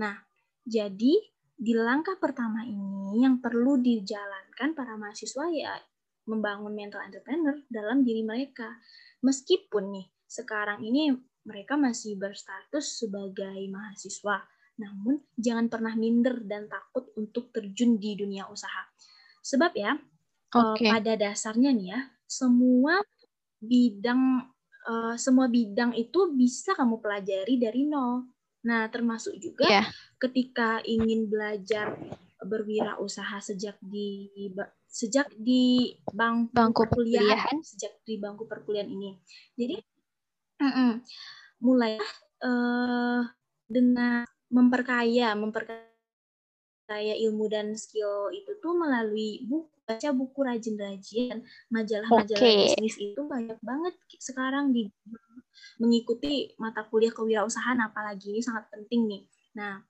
Nah, 0.00 0.16
jadi 0.64 1.33
di 1.54 1.72
langkah 1.72 2.18
pertama 2.18 2.66
ini 2.66 3.22
yang 3.22 3.38
perlu 3.38 3.78
dijalankan 3.78 4.74
para 4.74 4.98
mahasiswa 4.98 5.46
ya 5.54 5.78
membangun 6.26 6.72
mental 6.72 7.04
entrepreneur 7.04 7.56
dalam 7.68 8.02
diri 8.02 8.24
mereka. 8.24 8.80
Meskipun 9.24 9.94
nih 9.94 10.06
sekarang 10.24 10.82
ini 10.84 11.14
mereka 11.44 11.76
masih 11.76 12.16
berstatus 12.16 13.04
sebagai 13.04 13.60
mahasiswa, 13.68 14.44
namun 14.80 15.20
jangan 15.36 15.68
pernah 15.68 15.92
minder 15.94 16.40
dan 16.44 16.66
takut 16.66 17.12
untuk 17.20 17.52
terjun 17.52 18.00
di 18.00 18.16
dunia 18.16 18.48
usaha. 18.48 18.88
Sebab 19.44 19.72
ya 19.76 19.92
eh, 19.94 20.58
Oke. 20.58 20.88
pada 20.88 21.14
dasarnya 21.14 21.70
nih 21.76 21.88
ya 21.92 22.00
semua 22.24 22.98
bidang 23.60 24.48
eh, 24.88 25.16
semua 25.20 25.46
bidang 25.52 25.92
itu 25.94 26.32
bisa 26.32 26.72
kamu 26.72 26.98
pelajari 26.98 27.60
dari 27.60 27.84
nol. 27.84 28.33
Nah, 28.64 28.88
termasuk 28.88 29.36
juga 29.38 29.68
Iya. 29.68 29.84
ketika 30.18 30.80
ingin 30.82 31.28
belajar 31.28 31.96
berwirausaha 32.44 33.40
sejak 33.40 33.76
di 33.80 34.28
sejak 34.88 35.28
di 35.36 35.92
bangku, 36.12 36.52
Bangku 36.54 36.84
perkuliahan, 36.88 37.28
perkuliahan. 37.34 37.56
sejak 37.64 37.92
di 38.04 38.14
bangku 38.20 38.44
perkuliahan 38.48 38.88
ini. 38.88 39.16
Jadi 39.56 39.76
mm-mm, 40.60 40.90
mulai 41.60 41.98
eh 42.44 43.20
dengan 43.64 44.24
memperkaya, 44.52 45.32
memperkaya 45.34 45.82
ilmu 47.16 47.48
dan 47.48 47.74
skill 47.74 48.28
itu 48.30 48.60
tuh 48.60 48.76
melalui 48.76 49.42
buku, 49.48 49.72
baca 49.84 50.08
buku 50.12 50.40
rajin-rajin, 50.44 51.42
majalah-majalah 51.72 52.40
Oke. 52.40 52.60
bisnis 52.60 52.96
itu 53.00 53.20
banyak 53.24 53.56
banget 53.64 53.94
sekarang 54.20 54.72
di 54.72 54.92
mengikuti 55.80 56.54
mata 56.60 56.86
kuliah 56.88 57.12
kewirausahaan 57.12 57.78
apalagi 57.82 58.34
ini 58.34 58.40
sangat 58.42 58.70
penting 58.70 59.06
nih. 59.08 59.22
Nah, 59.58 59.80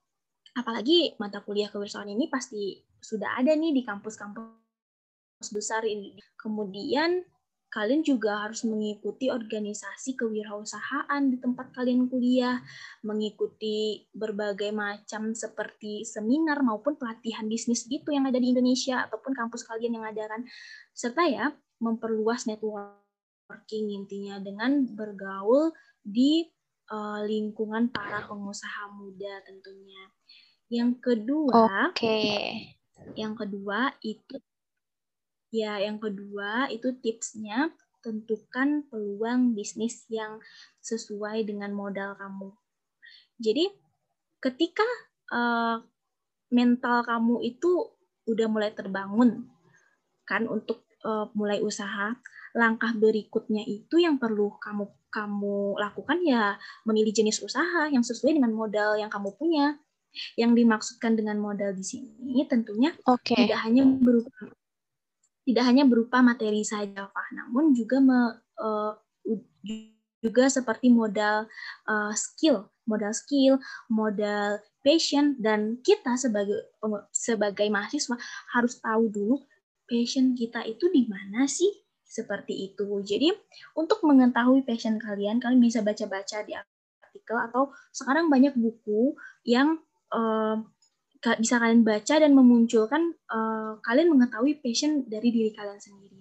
apalagi 0.56 1.18
mata 1.18 1.42
kuliah 1.42 1.68
kewirausahaan 1.68 2.08
ini 2.08 2.30
pasti 2.30 2.78
sudah 3.04 3.36
ada 3.36 3.52
nih 3.52 3.72
di 3.76 3.82
kampus-kampus 3.84 5.48
besar 5.52 5.84
ini. 5.84 6.16
Kemudian 6.40 7.20
kalian 7.74 8.06
juga 8.06 8.46
harus 8.46 8.62
mengikuti 8.62 9.34
organisasi 9.34 10.14
kewirausahaan 10.14 11.26
di 11.26 11.42
tempat 11.42 11.74
kalian 11.74 12.06
kuliah, 12.06 12.62
mengikuti 13.02 14.06
berbagai 14.14 14.70
macam 14.70 15.34
seperti 15.34 16.06
seminar 16.06 16.62
maupun 16.62 16.94
pelatihan 16.94 17.50
bisnis 17.50 17.82
gitu 17.90 18.14
yang 18.14 18.30
ada 18.30 18.38
di 18.38 18.54
Indonesia 18.54 19.02
ataupun 19.10 19.34
kampus 19.34 19.66
kalian 19.66 19.98
yang 19.98 20.06
ada 20.06 20.22
kan. 20.30 20.46
Serta 20.94 21.26
ya 21.26 21.50
memperluas 21.82 22.46
networking 23.54 23.94
intinya 23.94 24.42
dengan 24.42 24.82
bergaul 24.90 25.70
di 26.02 26.42
eh, 26.90 27.20
lingkungan 27.22 27.94
para 27.94 28.26
pengusaha 28.26 28.90
muda 28.98 29.46
tentunya. 29.46 30.10
Yang 30.66 30.90
kedua, 30.98 31.94
Oke. 31.94 32.18
yang 33.14 33.38
kedua 33.38 33.94
itu 34.02 34.42
ya 35.54 35.78
yang 35.78 36.02
kedua 36.02 36.66
itu 36.66 36.98
tipsnya 36.98 37.70
tentukan 38.02 38.82
peluang 38.90 39.54
bisnis 39.54 40.02
yang 40.10 40.42
sesuai 40.82 41.46
dengan 41.46 41.70
modal 41.70 42.18
kamu. 42.18 42.50
Jadi 43.38 43.70
ketika 44.42 44.86
eh, 45.30 45.78
mental 46.50 47.06
kamu 47.06 47.38
itu 47.46 47.70
udah 48.26 48.48
mulai 48.50 48.74
terbangun 48.74 49.46
kan 50.24 50.48
untuk 50.48 50.83
eh, 51.04 51.26
mulai 51.36 51.60
usaha, 51.60 52.16
langkah 52.56 52.90
berikutnya 52.96 53.62
itu 53.68 54.00
yang 54.00 54.16
perlu 54.16 54.56
kamu 54.58 54.88
kamu 55.14 55.78
lakukan 55.78 56.18
ya 56.26 56.58
memilih 56.82 57.14
jenis 57.14 57.38
usaha 57.38 57.86
yang 57.86 58.02
sesuai 58.02 58.34
dengan 58.34 58.50
modal 58.50 58.98
yang 58.98 59.12
kamu 59.12 59.30
punya. 59.38 59.78
Yang 60.38 60.62
dimaksudkan 60.62 61.18
dengan 61.18 61.42
modal 61.42 61.74
di 61.74 61.82
sini 61.82 62.46
tentunya 62.46 62.94
Oke. 63.10 63.34
tidak 63.34 63.58
hanya 63.66 63.82
berupa 63.82 64.30
tidak 65.44 65.64
hanya 65.66 65.84
berupa 65.84 66.22
materi 66.24 66.64
saja, 66.64 67.10
Pak, 67.10 67.28
namun 67.36 67.74
juga 67.76 67.98
me- 68.00 68.38
eh, 68.56 68.92
u- 69.28 69.50
juga 70.24 70.48
seperti 70.48 70.88
modal 70.88 71.44
eh, 71.90 72.12
skill, 72.14 72.64
modal 72.86 73.12
skill, 73.12 73.60
modal 73.90 74.62
passion 74.80 75.36
dan 75.42 75.80
kita 75.82 76.16
sebagai 76.16 76.64
sebagai 77.12 77.68
mahasiswa 77.68 78.16
harus 78.54 78.78
tahu 78.80 79.10
dulu 79.10 79.36
passion 79.86 80.36
kita 80.36 80.64
itu 80.64 80.88
di 80.92 81.08
mana 81.08 81.48
sih? 81.48 81.70
Seperti 82.04 82.72
itu. 82.72 82.86
Jadi, 83.02 83.32
untuk 83.74 84.04
mengetahui 84.06 84.62
passion 84.62 85.00
kalian, 85.00 85.42
kalian 85.42 85.58
bisa 85.58 85.82
baca-baca 85.82 86.46
di 86.46 86.54
artikel 86.54 87.36
atau 87.38 87.74
sekarang 87.90 88.30
banyak 88.30 88.54
buku 88.54 89.18
yang 89.42 89.82
ka- 91.24 91.40
bisa 91.40 91.56
kalian 91.56 91.80
baca 91.80 92.14
dan 92.20 92.36
memunculkan 92.36 93.16
eh, 93.16 93.72
kalian 93.80 94.12
mengetahui 94.12 94.60
passion 94.60 95.08
dari 95.08 95.32
diri 95.32 95.50
kalian 95.56 95.80
sendiri. 95.80 96.20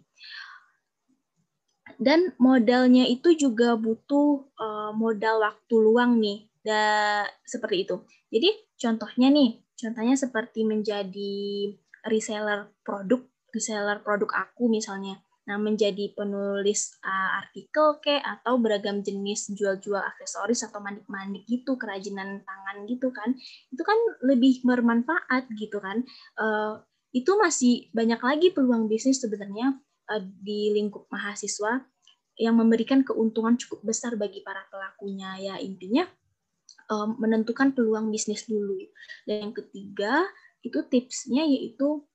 Dan 2.00 2.34
modalnya 2.40 3.04
itu 3.06 3.36
juga 3.36 3.76
butuh 3.76 4.48
eh, 4.56 4.92
modal 4.96 5.44
waktu 5.44 5.76
luang 5.76 6.24
nih, 6.24 6.48
da, 6.64 7.28
seperti 7.44 7.84
itu. 7.84 7.96
Jadi 8.32 8.50
contohnya 8.80 9.28
nih, 9.30 9.60
contohnya 9.76 10.16
seperti 10.16 10.64
menjadi 10.64 11.36
reseller 12.08 12.72
produk, 12.88 13.20
reseller 13.54 14.02
produk 14.02 14.50
aku 14.50 14.68
misalnya. 14.68 15.22
Nah, 15.44 15.60
menjadi 15.60 16.16
penulis 16.16 16.96
uh, 17.04 17.44
artikel 17.44 18.00
kayak 18.00 18.24
atau 18.24 18.56
beragam 18.64 19.04
jenis 19.04 19.52
jual-jual 19.52 20.00
aksesoris 20.00 20.64
atau 20.64 20.80
mandik-mandik 20.80 21.44
gitu, 21.52 21.76
kerajinan 21.76 22.40
tangan 22.48 22.78
gitu 22.88 23.12
kan. 23.12 23.36
Itu 23.68 23.84
kan 23.84 24.00
lebih 24.24 24.64
bermanfaat 24.64 25.52
gitu 25.60 25.84
kan. 25.84 26.08
Uh, 26.40 26.80
itu 27.12 27.36
masih 27.36 27.92
banyak 27.92 28.24
lagi 28.24 28.48
peluang 28.56 28.88
bisnis 28.88 29.20
sebenarnya 29.20 29.76
uh, 30.08 30.24
di 30.24 30.72
lingkup 30.80 31.12
mahasiswa 31.12 31.84
yang 32.40 32.56
memberikan 32.58 33.04
keuntungan 33.06 33.60
cukup 33.60 33.84
besar 33.84 34.16
bagi 34.16 34.40
para 34.48 34.64
pelakunya. 34.72 35.38
Ya, 35.44 35.56
intinya 35.60 36.08
um, 36.88 37.20
menentukan 37.20 37.76
peluang 37.76 38.10
bisnis 38.10 38.48
dulu. 38.48 38.80
Dan 39.28 39.52
yang 39.52 39.54
ketiga, 39.54 40.24
itu 40.64 40.80
tipsnya 40.88 41.44
yaitu 41.44 42.08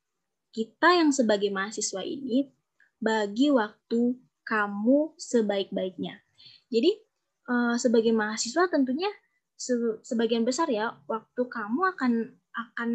kita 0.54 0.88
yang 0.98 1.10
sebagai 1.14 1.50
mahasiswa 1.52 2.02
ini 2.02 2.50
bagi 2.98 3.52
waktu 3.54 4.16
kamu 4.42 5.14
sebaik-baiknya. 5.20 6.18
Jadi 6.72 6.90
eh, 7.48 7.76
sebagai 7.78 8.12
mahasiswa 8.12 8.66
tentunya 8.72 9.08
se- 9.58 10.00
sebagian 10.02 10.46
besar 10.46 10.70
ya 10.70 10.94
waktu 11.06 11.42
kamu 11.46 11.80
akan 11.96 12.12
akan 12.58 12.90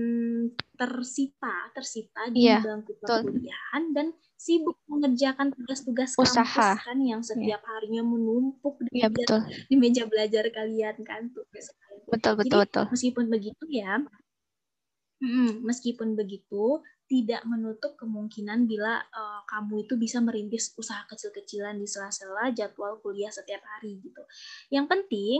tersita 0.75 1.71
tersita 1.71 2.27
di 2.27 2.51
Iya, 2.51 2.59
bangku 2.59 2.99
betul. 2.99 3.31
perkuliahan 3.31 3.83
dan 3.95 4.07
sibuk 4.35 4.75
mengerjakan 4.91 5.55
tugas-tugas 5.55 6.19
kampus 6.19 6.83
kan 6.83 6.99
yang 6.99 7.23
setiap 7.23 7.63
harinya 7.63 8.03
menumpuk 8.03 8.83
di 8.83 8.99
Iya, 8.99 9.07
meja, 9.07 9.23
betul. 9.23 9.39
di 9.71 9.75
meja 9.79 10.03
belajar 10.03 10.43
kalian 10.51 10.99
kan 11.07 11.31
tugas 11.31 11.71
kalian. 11.79 12.07
Betul, 12.11 12.33
betul, 12.35 12.57
Jadi 12.59 12.63
betul. 12.67 12.85
meskipun 12.91 13.25
begitu 13.31 13.63
ya, 13.71 14.03
meskipun 15.63 16.19
begitu 16.19 16.83
tidak 17.13 17.45
menutup 17.45 17.93
kemungkinan 17.93 18.65
bila 18.65 18.97
eh, 19.05 19.41
kamu 19.45 19.85
itu 19.85 19.93
bisa 20.01 20.17
merintis 20.17 20.73
usaha 20.73 21.05
kecil-kecilan 21.05 21.77
di 21.77 21.85
sela-sela 21.85 22.49
jadwal 22.49 22.97
kuliah 23.05 23.29
setiap 23.29 23.61
hari 23.61 24.01
gitu. 24.01 24.25
Yang 24.73 24.85
penting, 24.89 25.39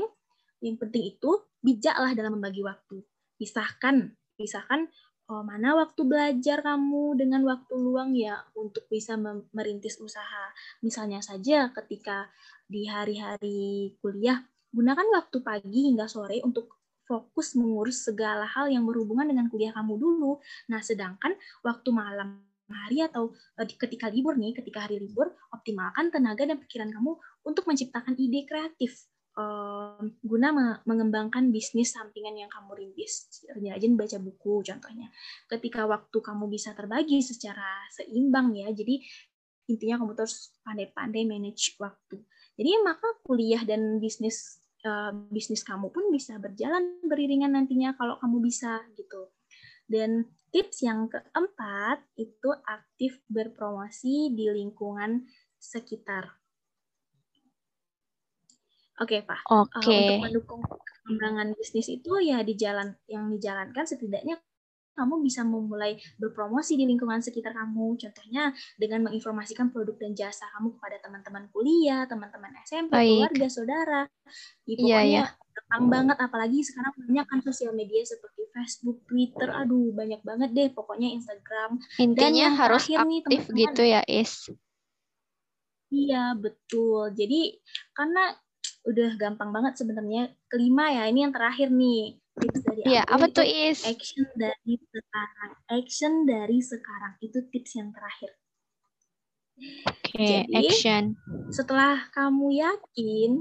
yang 0.62 0.78
penting 0.78 1.18
itu 1.18 1.42
bijaklah 1.66 2.14
dalam 2.14 2.38
membagi 2.38 2.62
waktu. 2.62 3.02
Pisahkan, 3.42 4.14
pisahkan 4.38 4.86
oh, 5.34 5.42
mana 5.42 5.74
waktu 5.74 6.06
belajar 6.06 6.62
kamu 6.62 7.18
dengan 7.18 7.42
waktu 7.50 7.74
luang 7.74 8.14
ya 8.14 8.38
untuk 8.54 8.86
bisa 8.86 9.18
merintis 9.50 9.98
usaha. 9.98 10.54
Misalnya 10.86 11.26
saja 11.26 11.74
ketika 11.74 12.30
di 12.70 12.86
hari-hari 12.86 13.98
kuliah 13.98 14.46
gunakan 14.70 15.06
waktu 15.18 15.38
pagi 15.42 15.90
hingga 15.90 16.06
sore 16.06 16.38
untuk 16.46 16.83
fokus 17.14 17.54
mengurus 17.54 18.10
segala 18.10 18.50
hal 18.50 18.74
yang 18.74 18.90
berhubungan 18.90 19.30
dengan 19.30 19.46
kuliah 19.54 19.70
kamu 19.70 20.02
dulu. 20.02 20.42
Nah, 20.74 20.82
sedangkan 20.82 21.38
waktu 21.62 21.90
malam 21.94 22.42
hari 22.66 23.06
atau 23.06 23.30
eh, 23.62 23.70
ketika 23.70 24.10
libur 24.10 24.34
nih, 24.34 24.58
ketika 24.58 24.90
hari 24.90 24.98
libur, 24.98 25.30
optimalkan 25.54 26.10
tenaga 26.10 26.50
dan 26.50 26.58
pikiran 26.58 26.90
kamu 26.90 27.14
untuk 27.46 27.70
menciptakan 27.70 28.18
ide 28.18 28.50
kreatif 28.50 29.06
eh, 29.38 30.02
guna 30.26 30.50
me- 30.50 30.82
mengembangkan 30.90 31.54
bisnis 31.54 31.94
sampingan 31.94 32.34
yang 32.34 32.50
kamu 32.50 32.74
rintis. 32.74 33.46
Rajin 33.54 33.94
baca 33.94 34.18
buku 34.18 34.66
contohnya. 34.66 35.14
Ketika 35.46 35.86
waktu 35.86 36.18
kamu 36.18 36.50
bisa 36.50 36.74
terbagi 36.74 37.22
secara 37.22 37.86
seimbang 37.94 38.58
ya, 38.58 38.74
jadi 38.74 38.98
intinya 39.70 40.02
kamu 40.02 40.18
terus 40.18 40.58
pandai-pandai 40.66 41.24
manage 41.30 41.78
waktu. 41.78 42.26
Jadi 42.58 42.70
maka 42.86 43.08
kuliah 43.26 43.62
dan 43.66 43.98
bisnis 44.02 44.63
bisnis 45.32 45.64
kamu 45.64 45.90
pun 45.96 46.12
bisa 46.12 46.36
berjalan 46.36 47.00
beriringan 47.08 47.56
nantinya 47.56 47.96
kalau 47.96 48.20
kamu 48.20 48.44
bisa 48.44 48.84
gitu. 49.00 49.32
Dan 49.88 50.28
tips 50.52 50.84
yang 50.84 51.08
keempat 51.08 52.04
itu 52.20 52.50
aktif 52.68 53.24
berpromosi 53.32 54.36
di 54.36 54.52
lingkungan 54.52 55.24
sekitar. 55.56 56.36
Oke, 59.02 59.26
Pak. 59.26 59.50
Uh, 59.50 59.66
Oke. 59.66 59.90
untuk 59.90 60.22
mendukung 60.22 60.62
pengembangan 60.62 61.58
bisnis 61.58 61.90
itu 61.90 62.12
ya 62.22 62.46
di 62.46 62.54
jalan 62.54 62.94
yang 63.10 63.34
dijalankan 63.34 63.84
setidaknya 63.90 64.38
kamu 64.94 65.26
bisa 65.26 65.42
memulai 65.42 65.98
berpromosi 66.22 66.78
di 66.78 66.86
lingkungan 66.86 67.20
sekitar 67.20 67.54
kamu. 67.54 67.98
Contohnya 67.98 68.54
dengan 68.78 69.10
menginformasikan 69.10 69.74
produk 69.74 69.98
dan 69.98 70.14
jasa 70.14 70.46
kamu 70.58 70.78
kepada 70.78 70.98
teman-teman 71.02 71.46
kuliah, 71.50 72.06
teman-teman 72.06 72.54
SMP, 72.66 72.94
Baik. 72.94 73.10
keluarga, 73.34 73.48
saudara. 73.50 74.02
Ya, 74.66 74.74
Iya, 74.74 74.78
pokoknya 74.78 75.24
gampang 75.54 75.86
banget 75.90 76.18
apalagi 76.18 76.60
sekarang 76.66 76.94
banyak 76.98 77.26
kan 77.30 77.40
sosial 77.46 77.74
media 77.78 78.02
seperti 78.06 78.42
Facebook, 78.54 79.02
Twitter, 79.10 79.50
aduh 79.50 79.90
banyak 79.94 80.22
banget 80.22 80.50
deh 80.54 80.70
pokoknya 80.74 81.10
Instagram. 81.18 81.82
Intinya 81.98 82.42
yang 82.54 82.58
harus 82.58 82.86
terakhir 82.86 83.06
nih, 83.10 83.20
aktif 83.22 83.42
teman-teman. 83.50 83.62
gitu 83.66 83.84
ya, 83.86 84.02
Is. 84.06 84.34
Iya, 85.94 86.34
betul. 86.38 87.14
Jadi 87.14 87.62
karena 87.94 88.34
udah 88.84 89.12
gampang 89.16 89.50
banget 89.54 89.74
sebenarnya. 89.78 90.34
Kelima 90.50 90.90
ya, 90.90 91.04
ini 91.10 91.26
yang 91.26 91.34
terakhir 91.34 91.70
nih. 91.70 92.23
Iya, 92.84 93.02
aku 93.08 93.16
apa 93.16 93.26
itu 93.28 93.36
tuh 93.40 93.48
Is? 93.48 93.80
action 93.88 94.28
dari 94.36 94.74
sekarang. 94.80 95.52
Action 95.72 96.14
dari 96.28 96.60
sekarang 96.60 97.14
itu 97.24 97.40
tips 97.48 97.72
yang 97.80 97.90
terakhir. 97.96 98.32
Oke, 99.88 100.44
Jadi, 100.46 100.54
action. 100.54 101.04
Setelah 101.54 102.10
kamu 102.12 102.60
yakin, 102.60 103.32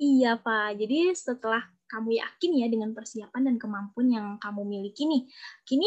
iya 0.00 0.38
Pak. 0.40 0.80
Jadi 0.80 1.12
setelah 1.12 1.62
kamu 1.90 2.22
yakin 2.22 2.50
ya 2.62 2.66
dengan 2.70 2.90
persiapan 2.94 3.50
dan 3.50 3.56
kemampuan 3.58 4.08
yang 4.08 4.26
kamu 4.38 4.62
miliki 4.62 5.04
nih, 5.10 5.26
kini 5.66 5.86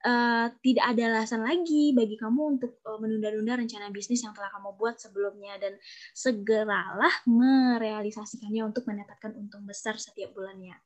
eh, 0.00 0.46
tidak 0.64 0.84
ada 0.96 1.02
alasan 1.12 1.44
lagi 1.44 1.92
bagi 1.92 2.16
kamu 2.16 2.58
untuk 2.58 2.80
eh, 2.80 2.98
menunda-nunda 2.98 3.60
rencana 3.60 3.92
bisnis 3.92 4.24
yang 4.24 4.32
telah 4.32 4.48
kamu 4.52 4.76
buat 4.76 4.96
sebelumnya 4.96 5.60
dan 5.60 5.76
segeralah 6.16 7.12
merealisasikannya 7.28 8.62
untuk 8.64 8.88
mendapatkan 8.88 9.36
untung 9.36 9.68
besar 9.68 10.00
setiap 10.00 10.32
bulannya. 10.32 10.76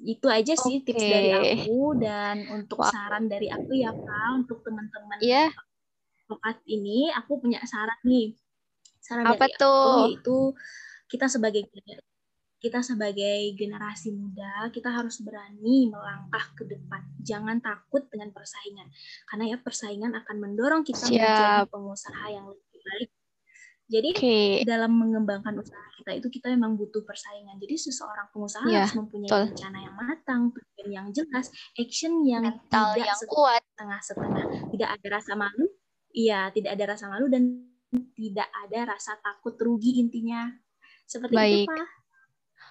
Itu 0.00 0.32
aja 0.32 0.56
sih 0.56 0.80
tips 0.80 1.04
Oke. 1.04 1.12
dari 1.12 1.30
aku 1.36 1.78
dan 2.00 2.36
untuk 2.48 2.80
Wow. 2.80 2.88
saran 2.88 3.28
dari 3.28 3.52
aku 3.52 3.76
ya 3.76 3.92
Pak 3.92 4.28
untuk 4.40 4.64
teman-teman 4.64 5.20
advokat 5.20 6.56
ini 6.64 7.12
aku 7.12 7.42
punya 7.44 7.60
saran 7.68 8.00
nih. 8.06 8.32
Saran 9.04 9.28
apa 9.28 9.44
dari 9.44 9.52
aku 9.52 9.60
tuh? 9.60 9.98
yaitu 10.08 10.36
kita 11.10 11.26
sebagai 11.26 11.66
kita 12.60 12.84
sebagai 12.84 13.56
generasi 13.56 14.12
muda, 14.12 14.68
kita 14.68 14.92
harus 14.92 15.24
berani 15.24 15.88
melangkah 15.88 16.44
ke 16.52 16.68
depan. 16.68 17.00
Jangan 17.24 17.56
takut 17.64 18.04
dengan 18.12 18.36
persaingan. 18.36 18.92
Karena 19.24 19.44
ya 19.48 19.56
persaingan 19.56 20.12
akan 20.12 20.36
mendorong 20.36 20.84
kita 20.84 21.08
menjadi 21.08 21.64
Siap. 21.64 21.72
pengusaha 21.72 22.24
yang 22.28 22.44
lebih 22.52 22.80
baik. 22.84 23.08
Jadi 23.90 24.08
Oke, 24.14 24.38
dalam 24.62 24.94
mengembangkan 24.94 25.56
usaha 25.58 25.82
kita 25.98 26.14
itu 26.14 26.28
kita 26.30 26.46
memang 26.54 26.78
butuh 26.78 27.02
persaingan. 27.02 27.58
Jadi 27.58 27.74
seseorang 27.90 28.30
pengusaha 28.30 28.62
Iya, 28.68 28.86
harus 28.86 28.94
mempunyai 28.94 29.26
betul. 29.26 29.44
rencana 29.50 29.78
yang 29.82 29.94
matang, 29.98 30.40
tujuan 30.54 30.88
yang 30.94 31.06
jelas, 31.10 31.50
action 31.74 32.22
yang 32.22 32.44
mental 32.46 32.94
tidak 32.94 33.08
yang 33.08 33.18
kuat. 33.26 33.62
setengah-setengah. 33.74 34.44
Tidak 34.70 34.88
ada 34.94 35.06
rasa 35.10 35.32
malu, 35.34 35.66
iya 36.14 36.54
tidak 36.54 36.78
ada 36.78 36.84
rasa 36.94 37.10
malu 37.10 37.26
dan 37.26 37.42
tidak 38.14 38.46
ada 38.68 38.94
rasa 38.94 39.18
takut 39.18 39.58
rugi 39.58 39.98
intinya. 39.98 40.46
Seperti 41.10 41.34
Baik. 41.34 41.66
itu, 41.66 41.74
Pak. 41.74 41.99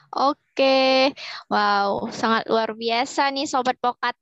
Oke, 0.09 1.13
wow, 1.53 2.09
sangat 2.09 2.49
luar 2.49 2.73
biasa 2.73 3.29
nih 3.29 3.45
Sobat 3.45 3.77
Pokat. 3.77 4.17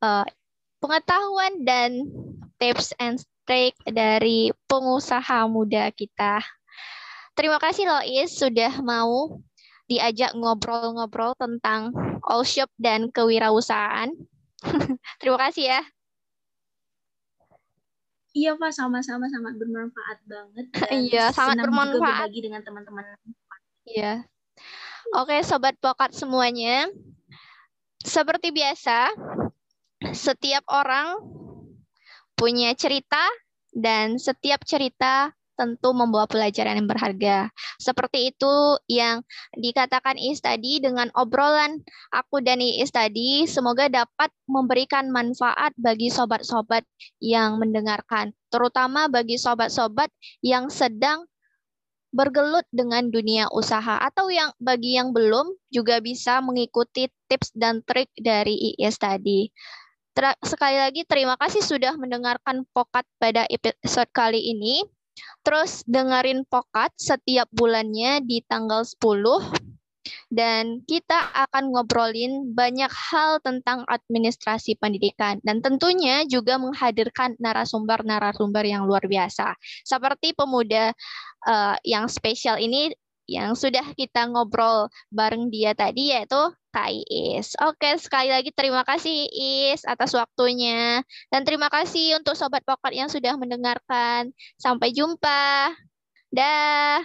Eh, 0.00 0.26
pengetahuan 0.78 1.66
dan 1.66 2.06
tips 2.62 2.94
and 3.02 3.18
trick 3.44 3.74
dari 3.82 4.54
pengusaha 4.70 5.50
muda 5.50 5.90
kita. 5.90 6.38
Terima 7.34 7.58
kasih 7.58 7.88
loh 7.90 8.02
Is 8.06 8.38
sudah 8.38 8.78
mau 8.78 9.42
diajak 9.90 10.38
ngobrol-ngobrol 10.38 11.34
tentang 11.34 11.90
all 12.22 12.46
shop 12.46 12.70
dan 12.78 13.10
kewirausahaan. 13.10 14.14
Terima 15.20 15.38
kasih 15.50 15.74
ya. 15.74 15.82
Iya, 18.30 18.54
Pak, 18.54 18.70
sama-sama 18.70 19.26
sangat 19.26 19.58
bermanfaat 19.58 20.18
banget 20.22 20.66
Iya, 21.10 21.34
sangat 21.34 21.66
bermanfaat. 21.66 22.30
berbagi 22.30 22.40
dengan 22.46 22.62
teman-teman. 22.62 23.02
Iya. 23.82 24.22
Oke, 25.16 25.42
sobat 25.42 25.74
pokat 25.82 26.14
semuanya. 26.14 26.86
Seperti 28.00 28.54
biasa, 28.54 29.10
setiap 30.16 30.64
orang 30.70 31.20
punya 32.38 32.72
cerita 32.72 33.20
dan 33.76 34.16
setiap 34.16 34.64
cerita 34.64 35.36
tentu 35.60 35.92
membawa 35.92 36.24
pelajaran 36.24 36.80
yang 36.80 36.88
berharga. 36.88 37.52
Seperti 37.76 38.32
itu 38.32 38.80
yang 38.88 39.20
dikatakan 39.52 40.16
Is 40.16 40.40
tadi 40.40 40.80
dengan 40.80 41.12
obrolan 41.12 41.84
aku 42.08 42.40
dan 42.40 42.64
Iis 42.64 42.88
tadi, 42.88 43.44
semoga 43.44 43.92
dapat 43.92 44.32
memberikan 44.48 45.12
manfaat 45.12 45.76
bagi 45.76 46.08
sobat-sobat 46.08 46.88
yang 47.20 47.60
mendengarkan, 47.60 48.32
terutama 48.48 49.12
bagi 49.12 49.36
sobat-sobat 49.36 50.08
yang 50.40 50.72
sedang 50.72 51.28
bergelut 52.10 52.66
dengan 52.74 53.06
dunia 53.06 53.46
usaha 53.54 53.98
atau 54.02 54.28
yang 54.30 54.50
bagi 54.58 54.98
yang 54.98 55.14
belum 55.14 55.54
juga 55.70 56.02
bisa 56.02 56.42
mengikuti 56.42 57.06
tips 57.30 57.54
dan 57.54 57.82
trik 57.86 58.10
dari 58.18 58.74
IIS 58.74 58.98
tadi. 58.98 59.50
Ter- 60.10 60.38
sekali 60.42 60.74
lagi 60.74 61.06
terima 61.06 61.38
kasih 61.38 61.62
sudah 61.62 61.94
mendengarkan 61.94 62.66
Pokat 62.74 63.06
pada 63.22 63.46
episode 63.46 64.10
kali 64.10 64.42
ini. 64.42 64.82
Terus 65.46 65.86
dengerin 65.86 66.42
Pokat 66.50 66.90
setiap 66.98 67.46
bulannya 67.54 68.24
di 68.26 68.42
tanggal 68.42 68.82
10 68.82 69.69
dan 70.30 70.86
kita 70.86 71.34
akan 71.34 71.74
ngobrolin 71.74 72.54
banyak 72.54 72.88
hal 72.88 73.42
tentang 73.42 73.82
administrasi 73.90 74.78
pendidikan 74.78 75.42
dan 75.42 75.58
tentunya 75.58 76.22
juga 76.24 76.56
menghadirkan 76.56 77.34
narasumber-narasumber 77.42 78.62
yang 78.62 78.86
luar 78.86 79.02
biasa. 79.04 79.58
Seperti 79.82 80.32
pemuda 80.32 80.94
eh, 81.50 81.76
yang 81.82 82.06
spesial 82.06 82.62
ini 82.62 82.94
yang 83.30 83.54
sudah 83.54 83.94
kita 83.94 84.26
ngobrol 84.26 84.90
bareng 85.14 85.54
dia 85.54 85.70
tadi 85.74 86.10
yaitu 86.10 86.38
Kak 86.70 86.90
Iis. 86.90 87.58
Oke, 87.62 87.98
sekali 87.98 88.30
lagi 88.30 88.54
terima 88.54 88.86
kasih 88.86 89.26
Iis 89.30 89.82
atas 89.86 90.14
waktunya 90.14 91.02
dan 91.30 91.42
terima 91.42 91.66
kasih 91.66 92.18
untuk 92.22 92.38
sobat 92.38 92.62
pokat 92.62 92.94
yang 92.94 93.10
sudah 93.10 93.34
mendengarkan. 93.34 94.30
Sampai 94.58 94.94
jumpa. 94.94 95.74
Dah. 96.30 97.02